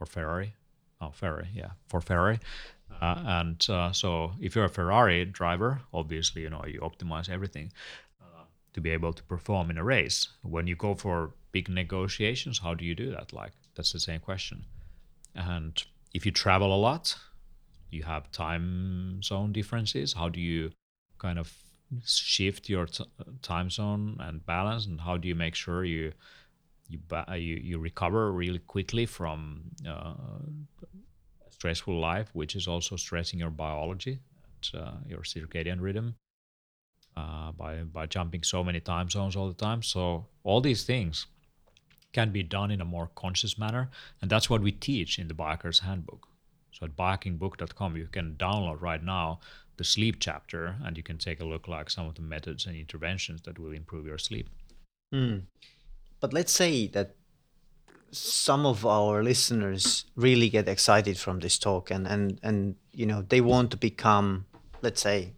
or 0.00 0.06
Ferrari. 0.06 0.54
Oh, 1.00 1.10
Ferrari, 1.10 1.48
yeah, 1.54 1.70
for 1.88 2.00
Ferrari. 2.00 2.40
Uh, 3.00 3.22
and 3.26 3.66
uh, 3.68 3.92
so, 3.92 4.32
if 4.40 4.56
you're 4.56 4.64
a 4.64 4.68
Ferrari 4.68 5.24
driver, 5.26 5.80
obviously, 5.92 6.42
you 6.42 6.50
know 6.50 6.64
you 6.66 6.80
optimize 6.80 7.28
everything 7.28 7.70
to 8.78 8.82
be 8.82 8.90
able 8.98 9.12
to 9.12 9.24
perform 9.24 9.70
in 9.70 9.78
a 9.78 9.84
race. 9.84 10.18
When 10.42 10.66
you 10.70 10.76
go 10.76 10.94
for 10.94 11.16
big 11.50 11.68
negotiations, 11.68 12.60
how 12.64 12.74
do 12.78 12.84
you 12.84 12.94
do 12.94 13.10
that? 13.16 13.32
Like 13.32 13.52
that's 13.74 13.92
the 13.92 14.04
same 14.08 14.20
question. 14.20 14.58
And 15.34 15.74
if 16.14 16.24
you 16.26 16.32
travel 16.32 16.70
a 16.72 16.80
lot, 16.88 17.16
you 17.90 18.02
have 18.04 18.30
time 18.30 19.20
zone 19.22 19.52
differences. 19.52 20.12
How 20.12 20.28
do 20.28 20.40
you 20.40 20.70
kind 21.18 21.38
of 21.38 21.52
shift 22.04 22.68
your 22.68 22.86
t- 22.86 23.04
time 23.42 23.68
zone 23.70 24.16
and 24.20 24.44
balance, 24.46 24.86
and 24.86 25.00
how 25.00 25.16
do 25.16 25.26
you 25.26 25.34
make 25.34 25.56
sure 25.64 25.84
you 25.84 26.12
you 26.88 26.98
uh, 27.12 27.34
you, 27.34 27.56
you 27.70 27.78
recover 27.78 28.32
really 28.32 28.62
quickly 28.74 29.06
from 29.06 29.38
uh, 29.88 30.14
stressful 31.50 31.98
life, 31.98 32.28
which 32.32 32.54
is 32.54 32.68
also 32.68 32.96
stressing 32.96 33.40
your 33.40 33.50
biology, 33.50 34.18
and, 34.52 34.82
uh, 34.82 34.96
your 35.06 35.22
circadian 35.22 35.80
rhythm, 35.80 36.14
uh, 37.18 37.52
by 37.52 37.72
by 37.98 38.06
jumping 38.06 38.42
so 38.42 38.62
many 38.62 38.80
time 38.80 39.08
zones 39.10 39.36
all 39.36 39.48
the 39.48 39.64
time. 39.68 39.82
So 39.82 40.26
all 40.44 40.60
these 40.60 40.84
things 40.84 41.26
can 42.12 42.30
be 42.32 42.42
done 42.42 42.70
in 42.70 42.80
a 42.80 42.84
more 42.96 43.10
conscious 43.14 43.58
manner, 43.58 43.90
and 44.20 44.30
that's 44.30 44.48
what 44.50 44.62
we 44.62 44.72
teach 44.72 45.18
in 45.18 45.28
the 45.28 45.34
Biohacker's 45.34 45.80
Handbook. 45.80 46.28
So 46.72 46.86
at 46.86 46.96
biohackingbook.com, 46.96 47.96
you 47.96 48.08
can 48.10 48.36
download 48.38 48.80
right 48.80 49.02
now 49.02 49.40
the 49.76 49.84
sleep 49.84 50.16
chapter, 50.20 50.76
and 50.84 50.96
you 50.96 51.02
can 51.02 51.18
take 51.18 51.40
a 51.40 51.44
look 51.44 51.68
like 51.68 51.90
some 51.90 52.06
of 52.06 52.14
the 52.14 52.22
methods 52.22 52.66
and 52.66 52.76
interventions 52.76 53.42
that 53.42 53.58
will 53.58 53.72
improve 53.72 54.06
your 54.06 54.18
sleep. 54.18 54.48
Mm 55.14 55.42
but 56.20 56.32
let's 56.32 56.52
say 56.52 56.86
that 56.88 57.14
some 58.10 58.64
of 58.64 58.86
our 58.86 59.22
listeners 59.22 60.06
really 60.16 60.48
get 60.48 60.68
excited 60.68 61.18
from 61.18 61.40
this 61.40 61.58
talk 61.58 61.90
and 61.90 62.06
and 62.06 62.40
and 62.42 62.76
you 62.92 63.04
know 63.04 63.22
they 63.28 63.40
want 63.40 63.70
to 63.70 63.76
become 63.76 64.46
let's 64.80 65.02
say 65.02 65.32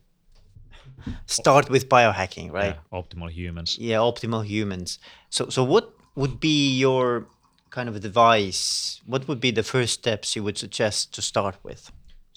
start 1.26 1.70
with 1.70 1.88
biohacking 1.88 2.50
right 2.52 2.76
Yeah, 2.76 2.98
optimal 3.00 3.30
humans. 3.30 3.78
yeah 3.78 3.98
optimal 4.10 4.44
humans 4.44 4.98
so 5.30 5.48
so 5.48 5.64
what 5.64 5.92
would 6.14 6.40
be 6.40 6.78
your 6.78 7.26
kind 7.70 7.88
of 7.88 7.94
advice 7.96 9.00
what 9.06 9.26
would 9.28 9.40
be 9.40 9.50
the 9.52 9.62
first 9.62 9.92
steps 9.94 10.34
you 10.36 10.42
would 10.42 10.58
suggest 10.58 11.14
to 11.14 11.22
start 11.22 11.56
with 11.62 11.90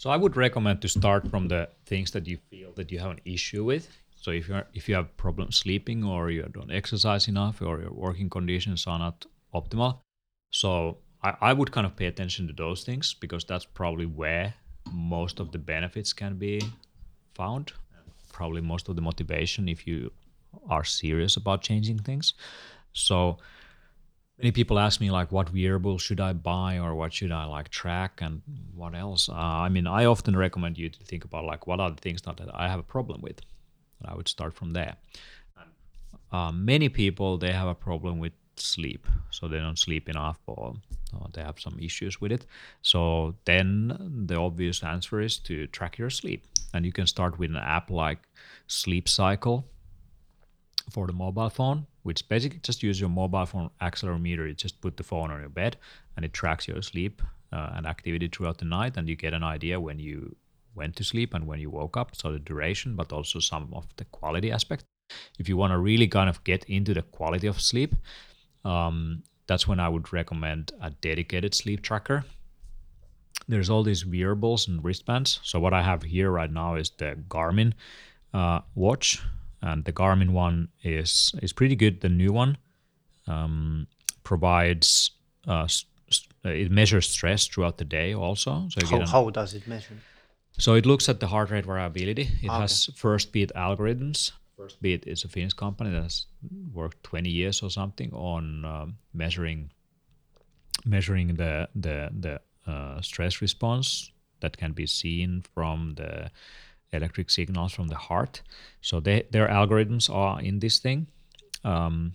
So 0.04 0.10
I 0.16 0.18
would 0.18 0.36
recommend 0.36 0.82
to 0.82 0.88
start 0.88 1.28
from 1.32 1.48
the 1.48 1.62
things 1.86 2.12
that 2.12 2.26
you 2.28 2.38
feel 2.52 2.72
that 2.80 2.92
you 2.92 3.00
have 3.04 3.12
an 3.18 3.22
issue 3.36 3.64
with. 3.72 3.86
So 4.24 4.32
if 4.32 4.50
you 4.50 4.56
if 4.80 4.90
you 4.90 4.96
have 5.00 5.08
problems 5.26 5.56
sleeping 5.64 6.04
or 6.14 6.22
you 6.32 6.44
don't 6.58 6.72
exercise 6.80 7.30
enough 7.34 7.62
or 7.62 7.80
your 7.84 7.94
working 8.06 8.30
conditions 8.30 8.88
are 8.88 9.00
not 9.00 9.26
optimal, 9.54 9.92
so 10.62 10.70
I, 11.28 11.32
I 11.50 11.54
would 11.58 11.72
kind 11.76 11.86
of 11.90 11.94
pay 11.96 12.08
attention 12.14 12.48
to 12.48 12.54
those 12.64 12.84
things 12.88 13.16
because 13.24 13.44
that's 13.52 13.68
probably 13.80 14.06
where 14.22 14.54
most 14.92 15.40
of 15.40 15.48
the 15.52 15.60
benefits 15.74 16.14
can 16.14 16.34
be 16.38 16.56
found. 17.36 17.72
Probably 18.34 18.62
most 18.74 18.90
of 18.90 18.96
the 18.98 19.02
motivation 19.02 19.70
if 19.70 19.88
you 19.88 20.12
are 20.70 20.84
serious 20.84 21.38
about 21.38 21.62
changing 21.62 22.00
things. 22.00 22.34
So 22.92 23.38
many 24.38 24.52
people 24.52 24.78
ask 24.80 25.00
me 25.00 25.10
like 25.12 25.32
what 25.32 25.54
wearable 25.54 25.98
should 25.98 26.20
i 26.20 26.34
buy 26.34 26.78
or 26.78 26.96
what 26.96 27.14
should 27.14 27.32
i 27.32 27.46
like 27.46 27.70
track 27.70 28.20
and 28.22 28.42
what 28.76 28.94
else? 28.96 29.30
Uh, 29.30 29.34
i 29.66 29.70
mean 29.70 29.88
i 29.88 30.06
often 30.06 30.36
recommend 30.36 30.78
you 30.78 30.90
to 30.90 31.00
think 31.04 31.24
about 31.24 31.46
like 31.46 31.68
what 31.68 31.80
are 31.80 31.92
the 31.92 32.02
things 32.02 32.22
that 32.24 32.40
i 32.54 32.68
have 32.68 32.80
a 32.80 32.90
problem 32.96 33.22
with? 33.22 33.40
And 34.00 34.10
i 34.12 34.16
would 34.16 34.28
start 34.28 34.54
from 34.54 34.74
there. 34.74 34.96
Uh, 36.32 36.52
many 36.52 36.90
people 36.90 37.38
they 37.38 37.52
have 37.52 37.68
a 37.68 37.76
problem 37.76 38.20
with 38.20 38.34
sleep 38.60 39.08
so 39.30 39.48
they 39.48 39.60
don't 39.60 39.80
sleep 39.80 40.10
enough 40.10 40.40
or, 40.48 40.74
or 41.14 41.28
they 41.34 41.42
have 41.42 41.60
some 41.60 41.78
issues 41.80 42.20
with 42.22 42.32
it 42.32 42.46
so 42.82 43.36
then 43.46 44.26
the 44.28 44.36
obvious 44.36 44.84
answer 44.84 45.22
is 45.22 45.38
to 45.38 45.68
track 45.68 45.98
your 45.98 46.10
sleep 46.10 46.46
and 46.74 46.86
you 46.86 46.92
can 46.92 47.08
start 47.08 47.38
with 47.40 47.52
an 47.52 47.58
app 47.58 47.90
like 47.90 48.20
sleep 48.68 49.08
cycle 49.08 49.66
for 50.90 51.08
the 51.08 51.14
mobile 51.14 51.50
phone, 51.50 51.86
which 52.04 52.28
basically 52.28 52.60
just 52.60 52.84
use 52.84 53.00
your 53.00 53.10
mobile 53.10 53.46
phone 53.46 53.70
accelerometer. 53.82 54.48
You 54.48 54.54
just 54.54 54.82
put 54.82 54.98
the 54.98 55.04
phone 55.04 55.32
on 55.32 55.40
your 55.40 55.50
bed 55.50 55.78
and 56.16 56.26
it 56.26 56.34
tracks 56.34 56.68
your 56.68 56.82
sleep 56.82 57.22
uh, 57.52 57.72
and 57.76 57.86
activity 57.86 58.28
throughout 58.28 58.58
the 58.58 58.66
night, 58.66 58.98
and 58.98 59.08
you 59.08 59.16
get 59.16 59.34
an 59.34 59.44
idea 59.44 59.80
when 59.80 60.00
you 60.00 60.36
went 60.76 60.96
to 60.96 61.04
sleep 61.04 61.34
and 61.34 61.46
when 61.46 61.60
you 61.60 61.70
woke 61.70 61.98
up. 61.98 62.16
So 62.16 62.32
the 62.32 62.40
duration, 62.40 62.96
but 62.96 63.14
also 63.14 63.40
some 63.40 63.70
of 63.74 63.88
the 63.98 64.06
quality 64.06 64.52
aspect. 64.52 64.86
If 65.38 65.48
you 65.48 65.58
want 65.58 65.72
to 65.72 65.78
really 65.78 66.08
kind 66.08 66.30
of 66.30 66.44
get 66.44 66.64
into 66.66 66.94
the 66.94 67.04
quality 67.04 67.48
of 67.48 67.62
sleep, 67.62 67.96
um, 68.66 69.24
that's 69.48 69.68
when 69.68 69.80
I 69.80 69.90
would 69.90 70.14
recommend 70.14 70.72
a 70.82 70.90
dedicated 70.90 71.54
sleep 71.54 71.82
tracker. 71.82 72.24
There's 73.48 73.70
all 73.70 73.84
these 73.84 74.06
wearables 74.06 74.68
and 74.68 74.84
wristbands. 74.84 75.40
So 75.44 75.60
what 75.60 75.74
I 75.74 75.82
have 75.82 76.04
here 76.04 76.32
right 76.32 76.52
now 76.52 76.76
is 76.76 76.92
the 76.92 77.18
Garmin 77.28 77.74
uh, 78.34 78.62
watch, 78.76 79.22
and 79.62 79.84
the 79.84 79.92
Garmin 79.92 80.30
one 80.30 80.70
is 80.84 81.34
is 81.42 81.52
pretty 81.54 81.76
good. 81.76 82.00
The 82.02 82.10
new 82.10 82.32
one 82.32 82.58
um, 83.28 83.88
provides 84.24 85.12
uh, 85.48 85.64
s- 85.64 85.86
s- 86.10 86.28
it 86.46 86.72
measures 86.72 87.10
stress 87.10 87.48
throughout 87.48 87.78
the 87.78 87.86
day 87.86 88.14
also. 88.14 88.70
So 88.70 88.82
you 88.82 88.88
how, 88.88 89.02
an, 89.02 89.08
how 89.08 89.30
does 89.30 89.54
it 89.54 89.68
measure 89.68 89.98
so 90.58 90.76
it 90.76 90.86
looks 90.86 91.10
at 91.10 91.20
the 91.20 91.28
heart 91.28 91.50
rate 91.50 91.66
variability. 91.66 92.30
It 92.42 92.50
Okay. 92.50 92.62
has 92.62 92.90
Firstbeat 92.96 93.52
algorithms. 93.56 94.32
Firstbeat 94.58 95.08
is 95.08 95.24
a 95.24 95.28
Finnish 95.28 95.54
company 95.54 95.92
that 95.92 96.04
has 96.04 96.26
worked 96.74 97.04
20 97.04 97.30
years 97.30 97.64
or 97.64 97.70
something 97.70 98.12
on 98.14 98.66
um, 98.66 98.98
measuring 99.14 99.72
measuring 100.86 101.36
the 101.36 101.68
the 101.76 102.10
the 102.20 102.42
uh, 102.72 103.02
stress 103.02 103.42
response 103.42 104.12
that 104.42 104.58
can 104.58 104.74
be 104.74 104.86
seen 104.86 105.44
from 105.54 105.94
the 105.96 106.30
electric 106.92 107.30
signals 107.30 107.74
from 107.74 107.88
the 107.88 107.96
heart. 107.96 108.42
So 108.82 109.00
they, 109.00 109.24
their 109.32 109.48
algorithms 109.48 110.10
are 110.10 110.40
in 110.42 110.60
this 110.60 110.80
thing. 110.80 111.08
Um, 111.64 112.14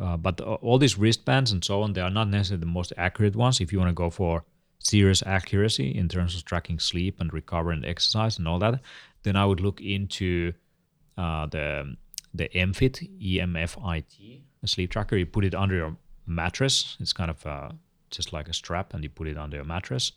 uh, 0.00 0.16
but 0.16 0.40
all 0.40 0.78
these 0.78 0.96
wristbands 0.96 1.52
and 1.52 1.62
so 1.62 1.82
on, 1.82 1.92
they 1.92 2.00
are 2.00 2.10
not 2.10 2.28
necessarily 2.28 2.60
the 2.60 2.66
most 2.66 2.92
accurate 2.96 3.36
ones. 3.36 3.60
If 3.60 3.72
you 3.72 3.78
want 3.78 3.90
to 3.90 3.94
go 3.94 4.08
for 4.08 4.44
serious 4.78 5.22
accuracy 5.26 5.94
in 5.94 6.08
terms 6.08 6.34
of 6.36 6.44
tracking 6.44 6.78
sleep 6.78 7.20
and 7.20 7.32
recovery 7.32 7.74
and 7.76 7.84
exercise 7.84 8.38
and 8.38 8.48
all 8.48 8.58
that, 8.60 8.80
then 9.24 9.36
I 9.36 9.44
would 9.44 9.60
look 9.60 9.80
into 9.80 10.54
uh, 11.16 11.46
the 11.46 11.96
the 12.36 12.48
EMFIT, 12.48 13.08
E-M-F-I-T, 13.20 14.44
a 14.62 14.66
sleep 14.66 14.90
tracker. 14.90 15.16
You 15.16 15.26
put 15.26 15.44
it 15.44 15.54
under 15.54 15.76
your 15.76 15.96
mattress. 16.26 16.96
It's 16.98 17.12
kind 17.12 17.30
of 17.30 17.46
uh, 17.46 17.68
just 18.10 18.32
like 18.32 18.48
a 18.48 18.52
strap, 18.52 18.92
and 18.92 19.04
you 19.04 19.10
put 19.10 19.28
it 19.28 19.36
under 19.36 19.56
your 19.56 19.64
mattress, 19.64 20.12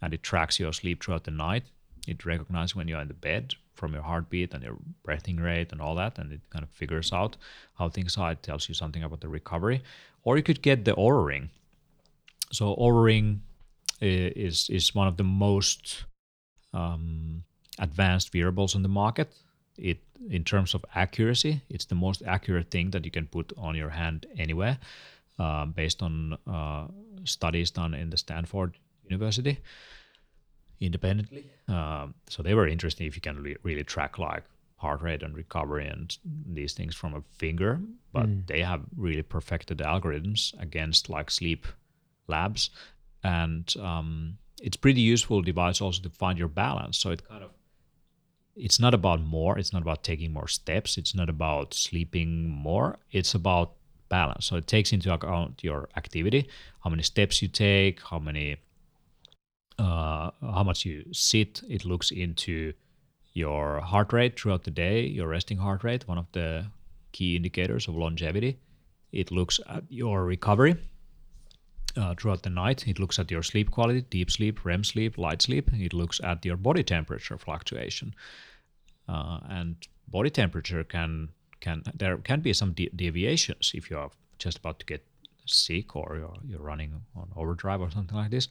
and 0.00 0.14
it 0.14 0.22
tracks 0.22 0.58
your 0.58 0.72
sleep 0.72 1.04
throughout 1.04 1.24
the 1.24 1.30
night. 1.30 1.64
It 2.06 2.24
recognizes 2.24 2.74
when 2.74 2.88
you're 2.88 3.00
in 3.02 3.08
the 3.08 3.14
bed 3.14 3.54
from 3.74 3.92
your 3.92 4.02
heartbeat 4.02 4.54
and 4.54 4.62
your 4.64 4.76
breathing 5.04 5.36
rate 5.36 5.72
and 5.72 5.80
all 5.80 5.94
that, 5.96 6.18
and 6.18 6.32
it 6.32 6.40
kind 6.50 6.62
of 6.62 6.70
figures 6.70 7.12
out 7.12 7.36
how 7.78 7.88
things 7.88 8.16
are. 8.16 8.32
It 8.32 8.42
tells 8.42 8.68
you 8.68 8.74
something 8.74 9.02
about 9.02 9.20
the 9.20 9.28
recovery. 9.28 9.82
Or 10.24 10.36
you 10.36 10.42
could 10.42 10.62
get 10.62 10.84
the 10.84 10.94
Oura 10.94 11.24
Ring. 11.24 11.50
So 12.50 12.74
Oura 12.76 13.04
Ring 13.04 13.42
is 14.00 14.68
is 14.70 14.94
one 14.94 15.08
of 15.08 15.16
the 15.16 15.24
most 15.24 16.04
um, 16.72 17.44
advanced 17.78 18.32
wearables 18.34 18.74
on 18.74 18.82
the 18.82 18.88
market. 18.88 19.32
It 19.78 19.98
in 20.30 20.44
terms 20.44 20.74
of 20.74 20.84
accuracy, 20.94 21.62
it's 21.70 21.86
the 21.86 21.94
most 21.94 22.22
accurate 22.26 22.70
thing 22.70 22.90
that 22.90 23.04
you 23.04 23.10
can 23.10 23.26
put 23.26 23.52
on 23.56 23.74
your 23.74 23.90
hand 23.90 24.26
anywhere, 24.36 24.78
uh, 25.38 25.64
based 25.66 26.02
on 26.02 26.36
uh, 26.46 26.88
studies 27.24 27.70
done 27.70 27.94
in 27.94 28.10
the 28.10 28.16
Stanford 28.16 28.74
University 29.04 29.58
independently. 30.80 31.44
Um, 31.66 32.14
so 32.28 32.42
they 32.42 32.54
were 32.54 32.66
interesting 32.66 33.06
if 33.06 33.16
you 33.16 33.22
can 33.22 33.42
re- 33.42 33.56
really 33.62 33.84
track 33.84 34.18
like 34.18 34.44
heart 34.76 35.02
rate 35.02 35.22
and 35.22 35.36
recovery 35.36 35.86
and 35.86 36.16
these 36.46 36.72
things 36.72 36.94
from 36.94 37.14
a 37.14 37.22
finger. 37.36 37.80
But 38.12 38.46
they 38.46 38.62
have 38.62 38.82
really 38.96 39.22
perfected 39.22 39.78
algorithms 39.78 40.60
against 40.60 41.10
like 41.10 41.30
sleep 41.30 41.66
labs, 42.26 42.70
and 43.22 43.72
um, 43.80 44.38
it's 44.62 44.76
pretty 44.76 45.00
useful 45.00 45.42
device 45.42 45.80
also 45.80 46.02
to 46.02 46.10
find 46.10 46.38
your 46.38 46.48
balance. 46.48 46.98
So 46.98 47.10
it 47.10 47.28
kind 47.28 47.44
of 47.44 47.50
it's 48.58 48.80
not 48.80 48.94
about 48.94 49.20
more. 49.20 49.58
It's 49.58 49.72
not 49.72 49.82
about 49.82 50.02
taking 50.02 50.32
more 50.32 50.48
steps. 50.48 50.98
It's 50.98 51.14
not 51.14 51.28
about 51.28 51.74
sleeping 51.74 52.48
more. 52.48 52.98
It's 53.12 53.34
about 53.34 53.72
balance. 54.08 54.46
So 54.46 54.56
it 54.56 54.66
takes 54.66 54.92
into 54.92 55.12
account 55.12 55.62
your 55.62 55.88
activity, 55.96 56.48
how 56.82 56.90
many 56.90 57.02
steps 57.02 57.42
you 57.42 57.48
take, 57.48 58.00
how 58.02 58.18
many 58.18 58.56
uh, 59.78 60.30
how 60.40 60.64
much 60.64 60.84
you 60.84 61.04
sit. 61.12 61.62
It 61.68 61.84
looks 61.84 62.10
into 62.10 62.72
your 63.32 63.80
heart 63.80 64.12
rate 64.12 64.38
throughout 64.38 64.64
the 64.64 64.70
day, 64.70 65.06
your 65.06 65.28
resting 65.28 65.58
heart 65.58 65.84
rate, 65.84 66.08
one 66.08 66.18
of 66.18 66.26
the 66.32 66.66
key 67.12 67.36
indicators 67.36 67.86
of 67.86 67.94
longevity. 67.94 68.58
It 69.12 69.30
looks 69.30 69.60
at 69.68 69.84
your 69.88 70.24
recovery 70.24 70.76
uh, 71.98 72.14
throughout 72.14 72.42
the 72.42 72.50
night. 72.50 72.86
It 72.86 72.98
looks 72.98 73.18
at 73.18 73.30
your 73.30 73.42
sleep 73.42 73.70
quality, 73.70 74.02
deep 74.02 74.30
sleep, 74.30 74.64
REM 74.64 74.84
sleep, 74.84 75.18
light 75.18 75.42
sleep. 75.42 75.70
It 75.72 75.92
looks 75.92 76.20
at 76.22 76.44
your 76.44 76.56
body 76.56 76.82
temperature 76.82 77.36
fluctuation, 77.38 78.14
uh, 79.08 79.40
and 79.48 79.76
body 80.08 80.30
temperature 80.30 80.84
can 80.84 81.28
can 81.60 81.82
there 81.94 82.16
can 82.18 82.40
be 82.40 82.52
some 82.52 82.72
de- 82.72 82.90
deviations 82.94 83.72
if 83.74 83.90
you 83.90 83.98
are 83.98 84.10
just 84.38 84.58
about 84.58 84.78
to 84.78 84.86
get 84.86 85.04
sick 85.46 85.96
or 85.96 86.16
you're, 86.16 86.36
you're 86.46 86.66
running 86.66 86.92
on 87.16 87.28
overdrive 87.36 87.80
or 87.80 87.90
something 87.90 88.16
like 88.16 88.30
this. 88.30 88.48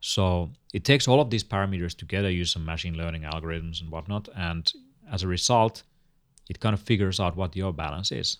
So 0.00 0.50
it 0.72 0.84
takes 0.84 1.08
all 1.08 1.20
of 1.20 1.30
these 1.30 1.44
parameters 1.44 1.96
together, 1.96 2.30
use 2.30 2.52
some 2.52 2.64
machine 2.64 2.96
learning 2.96 3.22
algorithms 3.22 3.80
and 3.80 3.90
whatnot, 3.90 4.28
and 4.36 4.70
as 5.10 5.22
a 5.22 5.28
result, 5.28 5.82
it 6.48 6.60
kind 6.60 6.74
of 6.74 6.80
figures 6.80 7.20
out 7.20 7.36
what 7.36 7.56
your 7.56 7.72
balance 7.72 8.12
is. 8.12 8.38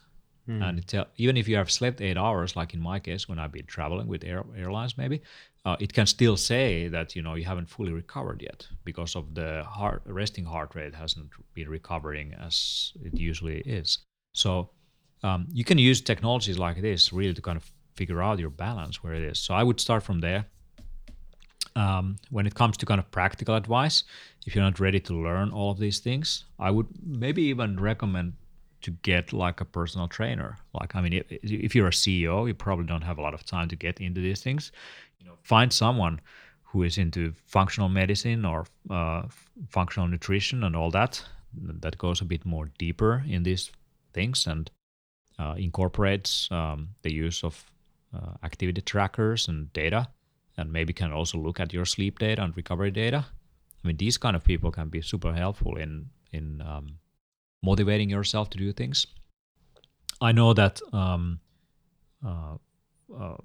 And 0.63 0.79
it 0.79 0.87
tell, 0.87 1.07
even 1.17 1.37
if 1.37 1.49
you 1.49 1.57
have 1.57 1.71
slept 1.71 2.01
eight 2.01 2.17
hours, 2.17 2.57
like 2.57 2.75
in 2.75 2.81
my 2.81 2.99
case 2.99 3.29
when 3.29 3.39
I've 3.39 3.53
been 3.53 3.67
traveling 3.67 4.09
with 4.09 4.25
air, 4.25 4.45
airlines, 4.57 4.97
maybe 4.97 5.23
uh, 5.65 5.77
it 5.81 5.93
can 5.93 6.07
still 6.07 6.37
say 6.37 6.89
that 6.89 7.15
you 7.15 7.23
know 7.23 7.35
you 7.35 7.45
haven't 7.45 7.69
fully 7.69 7.93
recovered 7.93 8.41
yet 8.43 8.67
because 8.85 9.17
of 9.17 9.35
the 9.35 9.65
heart 9.65 10.03
resting 10.07 10.45
heart 10.45 10.75
rate 10.75 10.95
hasn't 10.95 11.31
been 11.55 11.69
recovering 11.69 12.35
as 12.35 12.93
it 13.03 13.15
usually 13.19 13.61
is. 13.61 13.99
So 14.35 14.71
um, 15.23 15.47
you 15.53 15.65
can 15.65 15.79
use 15.79 16.01
technologies 16.01 16.59
like 16.59 16.81
this 16.81 17.13
really 17.13 17.35
to 17.35 17.43
kind 17.43 17.57
of 17.57 17.71
figure 17.95 18.23
out 18.23 18.39
your 18.39 18.51
balance 18.51 19.03
where 19.03 19.15
it 19.15 19.23
is. 19.23 19.39
So 19.39 19.55
I 19.55 19.63
would 19.63 19.81
start 19.81 20.03
from 20.03 20.21
there 20.21 20.47
um, 21.79 22.17
when 22.31 22.47
it 22.47 22.55
comes 22.55 22.77
to 22.79 22.87
kind 22.87 22.99
of 22.99 23.11
practical 23.11 23.55
advice, 23.55 24.05
if 24.47 24.55
you're 24.55 24.65
not 24.65 24.81
ready 24.81 25.01
to 25.01 25.15
learn 25.15 25.51
all 25.51 25.71
of 25.71 25.79
these 25.79 26.01
things, 26.01 26.45
I 26.59 26.71
would 26.71 26.87
maybe 27.05 27.43
even 27.43 27.79
recommend 27.79 28.35
to 28.83 28.91
get 29.03 29.33
like 29.33 29.61
a 29.61 29.65
personal 29.65 30.09
trainer. 30.09 30.57
Like, 30.73 30.95
I 30.95 31.01
mean, 31.01 31.13
if, 31.13 31.27
if 31.31 31.75
you're 31.75 31.89
a 31.89 31.91
CEO, 31.91 32.47
you 32.47 32.55
probably 32.55 32.87
don't 32.87 33.03
have 33.03 33.19
a 33.19 33.23
lot 33.23 33.35
of 33.35 33.45
time 33.45 33.69
to 33.69 33.77
get 33.77 34.01
into 34.01 34.21
these 34.21 34.43
things. 34.43 34.73
You 35.19 35.27
know, 35.27 35.35
find 35.43 35.73
someone 35.73 36.21
who 36.63 36.83
is 36.83 36.99
into 36.99 37.33
functional 37.47 37.89
medicine 37.89 38.45
or 38.45 38.67
uh, 38.91 39.23
functional 39.69 40.09
nutrition 40.09 40.65
and 40.65 40.77
all 40.77 40.91
that. 40.91 41.25
That 41.55 41.97
goes 41.99 42.21
a 42.21 42.25
bit 42.25 42.45
more 42.45 42.71
deeper 42.79 43.25
in 43.27 43.43
these 43.43 43.71
things 44.13 44.47
and 44.47 44.71
uh, 45.39 45.55
incorporates 45.57 46.49
um, 46.51 46.89
the 47.03 47.13
use 47.13 47.43
of 47.43 47.71
uh, 48.15 48.33
activity 48.43 48.81
trackers 48.83 49.49
and 49.49 49.73
data, 49.73 50.09
and 50.57 50.73
maybe 50.73 50.93
can 50.93 51.13
also 51.13 51.39
look 51.39 51.59
at 51.61 51.73
your 51.73 51.85
sleep 51.85 52.19
data 52.19 52.43
and 52.43 52.57
recovery 52.57 52.91
data. 52.91 53.25
I 53.83 53.87
mean, 53.87 53.97
these 53.97 54.19
kind 54.19 54.37
of 54.37 54.45
people 54.45 54.71
can 54.71 54.89
be 54.89 55.01
super 55.01 55.33
helpful 55.33 55.77
in 55.77 56.11
in 56.33 56.61
um, 56.61 56.99
motivating 57.63 58.11
yourself 58.11 58.51
to 58.51 58.59
do 58.59 58.73
things. 58.73 59.07
I 60.21 60.33
know 60.33 60.53
that 60.55 60.81
um, 60.93 61.41
uh, 62.27 62.57
uh, 63.17 63.37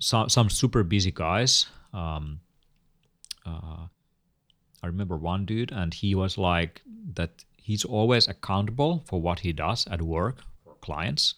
some 0.00 0.28
some 0.28 0.48
super 0.50 0.82
busy 0.82 1.10
guys. 1.10 1.66
Um, 1.92 2.40
uh, 3.44 3.86
I 4.82 4.86
remember 4.86 5.16
one 5.16 5.44
dude, 5.44 5.72
and 5.72 5.92
he 5.92 6.14
was 6.14 6.38
like 6.38 6.82
that. 7.14 7.44
He's 7.56 7.84
always 7.84 8.26
accountable 8.26 9.04
for 9.06 9.20
what 9.20 9.40
he 9.40 9.52
does 9.52 9.86
at 9.86 10.02
work 10.02 10.38
for 10.64 10.74
clients. 10.80 11.34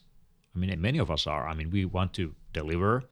I 0.55 0.59
mean, 0.59 0.81
many 0.81 0.99
of 0.99 1.11
us 1.11 1.27
are. 1.27 1.49
I 1.49 1.55
mean, 1.55 1.71
we 1.71 1.85
want 1.85 2.13
to 2.15 2.35
deliver 2.53 3.05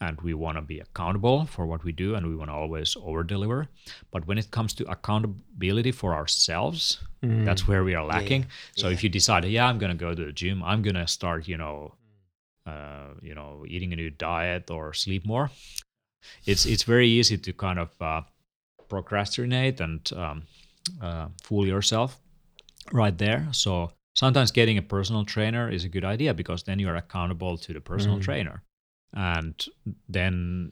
and 0.00 0.20
we 0.20 0.32
want 0.32 0.56
to 0.56 0.62
be 0.62 0.78
accountable 0.78 1.46
for 1.46 1.66
what 1.66 1.84
we 1.84 1.92
do 1.92 2.14
and 2.14 2.26
we 2.26 2.36
want 2.36 2.50
to 2.50 2.54
always 2.54 2.96
over 3.02 3.22
deliver 3.22 3.68
but 4.10 4.26
when 4.26 4.38
it 4.38 4.50
comes 4.50 4.72
to 4.72 4.88
accountability 4.90 5.92
for 5.92 6.14
ourselves 6.14 7.00
mm. 7.22 7.44
that's 7.44 7.66
where 7.66 7.84
we 7.84 7.94
are 7.94 8.04
lacking 8.04 8.42
yeah. 8.42 8.48
so 8.76 8.88
yeah. 8.88 8.94
if 8.94 9.02
you 9.02 9.10
decide 9.10 9.44
yeah 9.44 9.66
i'm 9.66 9.78
going 9.78 9.90
to 9.90 9.98
go 9.98 10.14
to 10.14 10.24
the 10.26 10.32
gym 10.32 10.62
i'm 10.62 10.82
going 10.82 10.94
to 10.94 11.06
start 11.06 11.48
you 11.48 11.56
know 11.56 11.94
uh, 12.66 13.08
you 13.22 13.34
know 13.34 13.64
eating 13.66 13.92
a 13.92 13.96
new 13.96 14.10
diet 14.10 14.70
or 14.70 14.92
sleep 14.92 15.26
more 15.26 15.50
it's 16.44 16.66
it's 16.66 16.82
very 16.82 17.08
easy 17.08 17.38
to 17.38 17.52
kind 17.52 17.78
of 17.78 17.90
uh, 18.00 18.20
procrastinate 18.88 19.80
and 19.80 20.12
um, 20.14 20.42
uh, 21.02 21.28
fool 21.42 21.66
yourself 21.66 22.18
right 22.92 23.18
there 23.18 23.48
so 23.52 23.90
sometimes 24.14 24.50
getting 24.50 24.78
a 24.78 24.82
personal 24.82 25.24
trainer 25.24 25.70
is 25.70 25.84
a 25.84 25.88
good 25.88 26.04
idea 26.04 26.34
because 26.34 26.62
then 26.64 26.78
you 26.78 26.88
are 26.88 26.96
accountable 26.96 27.56
to 27.56 27.72
the 27.72 27.80
personal 27.80 28.18
mm. 28.18 28.22
trainer 28.22 28.62
and 29.14 29.66
then 30.08 30.70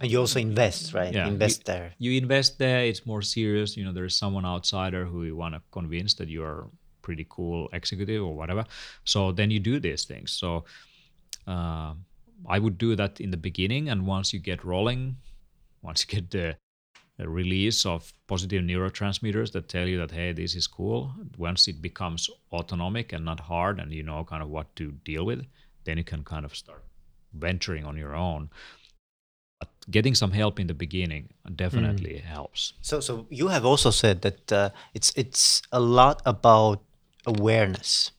and 0.00 0.10
you 0.10 0.18
also 0.18 0.40
invest 0.40 0.92
right? 0.94 1.14
Yeah, 1.14 1.28
invest 1.28 1.60
you, 1.60 1.72
there. 1.72 1.92
you 1.98 2.18
invest 2.18 2.58
there 2.58 2.84
it's 2.84 3.06
more 3.06 3.22
serious 3.22 3.76
you 3.76 3.84
know 3.84 3.92
there's 3.92 4.16
someone 4.16 4.44
outsider 4.44 5.04
who 5.04 5.22
you 5.24 5.36
want 5.36 5.54
to 5.54 5.62
convince 5.70 6.14
that 6.14 6.28
you're 6.28 6.68
pretty 7.02 7.26
cool 7.30 7.70
executive 7.72 8.22
or 8.22 8.34
whatever. 8.34 8.64
So 9.04 9.32
then 9.32 9.50
you 9.50 9.60
do 9.60 9.80
these 9.80 10.04
things. 10.04 10.32
So 10.32 10.64
uh, 11.46 11.94
i 12.46 12.58
would 12.58 12.78
do 12.78 12.94
that 12.94 13.20
in 13.20 13.30
the 13.30 13.36
beginning 13.36 13.88
and 13.88 14.06
once 14.06 14.32
you 14.32 14.38
get 14.38 14.64
rolling 14.64 15.16
once 15.82 16.04
you 16.04 16.20
get 16.20 16.30
the, 16.30 16.56
the 17.16 17.28
release 17.28 17.84
of 17.84 18.12
positive 18.26 18.62
neurotransmitters 18.62 19.50
that 19.50 19.68
tell 19.68 19.86
you 19.88 19.98
that 19.98 20.10
hey 20.10 20.32
this 20.32 20.54
is 20.54 20.66
cool 20.66 21.12
once 21.36 21.66
it 21.66 21.82
becomes 21.82 22.30
autonomic 22.52 23.12
and 23.12 23.24
not 23.24 23.40
hard 23.40 23.80
and 23.80 23.92
you 23.92 24.02
know 24.02 24.22
kind 24.24 24.42
of 24.42 24.48
what 24.48 24.74
to 24.76 24.92
deal 25.04 25.24
with 25.24 25.44
then 25.84 25.98
you 25.98 26.04
can 26.04 26.22
kind 26.22 26.44
of 26.44 26.54
start 26.54 26.84
venturing 27.32 27.84
on 27.84 27.96
your 27.96 28.14
own 28.14 28.50
but 29.60 29.68
getting 29.90 30.14
some 30.14 30.32
help 30.32 30.58
in 30.60 30.66
the 30.66 30.74
beginning 30.74 31.28
definitely 31.56 32.14
mm. 32.14 32.24
helps 32.24 32.74
so 32.80 33.00
so 33.00 33.26
you 33.30 33.48
have 33.48 33.64
also 33.64 33.90
said 33.90 34.22
that 34.22 34.52
uh, 34.52 34.70
it's 34.94 35.12
it's 35.16 35.62
a 35.72 35.80
lot 35.80 36.22
about 36.24 36.82
awareness 37.26 38.12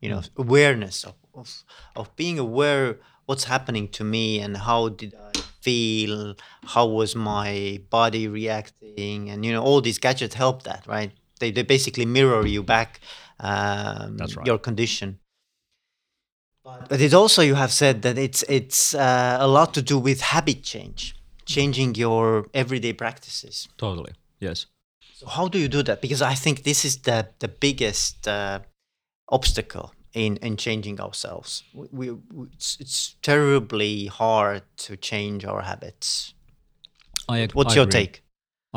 you 0.00 0.08
know 0.08 0.18
mm. 0.18 0.30
awareness 0.36 1.04
of, 1.04 1.14
of 1.34 1.64
of 1.96 2.14
being 2.16 2.38
aware 2.38 2.98
what's 3.26 3.44
happening 3.44 3.88
to 3.88 4.04
me 4.04 4.40
and 4.40 4.56
how 4.56 4.88
did 4.88 5.14
i 5.14 5.38
feel 5.60 6.34
how 6.64 6.86
was 6.86 7.14
my 7.16 7.80
body 7.90 8.28
reacting 8.28 9.28
and 9.28 9.44
you 9.44 9.52
know 9.52 9.62
all 9.62 9.80
these 9.80 9.98
gadgets 9.98 10.34
help 10.34 10.62
that 10.62 10.86
right 10.86 11.12
they, 11.40 11.50
they 11.50 11.62
basically 11.62 12.06
mirror 12.06 12.46
you 12.46 12.62
back 12.62 13.00
um, 13.40 14.16
That's 14.16 14.36
right. 14.36 14.46
your 14.46 14.58
condition 14.58 15.18
but 16.88 17.00
it 17.00 17.14
also 17.14 17.42
you 17.42 17.54
have 17.54 17.72
said 17.72 18.02
that 18.02 18.18
it's 18.18 18.42
it's 18.48 18.94
uh, 18.94 19.36
a 19.40 19.46
lot 19.46 19.74
to 19.74 19.82
do 19.82 19.98
with 19.98 20.20
habit 20.20 20.62
change, 20.62 21.14
changing 21.44 21.94
your 21.94 22.46
everyday 22.54 22.92
practices. 22.92 23.68
Totally. 23.76 24.12
Yes. 24.40 24.66
So 25.14 25.26
how 25.26 25.48
do 25.48 25.58
you 25.58 25.68
do 25.68 25.82
that? 25.82 26.00
Because 26.00 26.22
I 26.22 26.34
think 26.34 26.62
this 26.62 26.84
is 26.84 26.98
the 26.98 27.28
the 27.38 27.48
biggest 27.48 28.28
uh, 28.28 28.60
obstacle 29.28 29.92
in 30.14 30.36
in 30.36 30.56
changing 30.56 31.00
ourselves. 31.00 31.64
We, 31.74 32.10
we 32.10 32.46
it's, 32.52 32.76
it's, 32.80 33.16
terribly 33.22 34.06
hard 34.06 34.62
to 34.76 34.96
change 34.96 35.44
our 35.44 35.62
habits. 35.62 36.34
I, 37.28 37.48
What's 37.52 37.74
I 37.74 37.76
your 37.76 37.84
agree. 37.84 38.00
take? 38.00 38.22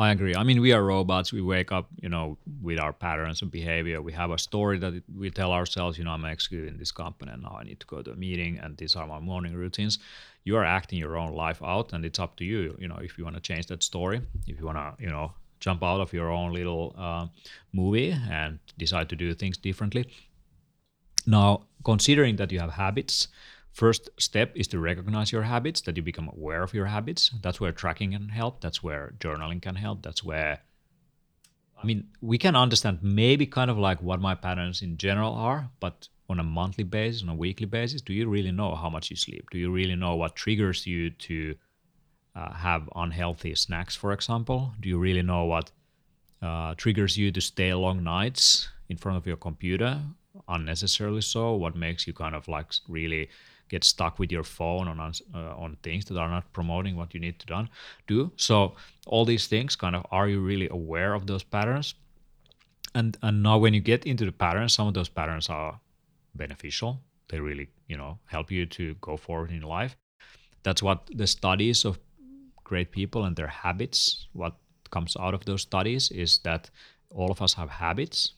I 0.02 0.10
agree. 0.10 0.34
I 0.34 0.42
mean, 0.42 0.60
we 0.60 0.72
are 0.72 0.82
robots. 0.82 1.32
We 1.32 1.42
wake 1.42 1.70
up, 1.70 1.86
you 2.02 2.08
know, 2.08 2.36
with 2.60 2.80
our 2.80 2.92
patterns 2.92 3.40
and 3.40 3.52
behavior. 3.52 4.02
We 4.02 4.12
have 4.14 4.32
a 4.32 4.38
story 4.38 4.78
that 4.80 5.00
we 5.16 5.30
tell 5.30 5.52
ourselves, 5.52 5.96
you 5.96 6.02
know, 6.02 6.10
I'm 6.10 6.24
executing 6.24 6.76
this 6.76 6.90
company 6.90 7.30
and 7.30 7.42
now 7.42 7.56
I 7.60 7.62
need 7.62 7.78
to 7.78 7.86
go 7.86 8.02
to 8.02 8.10
a 8.10 8.16
meeting 8.16 8.58
and 8.58 8.76
these 8.76 8.96
are 8.96 9.06
my 9.06 9.20
morning 9.20 9.54
routines. 9.54 10.00
You 10.42 10.56
are 10.56 10.64
acting 10.64 10.98
your 10.98 11.16
own 11.16 11.34
life 11.34 11.62
out 11.62 11.92
and 11.92 12.04
it's 12.04 12.18
up 12.18 12.34
to 12.38 12.44
you, 12.44 12.76
you 12.80 12.88
know, 12.88 12.98
if 13.00 13.16
you 13.16 13.22
want 13.22 13.36
to 13.36 13.40
change 13.40 13.66
that 13.66 13.84
story, 13.84 14.20
if 14.48 14.58
you 14.58 14.66
want 14.66 14.78
to, 14.78 15.00
you 15.00 15.08
know, 15.08 15.34
jump 15.60 15.84
out 15.84 16.00
of 16.00 16.12
your 16.12 16.30
own 16.30 16.52
little 16.52 16.96
uh, 16.98 17.28
movie 17.72 18.10
and 18.28 18.58
decide 18.76 19.08
to 19.10 19.14
do 19.14 19.32
things 19.34 19.56
differently. 19.56 20.08
Now, 21.26 21.66
considering 21.84 22.34
that 22.36 22.50
you 22.50 22.58
have 22.58 22.72
habits, 22.72 23.28
First 23.72 24.10
step 24.18 24.52
is 24.54 24.68
to 24.68 24.78
recognize 24.78 25.32
your 25.32 25.42
habits, 25.42 25.80
that 25.82 25.96
you 25.96 26.02
become 26.02 26.28
aware 26.28 26.62
of 26.62 26.74
your 26.74 26.86
habits. 26.86 27.30
That's 27.42 27.58
where 27.60 27.72
tracking 27.72 28.12
can 28.12 28.28
help. 28.28 28.60
That's 28.60 28.82
where 28.82 29.14
journaling 29.18 29.62
can 29.62 29.76
help. 29.76 30.02
That's 30.02 30.22
where, 30.22 30.60
I 31.82 31.86
mean, 31.86 32.08
we 32.20 32.36
can 32.36 32.54
understand 32.54 32.98
maybe 33.02 33.46
kind 33.46 33.70
of 33.70 33.78
like 33.78 34.02
what 34.02 34.20
my 34.20 34.34
patterns 34.34 34.82
in 34.82 34.98
general 34.98 35.32
are, 35.32 35.70
but 35.80 36.08
on 36.28 36.38
a 36.38 36.44
monthly 36.44 36.84
basis, 36.84 37.22
on 37.22 37.30
a 37.30 37.34
weekly 37.34 37.66
basis, 37.66 38.02
do 38.02 38.12
you 38.12 38.28
really 38.28 38.52
know 38.52 38.74
how 38.74 38.90
much 38.90 39.10
you 39.10 39.16
sleep? 39.16 39.48
Do 39.50 39.58
you 39.58 39.70
really 39.70 39.96
know 39.96 40.16
what 40.16 40.36
triggers 40.36 40.86
you 40.86 41.10
to 41.10 41.54
uh, 42.36 42.52
have 42.52 42.88
unhealthy 42.94 43.54
snacks, 43.54 43.96
for 43.96 44.12
example? 44.12 44.74
Do 44.80 44.88
you 44.88 44.98
really 44.98 45.22
know 45.22 45.44
what 45.44 45.70
uh, 46.42 46.74
triggers 46.76 47.16
you 47.16 47.32
to 47.32 47.40
stay 47.40 47.72
long 47.72 48.02
nights 48.04 48.68
in 48.88 48.96
front 48.96 49.16
of 49.16 49.26
your 49.26 49.36
computer 49.36 50.00
unnecessarily 50.48 51.22
so? 51.22 51.54
What 51.54 51.74
makes 51.74 52.06
you 52.06 52.12
kind 52.12 52.34
of 52.34 52.48
like 52.48 52.72
really 52.88 53.28
get 53.72 53.84
stuck 53.84 54.18
with 54.18 54.30
your 54.30 54.44
phone 54.44 54.86
on 54.86 55.00
uh, 55.00 55.64
on 55.64 55.76
things 55.82 56.04
that 56.04 56.18
are 56.18 56.28
not 56.28 56.52
promoting 56.52 56.94
what 56.94 57.14
you 57.14 57.20
need 57.20 57.38
to 57.40 57.46
done, 57.46 57.68
do. 58.06 58.30
So 58.36 58.74
all 59.06 59.24
these 59.24 59.46
things, 59.48 59.76
kind 59.76 59.96
of, 59.96 60.02
are 60.10 60.28
you 60.28 60.40
really 60.40 60.68
aware 60.68 61.14
of 61.14 61.26
those 61.26 61.42
patterns? 61.42 61.94
And 62.94 63.16
and 63.22 63.42
now 63.42 63.56
when 63.58 63.74
you 63.74 63.80
get 63.80 64.04
into 64.06 64.24
the 64.24 64.36
patterns, 64.44 64.74
some 64.74 64.88
of 64.88 64.94
those 64.94 65.08
patterns 65.08 65.48
are 65.48 65.80
beneficial. 66.34 67.00
They 67.28 67.40
really 67.40 67.68
you 67.88 67.96
know 67.96 68.18
help 68.26 68.50
you 68.50 68.66
to 68.66 68.94
go 69.00 69.16
forward 69.16 69.50
in 69.50 69.62
life. 69.62 69.96
That's 70.62 70.82
what 70.82 70.98
the 71.22 71.26
studies 71.26 71.84
of 71.84 71.98
great 72.64 72.90
people 72.90 73.24
and 73.24 73.36
their 73.36 73.52
habits. 73.64 74.28
What 74.32 74.54
comes 74.90 75.16
out 75.16 75.34
of 75.34 75.44
those 75.44 75.62
studies 75.62 76.10
is 76.10 76.38
that 76.44 76.70
all 77.10 77.30
of 77.30 77.40
us 77.42 77.54
have 77.54 77.70
habits. 77.70 78.34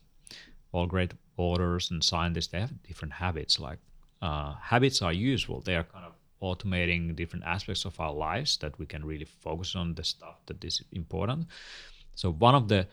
All 0.72 0.86
great 0.86 1.12
authors 1.36 1.90
and 1.90 2.02
scientists 2.02 2.48
they 2.52 2.60
have 2.60 2.72
different 2.82 3.14
habits 3.14 3.58
like 3.58 3.78
uh, 4.22 4.54
habits 4.54 5.02
are 5.02 5.12
useful. 5.12 5.60
They 5.60 5.76
are 5.76 5.84
kind 5.84 6.04
of 6.04 6.12
automating 6.42 7.16
different 7.16 7.44
aspects 7.44 7.84
of 7.84 7.98
our 7.98 8.12
lives 8.12 8.56
that 8.58 8.78
we 8.78 8.86
can 8.86 9.04
really 9.04 9.24
focus 9.24 9.74
on 9.74 9.94
the 9.94 10.04
stuff 10.04 10.40
that 10.46 10.62
is 10.64 10.82
important. 10.92 11.46
So 12.14 12.30
one 12.30 12.54
of 12.54 12.68
the 12.68 12.86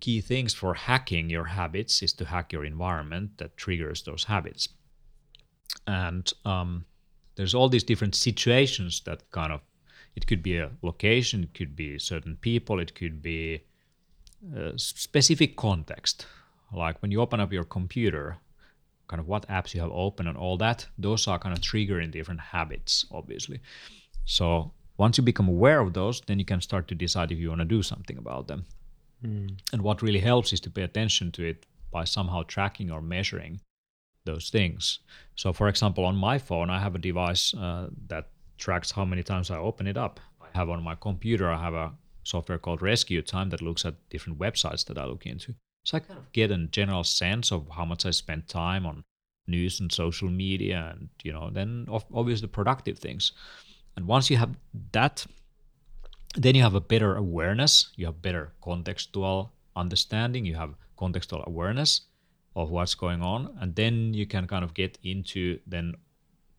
key 0.00 0.20
things 0.20 0.54
for 0.54 0.74
hacking 0.74 1.30
your 1.30 1.44
habits 1.44 2.02
is 2.02 2.12
to 2.14 2.24
hack 2.24 2.52
your 2.52 2.64
environment 2.64 3.38
that 3.38 3.56
triggers 3.56 4.02
those 4.02 4.24
habits. 4.24 4.68
And 5.86 6.30
um, 6.44 6.84
there's 7.36 7.54
all 7.54 7.68
these 7.68 7.84
different 7.84 8.14
situations 8.14 9.02
that 9.04 9.30
kind 9.30 9.52
of 9.52 9.60
it 10.16 10.26
could 10.26 10.42
be 10.42 10.58
a 10.58 10.70
location, 10.82 11.44
it 11.44 11.54
could 11.54 11.76
be 11.76 11.98
certain 11.98 12.36
people, 12.40 12.80
it 12.80 12.94
could 12.94 13.22
be 13.22 13.62
a 14.56 14.76
specific 14.76 15.56
context. 15.56 16.26
Like 16.72 17.00
when 17.00 17.10
you 17.10 17.20
open 17.20 17.40
up 17.40 17.52
your 17.52 17.64
computer, 17.64 18.38
kind 19.10 19.20
of 19.20 19.26
what 19.26 19.48
apps 19.48 19.74
you 19.74 19.80
have 19.80 19.90
open 19.92 20.28
and 20.28 20.38
all 20.38 20.56
that, 20.56 20.86
those 20.96 21.26
are 21.26 21.38
kind 21.38 21.54
of 21.56 21.60
triggering 21.60 22.12
different 22.12 22.40
habits, 22.40 23.04
obviously. 23.10 23.58
So 24.24 24.70
once 24.96 25.18
you 25.18 25.24
become 25.24 25.48
aware 25.48 25.80
of 25.80 25.92
those, 25.94 26.20
then 26.26 26.38
you 26.38 26.44
can 26.44 26.60
start 26.60 26.86
to 26.88 26.94
decide 26.94 27.32
if 27.32 27.38
you 27.38 27.48
want 27.48 27.60
to 27.60 27.76
do 27.76 27.82
something 27.82 28.18
about 28.18 28.46
them. 28.46 28.64
Mm. 29.24 29.58
And 29.72 29.82
what 29.82 30.02
really 30.02 30.20
helps 30.20 30.52
is 30.52 30.60
to 30.60 30.70
pay 30.70 30.82
attention 30.82 31.32
to 31.32 31.42
it 31.44 31.66
by 31.90 32.04
somehow 32.04 32.44
tracking 32.44 32.90
or 32.90 33.02
measuring 33.02 33.60
those 34.24 34.48
things. 34.50 35.00
So, 35.34 35.52
for 35.52 35.68
example, 35.68 36.04
on 36.04 36.16
my 36.16 36.38
phone, 36.38 36.70
I 36.70 36.78
have 36.78 36.94
a 36.94 36.98
device 36.98 37.52
uh, 37.54 37.88
that 38.06 38.28
tracks 38.58 38.92
how 38.92 39.04
many 39.04 39.22
times 39.22 39.50
I 39.50 39.56
open 39.56 39.86
it 39.86 39.96
up. 39.96 40.20
I 40.40 40.56
have 40.56 40.70
on 40.70 40.82
my 40.84 40.94
computer, 40.94 41.50
I 41.50 41.60
have 41.60 41.74
a 41.74 41.92
software 42.22 42.58
called 42.58 42.82
Rescue 42.82 43.22
Time 43.22 43.50
that 43.50 43.62
looks 43.62 43.84
at 43.84 43.94
different 44.10 44.38
websites 44.38 44.84
that 44.86 44.98
I 44.98 45.04
look 45.06 45.26
into. 45.26 45.54
So 45.84 45.96
I 45.96 46.00
kind 46.00 46.18
of 46.18 46.30
get 46.32 46.50
a 46.50 46.58
general 46.66 47.04
sense 47.04 47.50
of 47.52 47.68
how 47.70 47.84
much 47.84 48.04
I 48.06 48.10
spend 48.10 48.48
time 48.48 48.86
on 48.86 49.04
news 49.46 49.80
and 49.80 49.90
social 49.90 50.28
media 50.30 50.92
and, 50.94 51.08
you 51.22 51.32
know, 51.32 51.50
then 51.50 51.86
obviously 52.14 52.48
productive 52.48 52.98
things. 52.98 53.32
And 53.96 54.06
once 54.06 54.30
you 54.30 54.36
have 54.36 54.54
that, 54.92 55.26
then 56.36 56.54
you 56.54 56.62
have 56.62 56.74
a 56.74 56.80
better 56.80 57.16
awareness, 57.16 57.90
you 57.96 58.06
have 58.06 58.22
better 58.22 58.52
contextual 58.62 59.50
understanding, 59.74 60.44
you 60.44 60.54
have 60.54 60.74
contextual 60.98 61.44
awareness 61.46 62.02
of 62.54 62.70
what's 62.70 62.94
going 62.94 63.22
on. 63.22 63.56
And 63.60 63.74
then 63.74 64.14
you 64.14 64.26
can 64.26 64.46
kind 64.46 64.64
of 64.64 64.74
get 64.74 64.98
into 65.02 65.58
then 65.66 65.94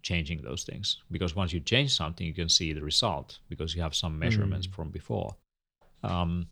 changing 0.01 0.41
those 0.41 0.63
things 0.63 0.97
because 1.11 1.36
once 1.36 1.53
you 1.53 1.59
change 1.59 1.93
something 1.93 2.26
you 2.26 2.34
can 2.34 2.49
see 2.49 2.74
the 2.74 2.82
result 2.82 3.38
because 3.49 3.76
you 3.76 3.84
have 3.84 3.93
some 3.93 4.17
measurements 4.17 4.65
Mm. 4.65 4.74
from 4.74 4.89
before 4.89 5.36
um, 6.03 6.47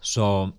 so 0.00 0.52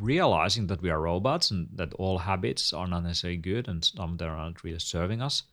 realizing 0.00 0.66
that 0.66 0.82
we 0.82 0.90
are 0.90 1.00
robots 1.00 1.50
and 1.50 1.68
that 1.74 1.94
all 1.94 2.18
habits 2.18 2.72
are 2.72 2.86
not 2.86 3.04
necessarily 3.04 3.36
good 3.36 3.68
and 3.68 3.84
some 3.84 4.12
of 4.12 4.18
them 4.18 4.30
are 4.30 4.36
not 4.36 4.64
really 4.64 4.78
serving 4.78 5.22
us 5.22 5.44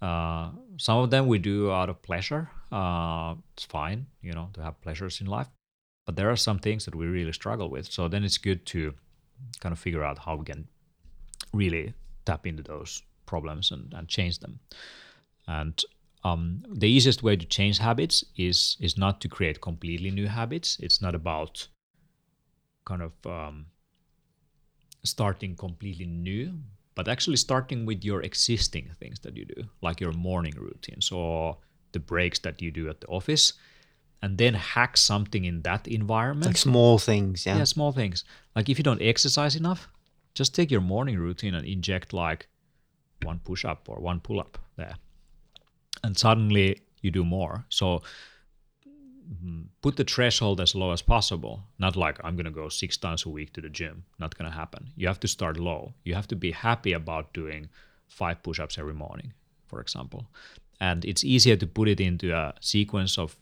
uh, 0.00 0.50
some 0.76 0.98
of 0.98 1.10
them 1.10 1.26
we 1.26 1.38
do 1.38 1.70
out 1.70 1.90
of 1.90 2.00
pleasure 2.02 2.50
uh, 2.72 3.34
it's 3.52 3.64
fine 3.64 4.06
you 4.22 4.32
know 4.32 4.48
to 4.52 4.62
have 4.62 4.80
pleasures 4.80 5.20
in 5.20 5.26
life 5.26 5.48
but 6.06 6.16
there 6.16 6.30
are 6.30 6.36
some 6.36 6.58
things 6.58 6.84
that 6.86 6.94
we 6.94 7.06
really 7.06 7.32
struggle 7.32 7.68
with 7.68 7.86
so 7.90 8.08
then 8.08 8.24
it's 8.24 8.38
good 8.38 8.64
to 8.64 8.94
kind 9.60 9.72
of 9.72 9.78
figure 9.78 10.04
out 10.04 10.18
how 10.18 10.36
we 10.36 10.44
can 10.44 10.66
really 11.52 11.94
tap 12.24 12.46
into 12.46 12.62
those 12.62 13.02
problems 13.26 13.70
and, 13.70 13.92
and 13.94 14.08
change 14.08 14.38
them. 14.40 14.60
And 15.46 15.82
um, 16.24 16.62
the 16.68 16.88
easiest 16.88 17.22
way 17.22 17.36
to 17.36 17.46
change 17.46 17.78
habits 17.78 18.24
is 18.36 18.76
is 18.80 18.98
not 18.98 19.20
to 19.20 19.28
create 19.28 19.60
completely 19.60 20.10
new 20.10 20.26
habits. 20.26 20.78
It's 20.80 21.00
not 21.00 21.14
about 21.14 21.68
kind 22.88 23.02
of 23.08 23.12
um, 23.26 23.66
starting 25.04 25.54
completely 25.56 26.06
new, 26.06 26.44
but 26.94 27.08
actually 27.08 27.36
starting 27.36 27.86
with 27.86 28.00
your 28.04 28.20
existing 28.22 28.86
things 29.00 29.20
that 29.20 29.36
you 29.36 29.44
do, 29.44 29.60
like 29.86 30.00
your 30.00 30.12
morning 30.12 30.54
routines 30.56 31.12
or 31.12 31.56
the 31.92 32.00
breaks 32.00 32.38
that 32.40 32.56
you 32.62 32.70
do 32.70 32.88
at 32.88 33.00
the 33.02 33.06
office, 33.18 33.52
and 34.22 34.38
then 34.38 34.54
hack 34.54 34.96
something 34.96 35.44
in 35.44 35.62
that 35.62 35.86
environment. 35.86 36.46
Like 36.46 36.56
small 36.56 36.98
things, 36.98 37.46
yeah. 37.46 37.58
yeah 37.58 37.64
small 37.64 37.92
things. 37.92 38.24
Like 38.56 38.68
if 38.68 38.78
you 38.78 38.84
don't 38.84 39.02
exercise 39.02 39.54
enough 39.54 39.88
just 40.38 40.54
take 40.54 40.70
your 40.70 40.80
morning 40.80 41.18
routine 41.18 41.54
and 41.54 41.66
inject 41.66 42.12
like 42.12 42.46
one 43.22 43.40
push 43.40 43.64
up 43.64 43.88
or 43.88 43.96
one 44.00 44.20
pull 44.20 44.38
up 44.38 44.56
there. 44.76 44.94
And 46.04 46.16
suddenly 46.16 46.82
you 47.02 47.10
do 47.10 47.24
more. 47.24 47.64
So 47.70 48.02
put 49.82 49.96
the 49.96 50.04
threshold 50.04 50.60
as 50.60 50.74
low 50.74 50.92
as 50.92 51.02
possible. 51.02 51.62
Not 51.78 51.96
like 51.96 52.18
i'm 52.24 52.36
going 52.36 52.46
to 52.46 52.50
go 52.50 52.68
six 52.68 52.96
times 52.96 53.26
a 53.26 53.28
week 53.28 53.52
to 53.52 53.60
the 53.60 53.68
gym. 53.68 54.04
Not 54.18 54.36
going 54.36 54.50
to 54.50 54.56
happen. 54.56 54.90
You 54.96 55.06
have 55.08 55.20
to 55.20 55.28
start 55.28 55.58
low. 55.58 55.94
You 56.04 56.14
have 56.14 56.28
to 56.28 56.36
be 56.36 56.52
happy 56.52 56.92
about 56.92 57.32
doing 57.34 57.68
five 58.08 58.42
push-ups 58.42 58.78
every 58.78 58.94
morning 58.94 59.32
for 59.66 59.80
example. 59.80 60.26
And 60.80 61.04
it's 61.04 61.24
easier 61.24 61.56
to 61.56 61.66
put 61.66 61.88
it 61.88 62.00
into 62.00 62.34
a 62.34 62.54
sequence 62.60 63.18
of 63.18 63.36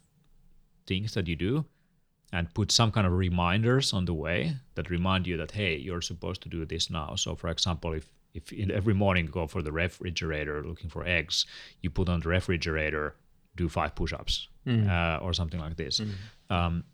things 0.87 1.14
that 1.14 1.28
you 1.28 1.37
do 1.37 1.64
and 2.32 2.53
put 2.55 2.72
some 2.72 2.91
kind 2.91 3.07
of 3.07 3.12
reminders 3.12 3.93
on 3.93 4.05
the 4.05 4.14
way 4.14 4.57
that 4.74 4.91
remind 4.91 5.26
you 5.26 5.37
that 5.37 5.53
hey 5.53 5.76
you're 5.76 6.03
supposed 6.03 6.43
to 6.43 6.49
do 6.49 6.64
this 6.64 6.91
now. 6.91 7.14
So 7.14 7.34
for 7.37 7.49
example 7.49 7.93
if 7.93 8.11
if 8.34 8.53
every 8.70 8.95
morning 8.95 9.26
you 9.26 9.30
go 9.30 9.47
for 9.47 9.62
the 9.62 9.72
refrigerator 9.72 10.62
looking 10.62 10.91
for 10.91 11.07
eggs 11.07 11.47
you 11.80 11.89
put 11.89 12.09
on 12.09 12.20
the 12.20 12.28
refrigerator 12.28 13.14
do 13.57 13.68
five 13.68 13.95
push-ups 14.66 15.22
uh, 15.22 15.24
or 15.24 15.32
something 15.32 15.60
like 15.60 15.76
this. 15.76 16.00
Um, 16.50 16.84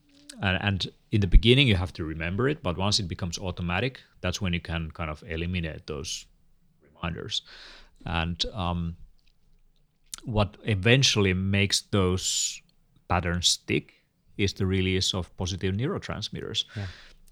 and, 0.40 0.58
and 0.62 0.86
in 1.10 1.20
the 1.20 1.26
beginning 1.26 1.68
you 1.68 1.76
have 1.76 1.92
to 1.92 2.04
remember 2.04 2.48
it 2.48 2.62
but 2.62 2.78
once 2.78 2.98
it 2.98 3.08
becomes 3.08 3.38
automatic 3.38 4.00
that's 4.22 4.40
when 4.40 4.52
you 4.54 4.60
can 4.60 4.90
kind 4.90 5.10
of 5.10 5.22
eliminate 5.28 5.86
those 5.86 6.26
reminders. 6.82 7.42
And 8.06 8.42
um, 8.54 8.96
what 10.24 10.56
eventually 10.64 11.34
makes 11.34 11.82
those 11.90 12.60
patterns 13.08 13.48
stick 13.48 13.92
is 14.38 14.54
the 14.54 14.66
release 14.66 15.14
of 15.14 15.36
positive 15.36 15.74
neurotransmitters. 15.74 16.64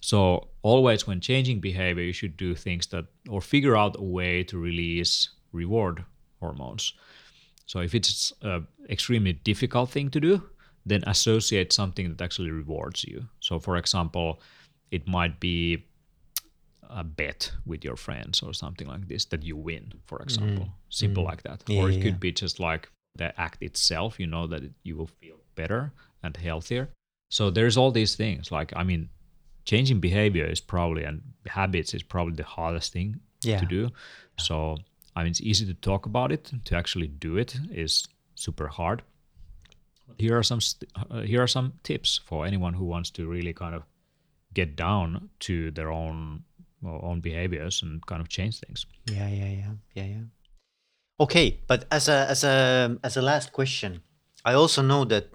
So 0.01 0.49
always 0.62 1.07
when 1.07 1.20
changing 1.20 1.61
behavior, 1.61 2.03
you 2.05 2.12
should 2.12 2.36
do 2.36 2.55
things 2.55 2.86
that 2.88 3.05
or 3.28 3.41
figure 3.41 3.76
out 3.76 3.97
a 3.99 4.03
way 4.03 4.43
to 4.45 4.59
release 4.59 5.30
reward 5.53 6.05
hormones. 6.41 6.95
So 7.71 7.79
if 7.79 7.95
it's 7.95 8.33
an 8.43 8.66
extremely 8.89 9.33
difficult 9.33 9.91
thing 9.91 10.11
to 10.11 10.18
do, 10.18 10.43
then 10.85 11.05
associate 11.07 11.73
something 11.73 12.09
that 12.09 12.21
actually 12.21 12.51
rewards 12.51 13.05
you. 13.05 13.27
So 13.39 13.61
for 13.61 13.77
example, 13.77 14.41
it 14.91 15.07
might 15.07 15.39
be 15.39 15.85
a 16.89 17.05
bet 17.05 17.53
with 17.64 17.85
your 17.85 17.95
friends 17.95 18.43
or 18.43 18.53
something 18.53 18.89
like 18.89 19.07
this 19.07 19.25
that 19.27 19.45
you 19.45 19.57
win, 19.57 19.93
for 20.07 20.18
mm-hmm. 20.18 20.25
example. 20.25 20.68
Simple 20.89 21.23
mm-hmm. 21.23 21.31
like 21.31 21.43
that. 21.45 21.62
Yeah, 21.68 21.81
or 21.81 21.91
it 21.91 21.99
yeah, 21.99 22.03
could 22.03 22.18
be 22.18 22.33
just 22.33 22.59
like 22.59 22.91
the 23.14 23.41
act 23.41 23.62
itself, 23.62 24.18
you 24.18 24.27
know 24.27 24.49
that 24.49 24.64
it, 24.64 24.73
you 24.83 24.97
will 24.97 25.12
feel 25.21 25.37
better 25.55 25.93
and 26.25 26.37
healthier. 26.37 26.89
So 27.31 27.51
there's 27.51 27.77
all 27.77 27.93
these 27.93 28.16
things. 28.16 28.51
Like 28.51 28.73
I 28.75 28.83
mean, 28.83 29.11
changing 29.64 30.01
behavior 30.01 30.45
is 30.45 30.61
probably 30.61 31.05
and 31.05 31.23
habits 31.47 31.95
is 31.95 32.03
probably 32.03 32.35
the 32.35 32.51
hardest 32.57 32.93
thing 32.93 33.21
Yeah. 33.45 33.61
to 33.61 33.66
do. 33.66 33.91
So 34.39 34.79
I 35.17 35.23
mean, 35.23 35.31
it's 35.31 35.41
easy 35.41 35.67
to 35.67 35.75
talk 35.75 36.07
about 36.07 36.33
it. 36.33 36.51
To 36.65 36.77
actually 36.77 37.09
do 37.09 37.37
it 37.37 37.57
is 37.71 38.07
super 38.35 38.69
hard. 38.69 39.03
Here 40.19 40.37
are 40.37 40.43
some 40.43 40.61
st- 40.61 40.91
uh, 40.97 41.21
here 41.21 41.43
are 41.43 41.47
some 41.47 41.73
tips 41.83 42.21
for 42.25 42.47
anyone 42.47 42.75
who 42.75 42.85
wants 42.85 43.11
to 43.11 43.27
really 43.27 43.53
kind 43.53 43.75
of 43.75 43.83
get 44.53 44.77
down 44.77 45.31
to 45.41 45.71
their 45.71 45.91
own 45.91 46.45
well, 46.83 47.01
own 47.03 47.21
behaviors 47.21 47.83
and 47.83 48.05
kind 48.07 48.21
of 48.21 48.29
change 48.29 48.61
things. 48.61 48.87
Yeah, 49.07 49.29
yeah, 49.29 49.49
yeah, 49.49 49.73
yeah, 49.95 50.05
yeah. 50.05 50.23
Okay, 51.21 51.61
but 51.67 51.85
as 51.91 52.09
a 52.09 52.27
as 52.29 52.45
a 52.45 52.99
as 53.05 53.17
a 53.17 53.23
last 53.23 53.53
question, 53.53 54.03
I 54.45 54.55
also 54.55 54.83
know 54.83 55.05
that 55.05 55.31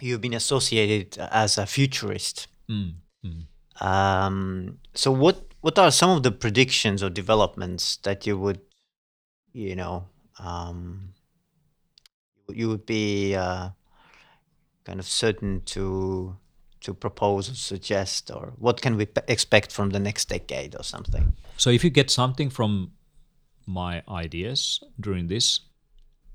you've 0.00 0.20
been 0.20 0.34
associated 0.34 1.18
as 1.18 1.58
a 1.58 1.66
futurist. 1.66 2.48
Mm. 2.68 2.94
Mm. 3.24 3.84
Um, 3.84 4.78
so 4.94 5.10
what 5.10 5.50
what 5.60 5.78
are 5.78 5.90
some 5.90 6.10
of 6.10 6.22
the 6.22 6.32
predictions 6.32 7.02
or 7.02 7.10
developments 7.10 7.96
that 7.98 8.26
you 8.26 8.38
would, 8.38 8.60
you 9.52 9.76
know, 9.76 10.06
um, 10.38 11.12
you 12.48 12.68
would 12.68 12.86
be 12.86 13.34
uh, 13.34 13.70
kind 14.84 15.00
of 15.00 15.06
certain 15.06 15.62
to 15.66 16.36
to 16.80 16.94
propose 16.94 17.50
or 17.50 17.54
suggest, 17.54 18.30
or 18.30 18.54
what 18.58 18.80
can 18.80 18.96
we 18.96 19.04
pe- 19.04 19.22
expect 19.28 19.70
from 19.70 19.90
the 19.90 19.98
next 19.98 20.28
decade 20.30 20.74
or 20.74 20.82
something? 20.82 21.34
So 21.58 21.68
if 21.70 21.84
you 21.84 21.90
get 21.90 22.10
something 22.10 22.48
from 22.48 22.92
my 23.66 24.02
ideas 24.08 24.82
during 24.98 25.28
this 25.28 25.60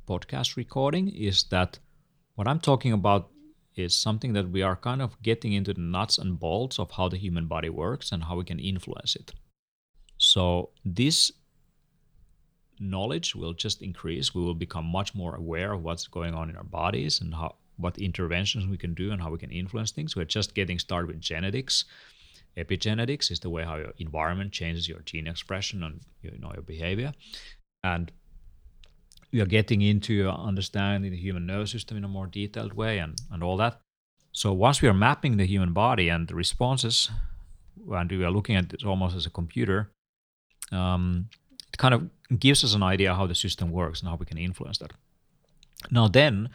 podcast 0.07 0.55
recording 0.55 1.09
is 1.09 1.45
that 1.45 1.79
what 2.35 2.47
I'm 2.47 2.59
talking 2.59 2.93
about 2.93 3.31
is 3.75 3.95
something 3.95 4.33
that 4.33 4.49
we 4.49 4.61
are 4.61 4.75
kind 4.75 5.01
of 5.01 5.21
getting 5.21 5.53
into 5.53 5.73
the 5.73 5.81
nuts 5.81 6.17
and 6.17 6.39
bolts 6.39 6.79
of 6.79 6.91
how 6.91 7.09
the 7.09 7.17
human 7.17 7.47
body 7.47 7.69
works 7.69 8.11
and 8.11 8.23
how 8.23 8.35
we 8.37 8.43
can 8.43 8.59
influence 8.59 9.15
it. 9.15 9.33
So 10.17 10.69
this 10.85 11.31
knowledge 12.79 13.35
will 13.35 13.53
just 13.53 13.81
increase. 13.81 14.33
We 14.33 14.41
will 14.41 14.55
become 14.55 14.85
much 14.85 15.15
more 15.15 15.35
aware 15.35 15.73
of 15.73 15.83
what's 15.83 16.07
going 16.07 16.33
on 16.33 16.49
in 16.49 16.57
our 16.57 16.63
bodies 16.63 17.21
and 17.21 17.33
how 17.33 17.55
what 17.77 17.97
interventions 17.97 18.65
we 18.67 18.77
can 18.77 18.93
do 18.93 19.11
and 19.11 19.21
how 19.21 19.29
we 19.29 19.37
can 19.37 19.51
influence 19.51 19.91
things. 19.91 20.15
We're 20.15 20.25
just 20.25 20.55
getting 20.55 20.79
started 20.79 21.07
with 21.07 21.19
genetics. 21.19 21.85
Epigenetics 22.57 23.31
is 23.31 23.41
the 23.41 23.49
way 23.49 23.63
how 23.63 23.75
your 23.75 23.93
environment 23.97 24.53
changes 24.53 24.87
your 24.87 24.99
gene 24.99 25.27
expression 25.27 25.83
and 25.83 25.99
you 26.21 26.31
know 26.39 26.51
your 26.53 26.63
behavior. 26.63 27.13
And 27.83 28.11
we 29.31 29.41
are 29.41 29.45
getting 29.45 29.81
into 29.81 30.29
understanding 30.29 31.11
the 31.11 31.17
human 31.17 31.45
nervous 31.45 31.71
system 31.71 31.97
in 31.97 32.05
a 32.05 32.07
more 32.07 32.27
detailed 32.27 32.73
way 32.73 32.99
and, 32.99 33.17
and 33.31 33.43
all 33.43 33.57
that. 33.57 33.81
So 34.31 34.53
once 34.53 34.81
we 34.81 34.87
are 34.87 34.93
mapping 34.93 35.37
the 35.37 35.45
human 35.45 35.73
body 35.73 36.07
and 36.09 36.27
the 36.27 36.35
responses, 36.35 37.09
and 37.91 38.09
we 38.11 38.23
are 38.23 38.31
looking 38.31 38.55
at 38.55 38.73
it 38.73 38.85
almost 38.85 39.15
as 39.15 39.25
a 39.25 39.29
computer, 39.29 39.91
um, 40.71 41.29
kind 41.77 41.93
of 41.93 42.09
gives 42.39 42.63
us 42.63 42.73
an 42.73 42.83
idea 42.83 43.13
how 43.13 43.27
the 43.27 43.35
system 43.35 43.71
works 43.71 44.01
and 44.01 44.09
how 44.09 44.15
we 44.15 44.25
can 44.25 44.37
influence 44.37 44.77
that. 44.79 44.93
Now 45.91 46.07
then, 46.07 46.49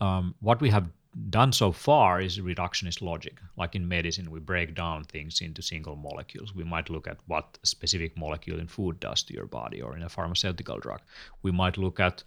um, 0.00 0.34
what 0.40 0.60
we 0.60 0.70
have 0.70 0.88
done 1.30 1.52
so 1.52 1.70
far 1.72 2.20
is 2.20 2.38
reductionist 2.38 3.00
logic. 3.00 3.40
Like 3.56 3.74
in 3.74 3.86
medicine, 3.88 4.30
we 4.30 4.40
break 4.40 4.74
down 4.74 5.04
things 5.04 5.40
into 5.40 5.62
single 5.62 5.96
molecules. 5.96 6.54
We 6.54 6.64
might 6.64 6.90
look 6.90 7.06
at 7.06 7.18
what 7.26 7.58
a 7.62 7.66
specific 7.66 8.16
molecule 8.16 8.58
in 8.58 8.66
food 8.66 9.00
does 9.00 9.22
to 9.24 9.34
your 9.34 9.46
body 9.46 9.80
or 9.80 9.96
in 9.96 10.02
a 10.02 10.08
pharmaceutical 10.08 10.78
drug. 10.78 11.00
We 11.42 11.52
might 11.52 11.78
look 11.78 12.00
at 12.00 12.24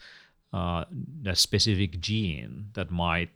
uh, 0.53 0.85
a 1.25 1.35
specific 1.35 1.99
gene 1.99 2.69
that 2.73 2.89
might 2.89 3.29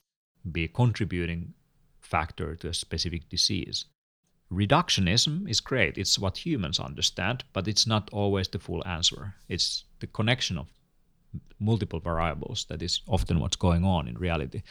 be 0.50 0.64
a 0.64 0.70
contributing 0.70 1.54
factor 2.00 2.56
to 2.56 2.70
a 2.70 2.74
specific 2.74 3.30
disease. 3.30 3.86
Reductionism 4.52 5.50
is 5.50 5.62
great. 5.62 5.98
It's 5.98 6.20
what 6.20 6.46
humans 6.46 6.80
understand, 6.80 7.46
but 7.54 7.68
it's 7.68 7.88
not 7.88 8.10
always 8.12 8.50
the 8.50 8.60
full 8.60 8.86
answer. 8.86 9.34
It's 9.48 9.86
the 10.00 10.08
connection 10.08 10.58
of 10.58 10.68
multiple 11.60 12.02
variables 12.02 12.66
that 12.66 12.82
is 12.82 13.02
often 13.08 13.40
what's 13.40 13.56
going 13.56 13.86
on 13.86 14.08
in 14.08 14.18
reality. 14.18 14.64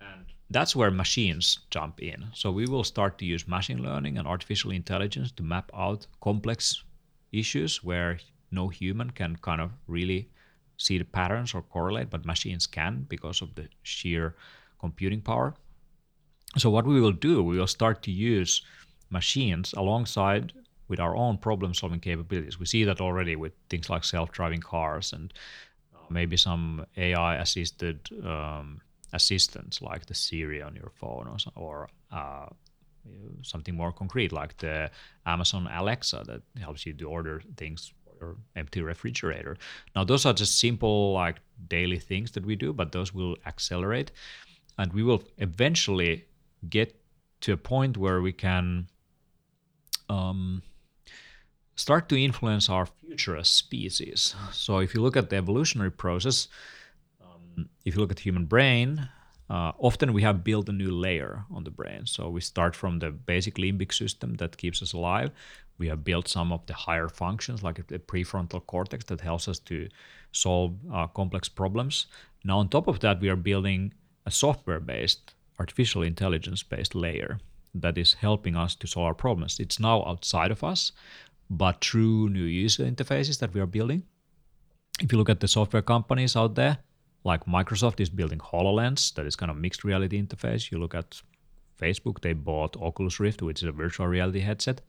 And 0.00 0.26
that's 0.50 0.76
where 0.76 0.90
machines 0.90 1.60
jump 1.70 2.02
in. 2.02 2.26
So 2.34 2.50
we 2.50 2.66
will 2.66 2.84
start 2.84 3.16
to 3.18 3.24
use 3.24 3.48
machine 3.48 3.82
learning 3.82 4.18
and 4.18 4.28
artificial 4.28 4.70
intelligence 4.70 5.32
to 5.32 5.42
map 5.42 5.70
out 5.74 6.06
complex 6.20 6.82
issues 7.32 7.82
where 7.82 8.18
no 8.50 8.68
human 8.68 9.10
can 9.10 9.36
kind 9.36 9.62
of 9.62 9.70
really 9.86 10.28
see 10.76 10.98
the 10.98 11.04
patterns 11.04 11.54
or 11.54 11.62
correlate, 11.62 12.10
but 12.10 12.26
machines 12.26 12.66
can 12.66 13.06
because 13.08 13.40
of 13.40 13.54
the 13.54 13.68
sheer 13.82 14.34
computing 14.78 15.22
power. 15.22 15.54
So 16.56 16.70
what 16.70 16.86
we 16.86 17.00
will 17.00 17.12
do, 17.12 17.42
we 17.42 17.58
will 17.58 17.66
start 17.66 18.02
to 18.02 18.10
use 18.10 18.62
machines 19.10 19.74
alongside 19.76 20.52
with 20.88 21.00
our 21.00 21.16
own 21.16 21.38
problem 21.38 21.74
solving 21.74 22.00
capabilities. 22.00 22.58
We 22.58 22.66
see 22.66 22.84
that 22.84 23.00
already 23.00 23.36
with 23.36 23.52
things 23.70 23.90
like 23.90 24.04
self 24.04 24.30
driving 24.32 24.60
cars 24.60 25.12
and 25.12 25.32
uh, 25.94 25.98
maybe 26.10 26.36
some 26.36 26.86
AI 26.96 27.36
assisted 27.36 28.08
um, 28.24 28.80
assistants 29.12 29.80
like 29.80 30.06
the 30.06 30.14
Siri 30.14 30.60
on 30.62 30.74
your 30.76 30.90
phone 30.94 31.26
or, 31.26 31.38
or 31.56 31.88
uh, 32.12 32.46
something 33.42 33.74
more 33.74 33.92
concrete 33.92 34.32
like 34.32 34.56
the 34.58 34.90
Amazon 35.26 35.68
Alexa 35.72 36.22
that 36.26 36.42
helps 36.60 36.86
you 36.86 36.92
to 36.94 37.08
order 37.08 37.42
things 37.56 37.92
your 38.20 38.36
empty 38.56 38.80
refrigerator. 38.80 39.56
Now, 39.94 40.04
those 40.04 40.24
are 40.26 40.32
just 40.32 40.58
simple, 40.58 41.12
like 41.12 41.40
daily 41.68 41.98
things 41.98 42.30
that 42.32 42.46
we 42.46 42.56
do, 42.56 42.72
but 42.72 42.92
those 42.92 43.12
will 43.12 43.36
accelerate. 43.46 44.12
And 44.78 44.92
we 44.92 45.02
will 45.02 45.22
eventually 45.38 46.24
get 46.70 47.00
to 47.42 47.52
a 47.52 47.56
point 47.56 47.96
where 47.96 48.20
we 48.20 48.32
can 48.32 48.88
um, 50.08 50.62
start 51.76 52.08
to 52.08 52.16
influence 52.16 52.68
our 52.68 52.86
future 52.86 53.36
as 53.36 53.48
species. 53.48 54.34
So, 54.52 54.78
if 54.78 54.94
you 54.94 55.00
look 55.00 55.16
at 55.16 55.30
the 55.30 55.36
evolutionary 55.36 55.90
process, 55.90 56.48
um, 57.22 57.68
if 57.84 57.94
you 57.94 58.00
look 58.00 58.10
at 58.10 58.16
the 58.16 58.22
human 58.22 58.46
brain, 58.46 59.08
uh, 59.50 59.72
often 59.78 60.12
we 60.12 60.22
have 60.22 60.42
built 60.42 60.68
a 60.68 60.72
new 60.72 60.90
layer 60.90 61.44
on 61.50 61.64
the 61.64 61.70
brain. 61.70 62.06
So 62.06 62.28
we 62.30 62.40
start 62.40 62.74
from 62.74 62.98
the 62.98 63.10
basic 63.10 63.56
limbic 63.56 63.92
system 63.92 64.34
that 64.34 64.56
keeps 64.56 64.82
us 64.82 64.94
alive. 64.94 65.30
We 65.76 65.88
have 65.88 66.02
built 66.04 66.28
some 66.28 66.52
of 66.52 66.64
the 66.66 66.72
higher 66.72 67.08
functions, 67.08 67.62
like 67.62 67.86
the 67.86 67.98
prefrontal 67.98 68.64
cortex, 68.66 69.04
that 69.06 69.20
helps 69.20 69.48
us 69.48 69.58
to 69.60 69.88
solve 70.32 70.74
uh, 70.92 71.08
complex 71.08 71.48
problems. 71.48 72.06
Now, 72.44 72.58
on 72.58 72.68
top 72.68 72.86
of 72.88 73.00
that, 73.00 73.20
we 73.20 73.28
are 73.28 73.36
building 73.36 73.92
a 74.24 74.30
software 74.30 74.80
based, 74.80 75.34
artificial 75.58 76.02
intelligence 76.02 76.62
based 76.62 76.94
layer 76.94 77.38
that 77.74 77.98
is 77.98 78.14
helping 78.14 78.56
us 78.56 78.74
to 78.76 78.86
solve 78.86 79.06
our 79.06 79.14
problems. 79.14 79.58
It's 79.58 79.80
now 79.80 80.04
outside 80.06 80.50
of 80.50 80.62
us, 80.62 80.92
but 81.50 81.84
through 81.84 82.28
new 82.30 82.44
user 82.44 82.84
interfaces 82.84 83.38
that 83.40 83.52
we 83.52 83.60
are 83.60 83.66
building. 83.66 84.04
If 85.00 85.12
you 85.12 85.18
look 85.18 85.28
at 85.28 85.40
the 85.40 85.48
software 85.48 85.82
companies 85.82 86.36
out 86.36 86.54
there, 86.54 86.78
like 87.24 87.46
Microsoft 87.46 88.00
is 88.00 88.10
building 88.10 88.38
HoloLens, 88.38 89.14
that 89.14 89.26
is 89.26 89.34
kind 89.34 89.50
of 89.50 89.56
mixed 89.56 89.82
reality 89.82 90.22
interface. 90.22 90.70
You 90.70 90.78
look 90.78 90.94
at 90.94 91.20
Facebook, 91.80 92.20
they 92.20 92.32
bought 92.32 92.76
Oculus 92.76 93.18
Rift, 93.18 93.42
which 93.42 93.62
is 93.62 93.68
a 93.68 93.72
virtual 93.72 94.06
reality 94.06 94.40
headset. 94.40 94.82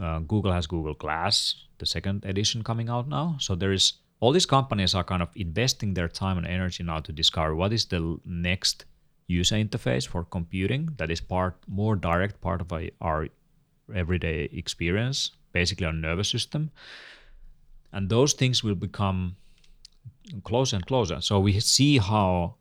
Uh, 0.00 0.20
Google 0.20 0.52
has 0.52 0.66
Google 0.66 0.94
Glass, 0.94 1.66
the 1.78 1.86
second 1.86 2.24
edition 2.24 2.62
coming 2.62 2.88
out 2.88 3.08
now. 3.08 3.36
So 3.40 3.54
there 3.54 3.72
is 3.72 3.94
all 4.20 4.32
these 4.32 4.46
companies 4.46 4.94
are 4.94 5.04
kind 5.04 5.22
of 5.22 5.28
investing 5.36 5.94
their 5.94 6.08
time 6.08 6.38
and 6.38 6.46
energy 6.46 6.82
now 6.82 7.00
to 7.00 7.12
discover 7.12 7.54
what 7.54 7.72
is 7.72 7.86
the 7.86 8.18
next 8.24 8.84
user 9.28 9.56
interface 9.56 10.08
for 10.08 10.24
computing 10.24 10.88
that 10.96 11.10
is 11.10 11.20
part 11.20 11.54
more 11.68 11.94
direct 11.94 12.40
part 12.40 12.60
of 12.60 12.72
our 13.00 13.28
everyday 13.94 14.48
experience, 14.52 15.30
basically 15.52 15.86
our 15.86 15.92
nervous 15.92 16.28
system. 16.28 16.70
And 17.92 18.08
those 18.08 18.32
things 18.32 18.64
will 18.64 18.74
become 18.74 19.36
closer 20.44 20.76
and 20.76 20.86
closer. 20.86 21.20
So 21.20 21.40
we 21.40 21.60
see 21.60 21.98
how 21.98 22.56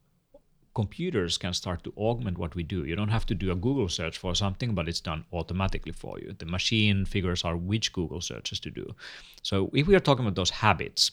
computers 0.73 1.37
can 1.37 1.53
start 1.53 1.83
to 1.83 1.91
augment 1.97 2.37
what 2.37 2.53
we 2.53 2.63
do. 2.63 2.85
You 2.85 2.95
don't 2.95 3.09
have 3.09 3.25
to 3.25 3.33
do 3.33 3.51
a 3.51 3.55
Google 3.55 3.89
search 3.89 4.17
for 4.17 4.35
something, 4.35 4.75
but 4.75 4.87
it's 4.87 5.01
done 5.01 5.25
automatically 5.33 5.91
for 5.91 6.19
you. 6.19 6.35
The 6.37 6.45
machine 6.45 7.03
figures 7.03 7.43
out 7.43 7.59
which 7.61 7.91
Google 7.93 8.21
searches 8.21 8.59
to 8.59 8.69
do. 8.69 8.93
So 9.41 9.71
if 9.73 9.87
we 9.87 9.95
are 9.95 9.99
talking 9.99 10.25
about 10.25 10.35
those 10.35 10.51
habits, 10.51 11.11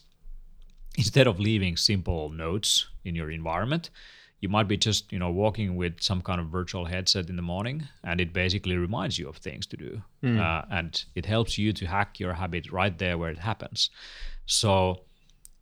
instead 0.98 1.26
of 1.26 1.40
leaving 1.40 1.76
simple 1.76 2.28
notes 2.28 2.86
in 3.04 3.14
your 3.14 3.30
environment, 3.30 3.90
you 4.44 4.50
might 4.50 4.68
be 4.68 4.76
just 4.76 5.10
you 5.10 5.18
know 5.18 5.30
walking 5.30 5.74
with 5.74 5.94
some 6.00 6.20
kind 6.20 6.38
of 6.38 6.48
virtual 6.48 6.84
headset 6.84 7.30
in 7.30 7.36
the 7.36 7.48
morning, 7.54 7.76
and 8.08 8.20
it 8.20 8.34
basically 8.34 8.76
reminds 8.76 9.18
you 9.18 9.26
of 9.26 9.36
things 9.38 9.66
to 9.68 9.76
do, 9.76 10.02
mm. 10.22 10.38
uh, 10.38 10.62
and 10.70 11.06
it 11.14 11.24
helps 11.24 11.56
you 11.56 11.72
to 11.72 11.86
hack 11.86 12.20
your 12.20 12.34
habit 12.34 12.70
right 12.70 12.98
there 12.98 13.16
where 13.16 13.30
it 13.30 13.38
happens. 13.38 13.88
So 14.44 15.00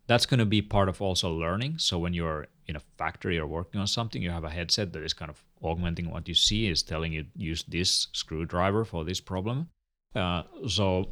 that's 0.07 0.25
going 0.25 0.41
to 0.41 0.45
be 0.57 0.61
part 0.61 0.89
of 0.89 1.01
also 1.01 1.31
learning. 1.31 1.77
So 1.77 1.97
when 1.97 2.13
you're 2.13 2.47
in 2.67 2.75
a 2.75 2.81
factory 2.97 3.39
or 3.39 3.47
working 3.47 3.79
on 3.79 3.87
something, 3.87 4.21
you 4.21 4.31
have 4.31 4.43
a 4.43 4.49
headset 4.49 4.91
that 4.91 5.03
is 5.03 5.13
kind 5.13 5.31
of 5.31 5.41
augmenting 5.61 6.11
what 6.11 6.27
you 6.27 6.35
see, 6.35 6.67
is 6.67 6.83
telling 6.83 7.13
you 7.13 7.25
use 7.37 7.63
this 7.63 8.07
screwdriver 8.11 8.83
for 8.83 9.05
this 9.05 9.21
problem. 9.21 9.69
Uh, 10.13 10.43
so 10.67 11.09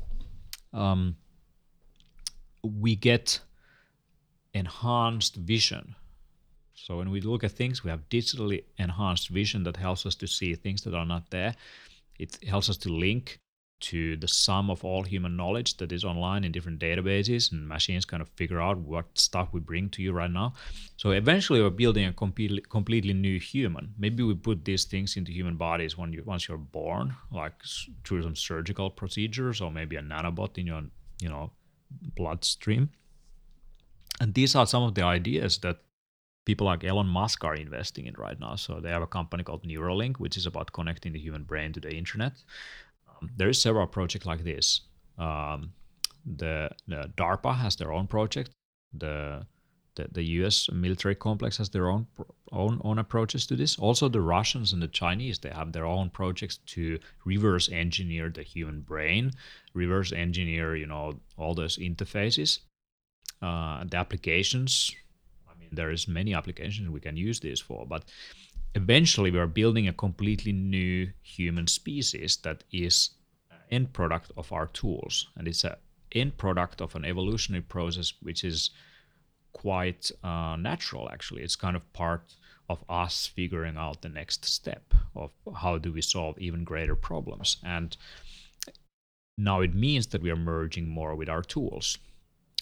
um, 0.74 1.16
we 2.64 2.98
get 2.98 3.40
enhanced 4.54 5.36
vision. 5.36 5.96
So 6.74 6.98
when 6.98 7.12
we 7.12 7.22
look 7.22 7.44
at 7.44 7.52
things, 7.52 7.84
we 7.84 7.90
have 7.90 8.10
digitally 8.10 8.64
enhanced 8.78 9.30
vision 9.30 9.64
that 9.64 9.78
helps 9.78 10.06
us 10.06 10.16
to 10.16 10.28
see 10.28 10.56
things 10.56 10.82
that 10.84 10.94
are 10.94 11.06
not 11.06 11.30
there. 11.30 11.56
It 12.18 12.38
helps 12.44 12.70
us 12.70 12.78
to 12.78 12.90
link 12.90 13.40
to 13.82 14.16
the 14.18 14.28
sum 14.28 14.70
of 14.70 14.86
all 14.86 15.04
human 15.04 15.36
knowledge 15.36 15.78
that 15.78 15.92
is 15.92 16.04
online 16.04 16.44
in 16.44 16.52
different 16.52 16.80
databases 16.80 17.52
and 17.52 17.68
machines 17.68 18.06
kind 18.06 18.22
of 18.22 18.30
figure 18.30 18.62
out 18.62 18.78
what 18.78 19.06
stuff 19.16 19.50
we 19.52 19.60
bring 19.60 19.90
to 19.90 20.02
you 20.02 20.14
right 20.14 20.32
now. 20.32 20.54
So 20.98 21.12
eventually 21.12 21.62
we're 21.62 21.72
building 21.72 22.06
a 22.06 22.14
completely 22.14 22.62
completely 22.62 23.14
new 23.14 23.40
human. 23.40 23.94
Maybe 23.98 24.24
we 24.24 24.36
put 24.36 24.66
these 24.66 24.86
things 24.86 25.18
into 25.18 25.32
human 25.32 25.58
bodies 25.58 25.98
when 25.98 26.14
you 26.14 26.24
once 26.26 26.48
you're 26.48 26.58
born 26.58 27.16
like 27.32 27.54
through 28.06 28.24
some 28.24 28.36
surgical 28.36 28.90
procedures 28.90 29.62
or 29.62 29.72
maybe 29.72 29.96
a 29.96 30.02
nanobot 30.02 30.58
in 30.58 30.68
your 30.68 30.84
you 31.20 31.30
know 31.30 31.52
bloodstream. 32.16 32.90
And 34.20 34.36
these 34.36 34.56
are 34.56 34.68
some 34.68 34.84
of 34.84 34.94
the 34.94 35.04
ideas 35.04 35.58
that 35.60 35.80
people 36.46 36.66
like 36.66 36.84
Elon 36.84 37.08
Musk 37.08 37.44
are 37.44 37.56
investing 37.56 38.06
in 38.06 38.16
right 38.18 38.40
now. 38.40 38.56
So 38.56 38.80
they 38.80 38.90
have 38.90 39.02
a 39.02 39.08
company 39.08 39.44
called 39.44 39.64
Neuralink, 39.64 40.18
which 40.18 40.38
is 40.38 40.46
about 40.46 40.74
connecting 40.74 41.14
the 41.14 41.20
human 41.20 41.44
brain 41.44 41.74
to 41.74 41.80
the 41.80 41.94
internet 41.96 42.34
there 43.36 43.50
is 43.50 43.62
several 43.62 43.88
projects 43.88 44.26
like 44.26 44.44
this. 44.44 44.82
Um, 45.18 45.74
the, 46.26 46.70
the 46.88 47.12
DARPA 47.18 47.56
has 47.58 47.76
their 47.76 47.92
own 47.92 48.08
project. 48.08 48.52
The 48.94 49.46
the, 49.96 50.08
the 50.10 50.24
U.S. 50.40 50.70
military 50.72 51.16
complex 51.16 51.58
has 51.58 51.70
their 51.70 51.90
own 51.90 52.08
own 52.54 52.80
own 52.86 52.98
approaches 52.98 53.46
to 53.48 53.58
this. 53.58 53.78
Also, 53.78 54.08
the 54.08 54.22
Russians 54.22 54.72
and 54.72 54.82
the 54.82 54.88
Chinese 54.88 55.40
they 55.40 55.50
have 55.50 55.74
their 55.74 55.86
own 55.86 56.10
projects 56.10 56.58
to 56.68 56.98
reverse 57.26 57.70
engineer 57.70 58.30
the 58.30 58.42
human 58.42 58.82
brain, 58.82 59.32
reverse 59.74 60.14
engineer 60.14 60.78
you 60.78 60.88
know 60.88 61.20
all 61.38 61.54
those 61.54 61.78
interfaces, 61.78 62.60
uh, 63.42 63.84
the 63.84 63.98
applications. 63.98 64.96
There 65.72 65.92
is 65.92 66.08
many 66.08 66.34
applications 66.34 66.90
we 66.90 67.00
can 67.00 67.18
use 67.18 67.40
this 67.40 67.60
for, 67.60 67.86
but 67.86 68.04
eventually 68.76 69.32
we 69.32 69.40
are 69.40 69.48
building 69.48 69.88
a 69.88 69.94
completely 69.94 70.52
new 70.52 71.10
human 71.22 71.68
species 71.68 72.38
that 72.38 72.64
is 72.72 73.12
end 73.70 73.94
product 73.94 74.32
of 74.38 74.52
our 74.52 74.68
tools. 74.68 75.28
And 75.36 75.48
it's 75.48 75.64
an 75.64 75.76
end 76.12 76.38
product 76.38 76.82
of 76.82 76.96
an 76.96 77.06
evolutionary 77.06 77.64
process 77.64 78.14
which 78.22 78.44
is 78.44 78.72
quite 79.54 80.12
uh, 80.24 80.56
natural 80.58 81.10
actually. 81.12 81.42
It's 81.42 81.56
kind 81.56 81.76
of 81.76 81.94
part 81.94 82.36
of 82.70 82.84
us 82.90 83.28
figuring 83.28 83.78
out 83.78 84.02
the 84.02 84.10
next 84.10 84.46
step 84.46 84.94
of 85.16 85.32
how 85.56 85.78
do 85.78 85.92
we 85.92 86.02
solve 86.02 86.40
even 86.40 86.64
greater 86.64 86.96
problems. 86.96 87.58
And 87.64 87.96
now 89.38 89.62
it 89.62 89.74
means 89.74 90.08
that 90.08 90.22
we 90.22 90.30
are 90.30 90.36
merging 90.36 90.88
more 90.88 91.16
with 91.16 91.30
our 91.30 91.42
tools. 91.42 91.98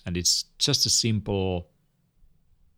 And 0.06 0.18
it's 0.18 0.46
just 0.58 0.86
a 0.86 0.90
simple 0.90 1.68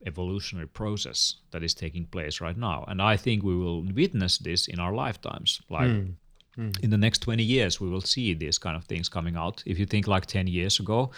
evolutionary 0.06 0.68
process 0.68 1.36
that 1.52 1.64
is 1.64 1.74
taking 1.74 2.06
place 2.06 2.41
right 2.41 2.58
now. 2.58 2.86
And 2.88 3.02
I 3.02 3.18
think 3.18 3.43
we 3.43 3.56
will 3.56 3.84
witness 3.84 4.38
this 4.38 4.68
in 4.68 4.80
our 4.80 4.93
lifetimes. 4.93 5.62
Like 5.70 5.89
mm. 5.89 6.14
Mm. 6.58 6.80
in 6.84 6.89
the 6.89 6.97
next 6.97 7.20
20 7.20 7.43
years, 7.43 7.80
we 7.80 7.89
will 7.89 8.02
see 8.02 8.34
these 8.34 8.58
kind 8.58 8.76
of 8.76 8.86
things 8.86 9.10
coming 9.10 9.36
out. 9.36 9.64
If 9.66 9.80
you 9.80 9.86
think 9.86 10.08
like 10.08 10.26
10 10.26 10.47
years 10.47 10.80
ago, 10.80 11.12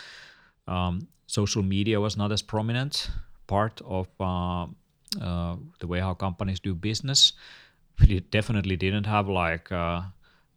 um, 0.67 1.07
social 1.27 1.63
media 1.63 1.99
was 1.99 2.17
not 2.17 2.31
as 2.31 2.41
prominent 2.41 3.09
part 3.47 3.81
of 3.85 4.07
uh, 4.19 4.67
uh, 5.21 5.55
the 5.79 5.87
way 5.87 5.99
how 5.99 6.13
companies 6.13 6.59
do 6.59 6.73
business. 6.75 7.33
We 7.99 8.19
definitely 8.21 8.75
didn't 8.75 9.05
have 9.05 9.29
like 9.29 9.71
uh, 9.71 10.01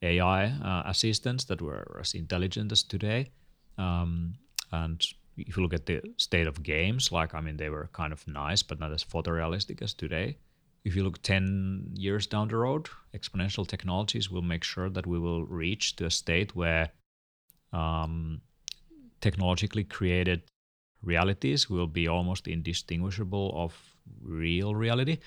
AI 0.02 0.46
uh, 0.46 0.82
assistants 0.86 1.44
that 1.44 1.60
were 1.60 1.98
as 2.00 2.14
intelligent 2.14 2.72
as 2.72 2.82
today. 2.82 3.30
Um, 3.78 4.34
and 4.72 5.04
if 5.36 5.56
you 5.56 5.62
look 5.62 5.74
at 5.74 5.86
the 5.86 6.00
state 6.16 6.46
of 6.46 6.62
games, 6.62 7.12
like 7.12 7.34
I 7.34 7.40
mean, 7.40 7.56
they 7.56 7.68
were 7.68 7.88
kind 7.92 8.12
of 8.12 8.26
nice, 8.26 8.62
but 8.62 8.80
not 8.80 8.92
as 8.92 9.04
photorealistic 9.04 9.82
as 9.82 9.94
today. 9.94 10.38
If 10.84 10.94
you 10.94 11.02
look 11.02 11.20
10 11.22 11.94
years 11.94 12.26
down 12.26 12.48
the 12.48 12.56
road, 12.56 12.88
exponential 13.14 13.66
technologies 13.66 14.30
will 14.30 14.42
make 14.42 14.62
sure 14.62 14.88
that 14.88 15.06
we 15.06 15.18
will 15.18 15.44
reach 15.44 15.96
to 15.96 16.06
a 16.06 16.10
state 16.10 16.54
where 16.54 16.90
um, 17.72 18.40
technologically 19.20 19.84
created 19.84 20.42
realities 21.02 21.68
will 21.68 21.86
be 21.86 22.06
almost 22.08 22.46
indistinguishable 22.46 23.52
of 23.54 23.74
real 24.22 24.74
reality. 24.74 25.18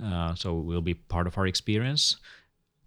Uh, 0.00 0.34
so 0.34 0.54
will 0.54 0.82
be 0.82 0.94
part 0.94 1.26
of 1.26 1.38
our 1.38 1.46
experience. 1.46 2.18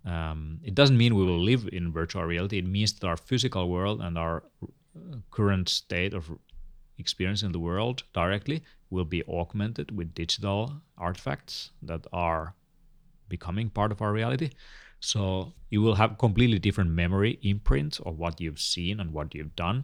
Um, 0.05 0.59
it 0.63 0.75
doesn't 0.75 0.97
mean 0.97 1.15
we 1.15 1.25
will 1.25 1.39
live 1.39 1.67
in 1.71 1.91
virtual 1.91 2.23
reality. 2.23 2.59
It 2.59 2.65
means 2.65 2.93
that 2.93 3.07
our 3.07 3.17
physical 3.17 3.69
world 3.69 4.01
and 4.01 4.17
our 4.17 4.43
uh, 4.95 5.17
current 5.31 5.69
state 5.69 6.13
of 6.13 6.31
experience 7.01 7.43
in 7.43 7.51
the 7.51 7.59
world 7.59 8.03
directly 8.13 8.63
will 8.89 9.05
be 9.05 9.23
augmented 9.27 9.91
with 9.97 10.15
digital 10.15 10.81
artifacts 10.97 11.71
that 11.81 12.05
are 12.13 12.55
becoming 13.27 13.69
part 13.69 13.91
of 13.91 14.01
our 14.01 14.13
reality. 14.13 14.49
So 14.99 15.53
you 15.69 15.81
will 15.81 15.95
have 15.95 16.17
completely 16.17 16.59
different 16.59 16.91
memory 16.91 17.39
imprint 17.41 17.99
of 18.05 18.19
what 18.19 18.39
you've 18.39 18.59
seen 18.59 18.99
and 18.99 19.11
what 19.11 19.33
you've 19.33 19.55
done, 19.55 19.83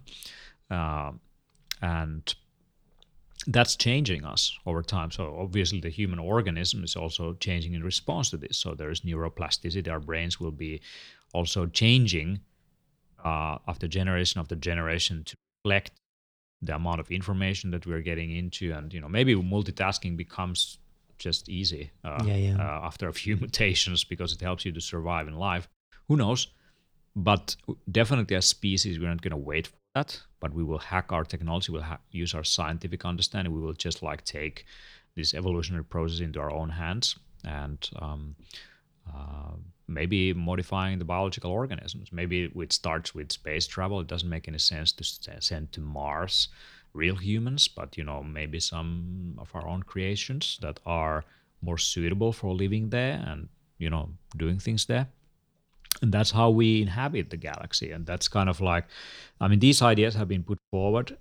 uh, 0.69 1.11
and 1.81 2.35
that's 3.47 3.75
changing 3.75 4.25
us 4.25 4.57
over 4.65 4.83
time. 4.83 5.09
So 5.11 5.37
obviously, 5.39 5.79
the 5.79 5.89
human 5.89 6.19
organism 6.19 6.83
is 6.83 6.95
also 6.95 7.33
changing 7.33 7.73
in 7.73 7.83
response 7.83 8.29
to 8.31 8.37
this. 8.37 8.57
So 8.57 8.75
there 8.75 8.91
is 8.91 9.01
neuroplasticity. 9.01 9.89
Our 9.89 9.99
brains 9.99 10.39
will 10.39 10.51
be 10.51 10.81
also 11.33 11.65
changing 11.65 12.41
uh, 13.23 13.57
after 13.67 13.87
generation 13.87 14.39
after 14.39 14.55
generation 14.55 15.23
to 15.23 15.35
reflect 15.63 15.91
the 16.61 16.75
amount 16.75 16.99
of 16.99 17.11
information 17.11 17.71
that 17.71 17.85
we're 17.85 18.01
getting 18.01 18.35
into, 18.35 18.71
and 18.71 18.93
you 18.93 19.01
know 19.01 19.09
maybe 19.09 19.35
multitasking 19.35 20.17
becomes 20.17 20.79
just 21.17 21.49
easy 21.49 21.91
uh, 22.03 22.23
Yeah, 22.23 22.35
yeah. 22.35 22.55
Uh, 22.57 22.85
after 22.85 23.07
a 23.07 23.13
few 23.13 23.37
mutations 23.45 24.03
because 24.03 24.33
it 24.33 24.41
helps 24.41 24.65
you 24.65 24.71
to 24.71 24.81
survive 24.81 25.27
in 25.27 25.35
life. 25.35 25.67
Who 26.07 26.15
knows? 26.15 26.47
But 27.15 27.55
definitely, 27.91 28.35
as 28.35 28.45
species, 28.45 28.99
we're 28.99 29.09
not 29.09 29.21
going 29.21 29.31
to 29.31 29.37
wait 29.37 29.67
for 29.67 29.75
that. 29.95 30.21
But 30.39 30.53
we 30.53 30.63
will 30.63 30.77
hack 30.77 31.11
our 31.11 31.23
technology. 31.23 31.71
We'll 31.71 31.81
ha- 31.81 31.99
use 32.11 32.35
our 32.35 32.43
scientific 32.43 33.05
understanding. 33.05 33.53
We 33.53 33.59
will 33.59 33.73
just 33.73 34.03
like 34.03 34.23
take 34.23 34.65
this 35.15 35.33
evolutionary 35.33 35.83
process 35.83 36.19
into 36.19 36.39
our 36.39 36.51
own 36.51 36.69
hands 36.69 37.17
and 37.43 37.89
um, 37.95 38.35
uh, 39.07 39.55
maybe 39.87 40.33
modifying 40.33 40.99
the 40.99 41.05
biological 41.05 41.51
organisms. 41.51 42.11
Maybe 42.11 42.51
it 42.55 42.73
starts 42.73 43.15
with 43.15 43.31
space 43.31 43.67
travel. 43.67 43.99
It 44.01 44.07
doesn't 44.07 44.29
make 44.29 44.47
any 44.47 44.59
sense 44.59 44.91
to 44.93 45.03
send 45.41 45.71
to 45.71 45.81
Mars 45.81 46.49
real 46.93 47.15
humans, 47.15 47.67
but 47.67 47.97
you 47.97 48.03
know 48.03 48.23
maybe 48.23 48.59
some 48.59 49.35
of 49.37 49.49
our 49.53 49.67
own 49.67 49.83
creations 49.83 50.57
that 50.61 50.79
are 50.85 51.23
more 51.61 51.77
suitable 51.77 52.31
for 52.33 52.53
living 52.53 52.89
there 52.89 53.23
and 53.25 53.49
you 53.77 53.89
know 53.89 54.09
doing 54.35 54.59
things 54.59 54.85
there. 54.85 55.07
And 56.01 56.11
that's 56.11 56.31
how 56.31 56.49
we 56.51 56.81
inhabit 56.81 57.29
the 57.29 57.37
galaxy. 57.37 57.91
And 57.91 58.05
that's 58.05 58.27
kind 58.27 58.49
of 58.49 58.61
like, 58.61 58.85
I 59.41 59.47
mean, 59.47 59.59
these 59.59 59.81
ideas 59.81 60.13
have 60.13 60.27
been 60.27 60.43
put 60.43 60.59
forward 60.69 61.17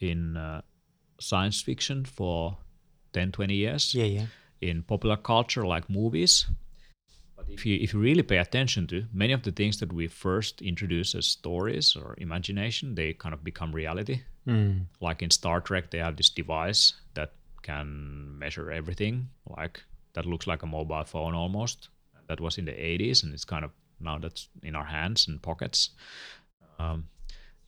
in 0.00 0.36
uh, 0.38 0.62
science 1.20 1.60
fiction 1.60 2.06
for 2.06 2.56
10, 3.12 3.32
20 3.32 3.54
years 3.54 3.94
Yeah, 3.94 4.04
yeah. 4.06 4.26
in 4.62 4.82
popular 4.82 5.16
culture 5.18 5.66
like 5.66 5.90
movies. 5.90 6.46
But 7.46 7.54
if 7.54 7.66
you 7.66 7.78
if 7.80 7.92
you 7.92 8.00
really 8.00 8.22
pay 8.22 8.38
attention 8.38 8.86
to 8.88 9.04
many 9.12 9.32
of 9.32 9.42
the 9.42 9.52
things 9.52 9.78
that 9.78 9.92
we 9.92 10.08
first 10.08 10.62
introduce 10.62 11.14
as 11.14 11.26
stories 11.26 11.96
or 11.96 12.14
imagination, 12.18 12.94
they 12.94 13.12
kind 13.12 13.34
of 13.34 13.44
become 13.44 13.72
reality. 13.72 14.22
Mm. 14.46 14.86
Like 15.00 15.22
in 15.22 15.30
Star 15.30 15.60
Trek, 15.60 15.90
they 15.90 15.98
have 15.98 16.16
this 16.16 16.30
device 16.30 16.94
that 17.14 17.32
can 17.62 18.38
measure 18.38 18.70
everything. 18.70 19.28
Like 19.56 19.82
that 20.14 20.26
looks 20.26 20.46
like 20.46 20.62
a 20.62 20.66
mobile 20.66 21.04
phone 21.04 21.34
almost. 21.34 21.88
That 22.28 22.40
was 22.40 22.56
in 22.56 22.64
the 22.64 22.72
80s, 22.72 23.22
and 23.22 23.34
it's 23.34 23.44
kind 23.44 23.64
of 23.64 23.70
now 24.00 24.18
that's 24.18 24.48
in 24.62 24.74
our 24.74 24.84
hands 24.86 25.28
and 25.28 25.42
pockets. 25.42 25.90
Um, 26.78 27.08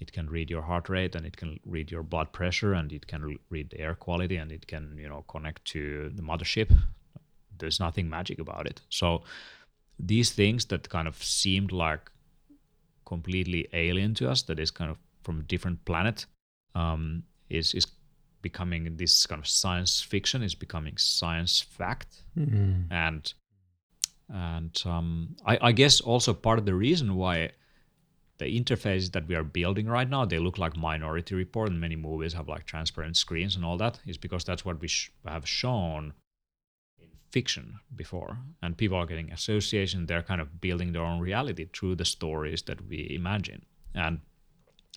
it 0.00 0.12
can 0.12 0.28
read 0.28 0.50
your 0.50 0.62
heart 0.62 0.88
rate 0.88 1.14
and 1.14 1.24
it 1.26 1.36
can 1.36 1.58
read 1.64 1.90
your 1.90 2.02
blood 2.02 2.32
pressure 2.32 2.74
and 2.74 2.92
it 2.92 3.06
can 3.06 3.38
read 3.50 3.70
the 3.70 3.80
air 3.80 3.94
quality 3.94 4.36
and 4.36 4.52
it 4.52 4.66
can 4.66 4.96
you 4.98 5.08
know 5.08 5.24
connect 5.28 5.64
to 5.64 6.10
the 6.14 6.22
mothership 6.22 6.74
there's 7.58 7.80
nothing 7.80 8.08
magic 8.08 8.38
about 8.38 8.66
it 8.66 8.82
so 8.90 9.22
these 9.98 10.30
things 10.30 10.66
that 10.66 10.88
kind 10.88 11.08
of 11.08 11.22
seemed 11.22 11.72
like 11.72 12.10
completely 13.04 13.68
alien 13.72 14.14
to 14.14 14.28
us 14.30 14.42
that 14.42 14.58
is 14.58 14.70
kind 14.70 14.90
of 14.90 14.98
from 15.22 15.40
a 15.40 15.42
different 15.42 15.84
planet 15.84 16.26
um, 16.74 17.22
is 17.48 17.74
is 17.74 17.86
becoming 18.42 18.96
this 18.96 19.26
kind 19.26 19.40
of 19.40 19.46
science 19.48 20.00
fiction 20.00 20.42
is 20.42 20.54
becoming 20.54 20.96
science 20.96 21.60
fact 21.60 22.22
Mm. 22.36 22.86
and 22.90 23.32
and 24.28 24.82
um, 24.84 25.36
I, 25.46 25.58
I 25.68 25.72
guess 25.72 26.00
also 26.00 26.34
part 26.34 26.58
of 26.58 26.66
the 26.66 26.74
reason 26.74 27.14
why 27.14 27.50
the 28.38 28.44
interfaces 28.44 29.12
that 29.12 29.26
we 29.28 29.34
are 29.34 29.44
building 29.44 29.86
right 29.86 30.08
now 30.10 30.24
they 30.24 30.38
look 30.38 30.58
like 30.58 30.76
minority 30.76 31.34
report 31.34 31.70
and 31.70 31.80
many 31.80 31.96
movies 31.96 32.34
have 32.34 32.48
like 32.48 32.66
transparent 32.66 33.16
screens 33.16 33.56
and 33.56 33.64
all 33.64 33.78
that 33.78 34.00
is 34.06 34.18
because 34.18 34.44
that's 34.44 34.64
what 34.64 34.80
we 34.80 34.88
sh- 34.88 35.10
have 35.24 35.48
shown 35.48 36.12
fiction 37.30 37.78
before 37.94 38.38
and 38.62 38.76
people 38.76 38.96
are 38.96 39.06
getting 39.06 39.30
association 39.32 40.06
they're 40.06 40.22
kind 40.22 40.40
of 40.40 40.60
building 40.60 40.92
their 40.92 41.02
own 41.02 41.20
reality 41.20 41.66
through 41.72 41.94
the 41.94 42.04
stories 42.04 42.62
that 42.62 42.86
we 42.88 43.08
imagine. 43.10 43.64
And 43.94 44.20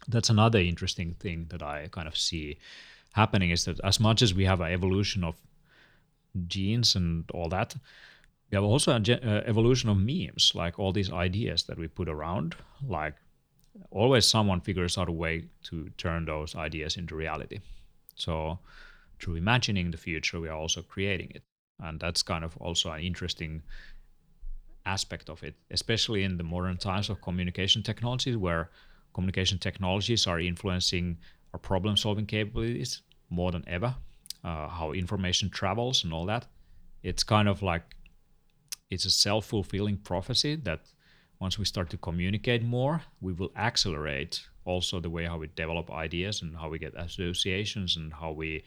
that's 0.08 0.30
another 0.30 0.60
interesting 0.60 1.16
thing 1.20 1.48
that 1.50 1.62
i 1.62 1.88
kind 1.92 2.08
of 2.08 2.18
see 2.18 2.58
happening 3.14 3.50
is 3.50 3.66
that 3.66 3.80
as 3.84 4.00
much 4.00 4.22
as 4.22 4.34
we 4.34 4.46
have 4.46 4.62
an 4.62 4.72
evolution 4.72 5.24
of 5.24 5.36
genes 6.48 6.96
and 6.96 7.30
all 7.34 7.50
that 7.50 7.76
we 8.50 8.56
have 8.56 8.64
also 8.64 8.94
an 8.94 9.04
uh, 9.10 9.44
evolution 9.46 9.90
of 9.90 9.98
memes 9.98 10.54
like 10.56 10.80
all 10.80 10.94
these 10.94 11.12
ideas 11.12 11.64
that 11.64 11.78
we 11.78 11.88
put 11.88 12.08
around 12.08 12.56
like 12.88 13.16
always 13.92 14.26
someone 14.26 14.62
figures 14.62 14.98
out 14.98 15.10
a 15.10 15.12
way 15.12 15.46
to 15.64 15.90
turn 15.98 16.26
those 16.26 16.56
ideas 16.56 16.98
into 16.98 17.16
reality. 17.16 17.60
So 18.16 18.60
through 19.20 19.36
imagining 19.36 19.92
the 19.92 19.98
future 19.98 20.40
we 20.40 20.48
are 20.48 20.58
also 20.58 20.82
creating 20.82 21.32
it 21.36 21.44
and 21.82 22.00
that's 22.00 22.22
kind 22.24 22.44
of 22.44 22.56
also 22.58 22.92
an 22.92 23.02
interesting 23.02 23.62
aspect 24.86 25.30
of 25.30 25.44
it 25.44 25.56
especially 25.72 26.24
in 26.24 26.38
the 26.38 26.44
modern 26.44 26.78
times 26.78 27.10
of 27.10 27.22
communication 27.22 27.84
technologies 27.84 28.38
where 28.38 28.70
communication 29.14 29.58
technologies 29.58 30.28
are 30.28 30.40
influencing 30.40 31.18
our 31.54 31.60
problem 31.60 31.98
solving 31.98 32.26
capabilities 32.26 33.02
more 33.30 33.52
than 33.52 33.64
ever 33.68 33.96
uh, 34.44 34.68
how 34.68 34.92
information 34.92 35.50
travels 35.50 36.04
and 36.04 36.14
all 36.14 36.26
that. 36.26 36.48
It's 37.04 37.24
kind 37.24 37.48
of 37.48 37.62
like 37.62 37.96
it's 38.90 39.06
a 39.06 39.10
self-fulfilling 39.10 39.98
prophecy 39.98 40.56
that 40.56 40.82
once 41.40 41.58
we 41.58 41.66
start 41.66 41.90
to 41.90 41.98
communicate 41.98 42.64
more 42.64 43.02
we 43.22 43.32
will 43.32 43.52
accelerate 43.56 44.42
also 44.66 45.00
the 45.00 45.10
way 45.10 45.26
how 45.26 45.38
we 45.38 45.48
develop 45.56 45.90
ideas 45.92 46.42
and 46.42 46.58
how 46.58 46.68
we 46.68 46.80
get 46.80 46.94
associations 46.96 47.96
and 47.96 48.14
how 48.14 48.32
we 48.32 48.64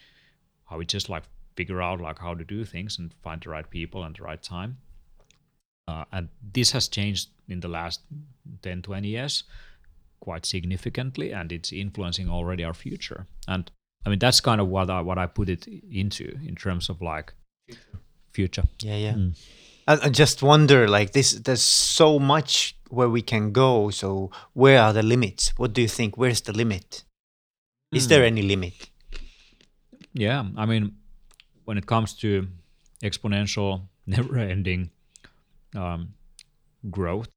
how 0.67 0.79
we 0.79 0.87
just 0.87 1.09
like 1.09 1.25
figure 1.57 1.83
out 1.83 2.01
like 2.01 2.19
how 2.19 2.35
to 2.35 2.45
do 2.45 2.65
things 2.65 2.99
and 2.99 3.15
find 3.23 3.43
the 3.43 3.51
right 3.51 3.69
people 3.71 4.03
and 4.05 4.17
the 4.17 4.23
right 4.23 4.43
time 4.43 4.79
uh, 5.89 6.05
and 6.13 6.29
this 6.53 6.73
has 6.73 6.89
changed 6.89 7.29
in 7.49 7.61
the 7.61 7.69
last 7.69 8.01
10 8.63 8.83
20 8.83 9.09
years 9.09 9.45
quite 10.21 10.47
significantly 10.47 11.33
and 11.33 11.53
it's 11.53 11.73
influencing 11.73 12.29
already 12.29 12.65
our 12.65 12.75
future 12.75 13.27
and 13.49 13.71
i 14.07 14.09
mean 14.09 14.19
that's 14.19 14.41
kind 14.41 14.61
of 14.61 14.69
what 14.69 14.89
i 14.89 15.01
what 15.01 15.19
i 15.19 15.27
put 15.27 15.49
it 15.49 15.67
into 15.91 16.39
in 16.47 16.55
terms 16.55 16.89
of 16.89 17.03
like 17.03 17.35
future 18.33 18.65
Yeah, 18.81 18.97
yeah. 18.97 19.13
Mm. 19.13 19.39
I, 19.87 19.99
I 20.07 20.09
just 20.09 20.43
wonder, 20.43 20.89
like 20.89 21.13
this. 21.13 21.33
There's 21.33 21.63
so 21.63 22.19
much 22.19 22.77
where 22.89 23.09
we 23.09 23.23
can 23.23 23.53
go. 23.53 23.91
So 23.91 24.31
where 24.53 24.81
are 24.81 24.93
the 24.93 25.03
limits? 25.03 25.53
What 25.57 25.73
do 25.73 25.83
you 25.83 25.89
think? 25.89 26.17
Where's 26.17 26.41
the 26.41 26.53
limit? 26.53 27.05
Is 27.93 28.09
there 28.09 28.25
any 28.25 28.41
limit? 28.41 28.89
Yeah, 30.15 30.47
I 30.57 30.65
mean, 30.65 30.97
when 31.65 31.79
it 31.79 31.87
comes 31.87 32.15
to 32.15 32.49
exponential, 33.03 33.83
never-ending 34.07 34.91
um, 35.77 36.15
growth 36.91 37.29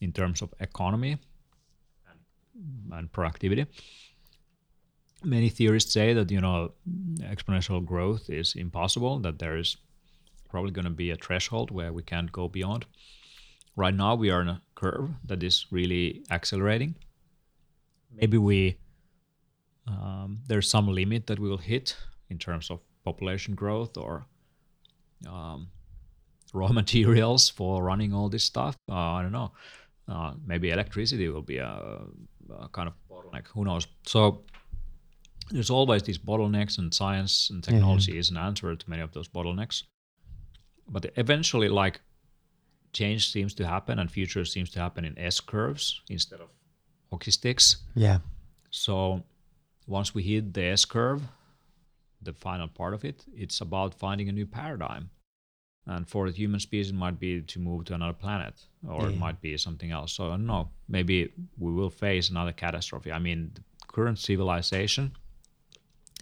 in 0.00 0.12
terms 0.12 0.42
of 0.42 0.52
economy 0.60 1.18
and, 2.08 2.18
and 2.92 3.12
productivity, 3.12 3.66
many 5.24 5.48
theorists 5.48 5.92
say 5.92 6.12
that 6.12 6.30
you 6.30 6.40
know 6.40 6.72
exponential 7.20 7.84
growth 7.84 8.28
is 8.30 8.54
impossible. 8.54 9.18
That 9.18 9.38
there 9.38 9.56
is 9.56 9.76
probably 10.48 10.72
going 10.72 10.84
to 10.84 10.90
be 10.90 11.10
a 11.10 11.16
threshold 11.16 11.70
where 11.70 11.92
we 11.92 12.02
can't 12.02 12.32
go 12.32 12.48
beyond. 12.48 12.86
Right 13.76 13.94
now, 13.94 14.14
we 14.14 14.30
are 14.30 14.42
in 14.42 14.48
a 14.48 14.60
curve 14.74 15.10
that 15.24 15.42
is 15.42 15.66
really 15.70 16.22
accelerating. 16.30 16.96
Maybe 18.14 18.36
we 18.36 18.76
um, 19.86 20.40
there's 20.46 20.68
some 20.68 20.88
limit 20.88 21.26
that 21.26 21.38
we 21.38 21.48
will 21.48 21.58
hit 21.58 21.96
in 22.28 22.38
terms 22.38 22.70
of 22.70 22.80
population 23.10 23.54
growth 23.54 23.96
or 23.96 24.12
um, 25.26 25.68
raw 26.52 26.68
materials 26.82 27.48
for 27.48 27.82
running 27.90 28.12
all 28.14 28.28
this 28.28 28.44
stuff. 28.44 28.76
Uh, 28.88 28.94
I 29.18 29.22
don't 29.22 29.36
know. 29.40 29.52
Uh, 30.08 30.32
maybe 30.44 30.70
electricity 30.70 31.28
will 31.28 31.46
be 31.54 31.58
a, 31.58 32.00
a 32.64 32.68
kind 32.76 32.88
of 32.88 32.94
bottleneck. 33.10 33.46
Who 33.54 33.64
knows? 33.64 33.86
So 34.06 34.42
there's 35.50 35.70
always 35.70 36.02
these 36.02 36.18
bottlenecks, 36.18 36.78
and 36.78 36.92
science 36.92 37.50
and 37.50 37.62
technology 37.62 38.18
is 38.18 38.30
an 38.30 38.36
answer 38.36 38.74
to 38.74 38.90
many 38.90 39.02
of 39.02 39.12
those 39.12 39.28
bottlenecks. 39.28 39.84
But 40.88 41.12
eventually, 41.16 41.68
like 41.68 42.00
change 42.92 43.30
seems 43.30 43.54
to 43.54 43.66
happen, 43.66 43.98
and 43.98 44.10
future 44.10 44.44
seems 44.44 44.70
to 44.70 44.80
happen 44.80 45.04
in 45.04 45.18
S 45.18 45.40
curves 45.40 46.02
instead 46.08 46.40
of 46.40 46.48
hockey 47.10 47.30
sticks. 47.30 47.76
Yeah. 47.94 48.18
So 48.70 49.22
once 49.86 50.14
we 50.14 50.22
hit 50.22 50.54
the 50.54 50.64
S 50.64 50.84
curve, 50.84 51.22
the 52.22 52.32
final 52.32 52.68
part 52.68 52.94
of 52.94 53.04
it, 53.04 53.24
it's 53.34 53.60
about 53.60 53.94
finding 53.94 54.28
a 54.28 54.32
new 54.32 54.46
paradigm. 54.46 55.10
And 55.86 56.08
for 56.08 56.30
the 56.30 56.36
human 56.36 56.60
species, 56.60 56.90
it 56.90 56.94
might 56.94 57.18
be 57.18 57.40
to 57.40 57.58
move 57.58 57.86
to 57.86 57.94
another 57.94 58.12
planet, 58.12 58.54
or 58.86 59.08
it 59.08 59.16
might 59.16 59.40
be 59.40 59.56
something 59.56 59.90
else. 59.90 60.12
So 60.12 60.26
I 60.26 60.30
don't 60.30 60.46
know. 60.46 60.68
Maybe 60.88 61.32
we 61.58 61.72
will 61.72 61.90
face 61.90 62.30
another 62.30 62.52
catastrophe. 62.52 63.10
I 63.10 63.18
mean, 63.18 63.52
the 63.54 63.62
current 63.88 64.18
civilization 64.18 65.12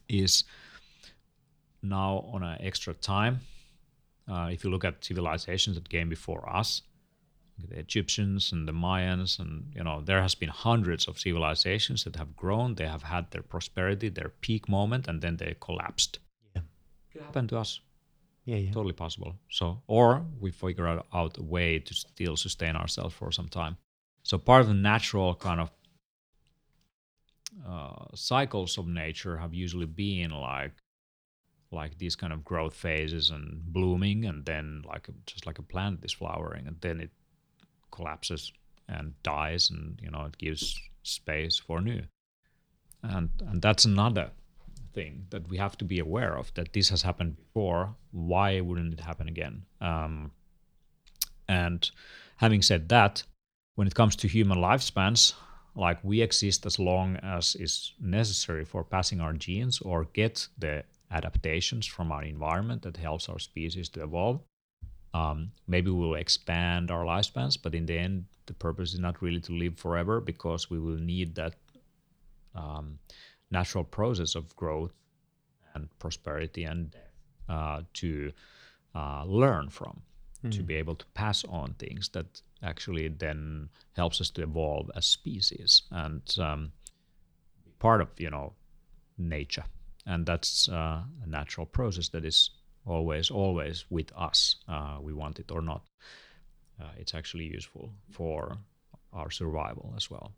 is 0.08 0.44
now 1.82 2.30
on 2.32 2.42
an 2.42 2.58
extra 2.60 2.94
time. 2.94 3.40
Uh, 4.30 4.48
if 4.52 4.64
you 4.64 4.70
look 4.70 4.84
at 4.84 5.04
civilizations 5.04 5.76
that 5.76 5.88
came 5.88 6.08
before 6.08 6.48
us, 6.48 6.82
the 7.66 7.78
Egyptians 7.78 8.52
and 8.52 8.68
the 8.68 8.72
Mayans, 8.72 9.38
and 9.38 9.72
you 9.74 9.82
know 9.82 10.00
there 10.00 10.22
has 10.22 10.34
been 10.34 10.48
hundreds 10.48 11.08
of 11.08 11.18
civilizations 11.18 12.04
that 12.04 12.16
have 12.16 12.36
grown. 12.36 12.74
They 12.74 12.86
have 12.86 13.02
had 13.02 13.30
their 13.30 13.42
prosperity, 13.42 14.08
their 14.08 14.30
peak 14.40 14.68
moment, 14.68 15.08
and 15.08 15.20
then 15.20 15.36
they 15.36 15.56
collapsed. 15.60 16.18
Yeah. 16.54 16.62
It 17.14 17.22
happened 17.22 17.48
to 17.50 17.58
us. 17.58 17.80
Yeah, 18.44 18.56
yeah. 18.56 18.72
Totally 18.72 18.94
possible. 18.94 19.34
So, 19.50 19.82
or 19.86 20.24
we 20.40 20.50
figure 20.50 20.86
out, 20.86 21.06
out 21.12 21.36
a 21.36 21.42
way 21.42 21.78
to 21.80 21.94
still 21.94 22.36
sustain 22.36 22.76
ourselves 22.76 23.14
for 23.14 23.30
some 23.30 23.48
time. 23.48 23.76
So, 24.22 24.38
part 24.38 24.62
of 24.62 24.68
the 24.68 24.74
natural 24.74 25.34
kind 25.34 25.60
of 25.60 25.70
uh, 27.66 28.06
cycles 28.14 28.78
of 28.78 28.86
nature 28.86 29.36
have 29.38 29.54
usually 29.54 29.86
been 29.86 30.30
like 30.30 30.72
like 31.70 31.98
these 31.98 32.16
kind 32.16 32.32
of 32.32 32.44
growth 32.44 32.74
phases 32.74 33.30
and 33.30 33.62
blooming 33.72 34.24
and 34.24 34.46
then 34.46 34.82
like 34.86 35.08
just 35.26 35.46
like 35.46 35.58
a 35.58 35.62
plant 35.62 36.02
is 36.02 36.12
flowering 36.12 36.66
and 36.66 36.76
then 36.80 37.00
it 37.00 37.10
collapses 37.98 38.52
and 38.88 39.04
dies 39.22 39.70
and 39.70 40.00
you 40.02 40.10
know 40.10 40.24
it 40.30 40.38
gives 40.38 40.64
space 41.02 41.56
for 41.66 41.80
new. 41.80 42.02
And 43.02 43.28
and 43.48 43.62
that's 43.62 43.84
another 43.84 44.30
thing 44.92 45.26
that 45.30 45.48
we 45.50 45.56
have 45.58 45.76
to 45.78 45.84
be 45.84 45.98
aware 45.98 46.34
of 46.40 46.52
that 46.54 46.72
this 46.72 46.88
has 46.90 47.02
happened 47.02 47.36
before. 47.36 47.94
Why 48.10 48.60
wouldn't 48.60 48.94
it 48.94 49.00
happen 49.00 49.28
again? 49.28 49.56
Um, 49.80 50.32
and 51.48 51.90
having 52.36 52.62
said 52.62 52.88
that 52.88 53.22
when 53.76 53.86
it 53.86 53.94
comes 53.94 54.16
to 54.16 54.28
human 54.28 54.58
lifespans 54.58 55.34
like 55.78 55.98
we 56.02 56.20
exist 56.20 56.66
as 56.66 56.78
long 56.78 57.16
as 57.22 57.54
is 57.54 57.92
necessary 58.00 58.64
for 58.64 58.82
passing 58.82 59.20
our 59.20 59.32
genes 59.32 59.80
or 59.80 60.08
get 60.12 60.48
the 60.58 60.84
adaptations 61.10 61.86
from 61.86 62.12
our 62.12 62.24
environment 62.24 62.82
that 62.82 62.96
helps 62.96 63.28
our 63.28 63.38
species 63.38 63.88
to 63.90 64.02
evolve. 64.02 64.40
Um, 65.14 65.52
maybe 65.66 65.90
we'll 65.90 66.14
expand 66.14 66.90
our 66.90 67.04
lifespans, 67.04 67.58
but 67.60 67.74
in 67.74 67.86
the 67.86 67.98
end, 67.98 68.26
the 68.46 68.54
purpose 68.54 68.92
is 68.92 68.98
not 68.98 69.22
really 69.22 69.40
to 69.40 69.52
live 69.52 69.78
forever 69.78 70.20
because 70.20 70.70
we 70.70 70.78
will 70.78 70.96
need 70.96 71.34
that 71.36 71.54
um, 72.54 72.98
natural 73.50 73.84
process 73.84 74.34
of 74.34 74.54
growth 74.56 74.92
and 75.74 75.88
prosperity 75.98 76.64
and 76.64 76.96
uh, 77.48 77.82
to 77.94 78.32
uh, 78.94 79.24
learn 79.24 79.68
from, 79.70 80.02
mm. 80.44 80.50
to 80.50 80.62
be 80.62 80.74
able 80.74 80.94
to 80.94 81.06
pass 81.14 81.44
on 81.44 81.74
things 81.78 82.08
that 82.10 82.42
actually 82.62 83.08
then 83.08 83.68
helps 83.94 84.20
us 84.20 84.30
to 84.30 84.42
evolve 84.42 84.90
as 84.96 85.06
species 85.06 85.82
and 85.90 86.36
um, 86.40 86.72
part 87.78 88.00
of 88.00 88.08
you 88.18 88.30
know 88.30 88.52
nature 89.16 89.64
and 90.06 90.26
that's 90.26 90.68
uh, 90.68 91.02
a 91.22 91.26
natural 91.26 91.66
process 91.66 92.08
that 92.08 92.24
is 92.24 92.50
always 92.88 93.30
always 93.30 93.84
with 93.90 94.10
us 94.16 94.56
uh, 94.68 94.96
we 95.00 95.12
want 95.12 95.38
it 95.38 95.50
or 95.50 95.62
not 95.62 95.82
uh, 96.80 96.92
it's 96.96 97.14
actually 97.14 97.44
useful 97.44 97.90
for 98.10 98.58
our 99.12 99.30
survival 99.30 99.92
as 99.96 100.10
well 100.10 100.32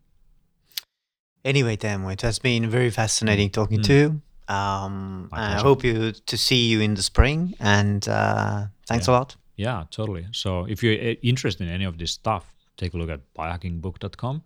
anyway 1.44 1.76
Teemu, 1.76 2.12
it 2.12 2.22
has 2.22 2.38
been 2.38 2.68
very 2.68 2.90
fascinating 2.90 3.48
mm. 3.48 3.52
talking 3.52 3.80
mm. 3.80 3.86
to 3.86 3.94
you 3.94 4.22
um, 4.54 5.28
i 5.32 5.54
hope 5.54 5.84
you 5.84 6.12
to 6.12 6.36
see 6.36 6.66
you 6.66 6.80
in 6.80 6.94
the 6.94 7.02
spring 7.02 7.54
and 7.60 8.08
uh, 8.08 8.66
thanks 8.86 9.06
yeah. 9.06 9.14
a 9.14 9.18
lot 9.18 9.36
yeah 9.56 9.84
totally 9.90 10.26
so 10.32 10.64
if 10.66 10.82
you're 10.82 10.94
uh, 10.94 11.14
interested 11.22 11.66
in 11.66 11.72
any 11.72 11.84
of 11.84 11.98
this 11.98 12.12
stuff 12.12 12.44
take 12.76 12.94
a 12.94 12.96
look 12.96 13.10
at 13.10 13.20
biohackingbook.com 13.34 14.42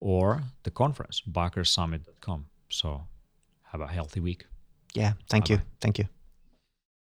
or 0.00 0.42
the 0.64 0.70
conference 0.70 1.22
biohackersummit.com 1.30 2.46
so 2.68 3.02
have 3.62 3.80
a 3.80 3.86
healthy 3.86 4.20
week 4.20 4.46
yeah. 4.96 5.12
Thank 5.28 5.48
Bye-bye. 5.48 5.62
you. 5.62 5.66
Thank 5.80 5.98
you. 5.98 6.08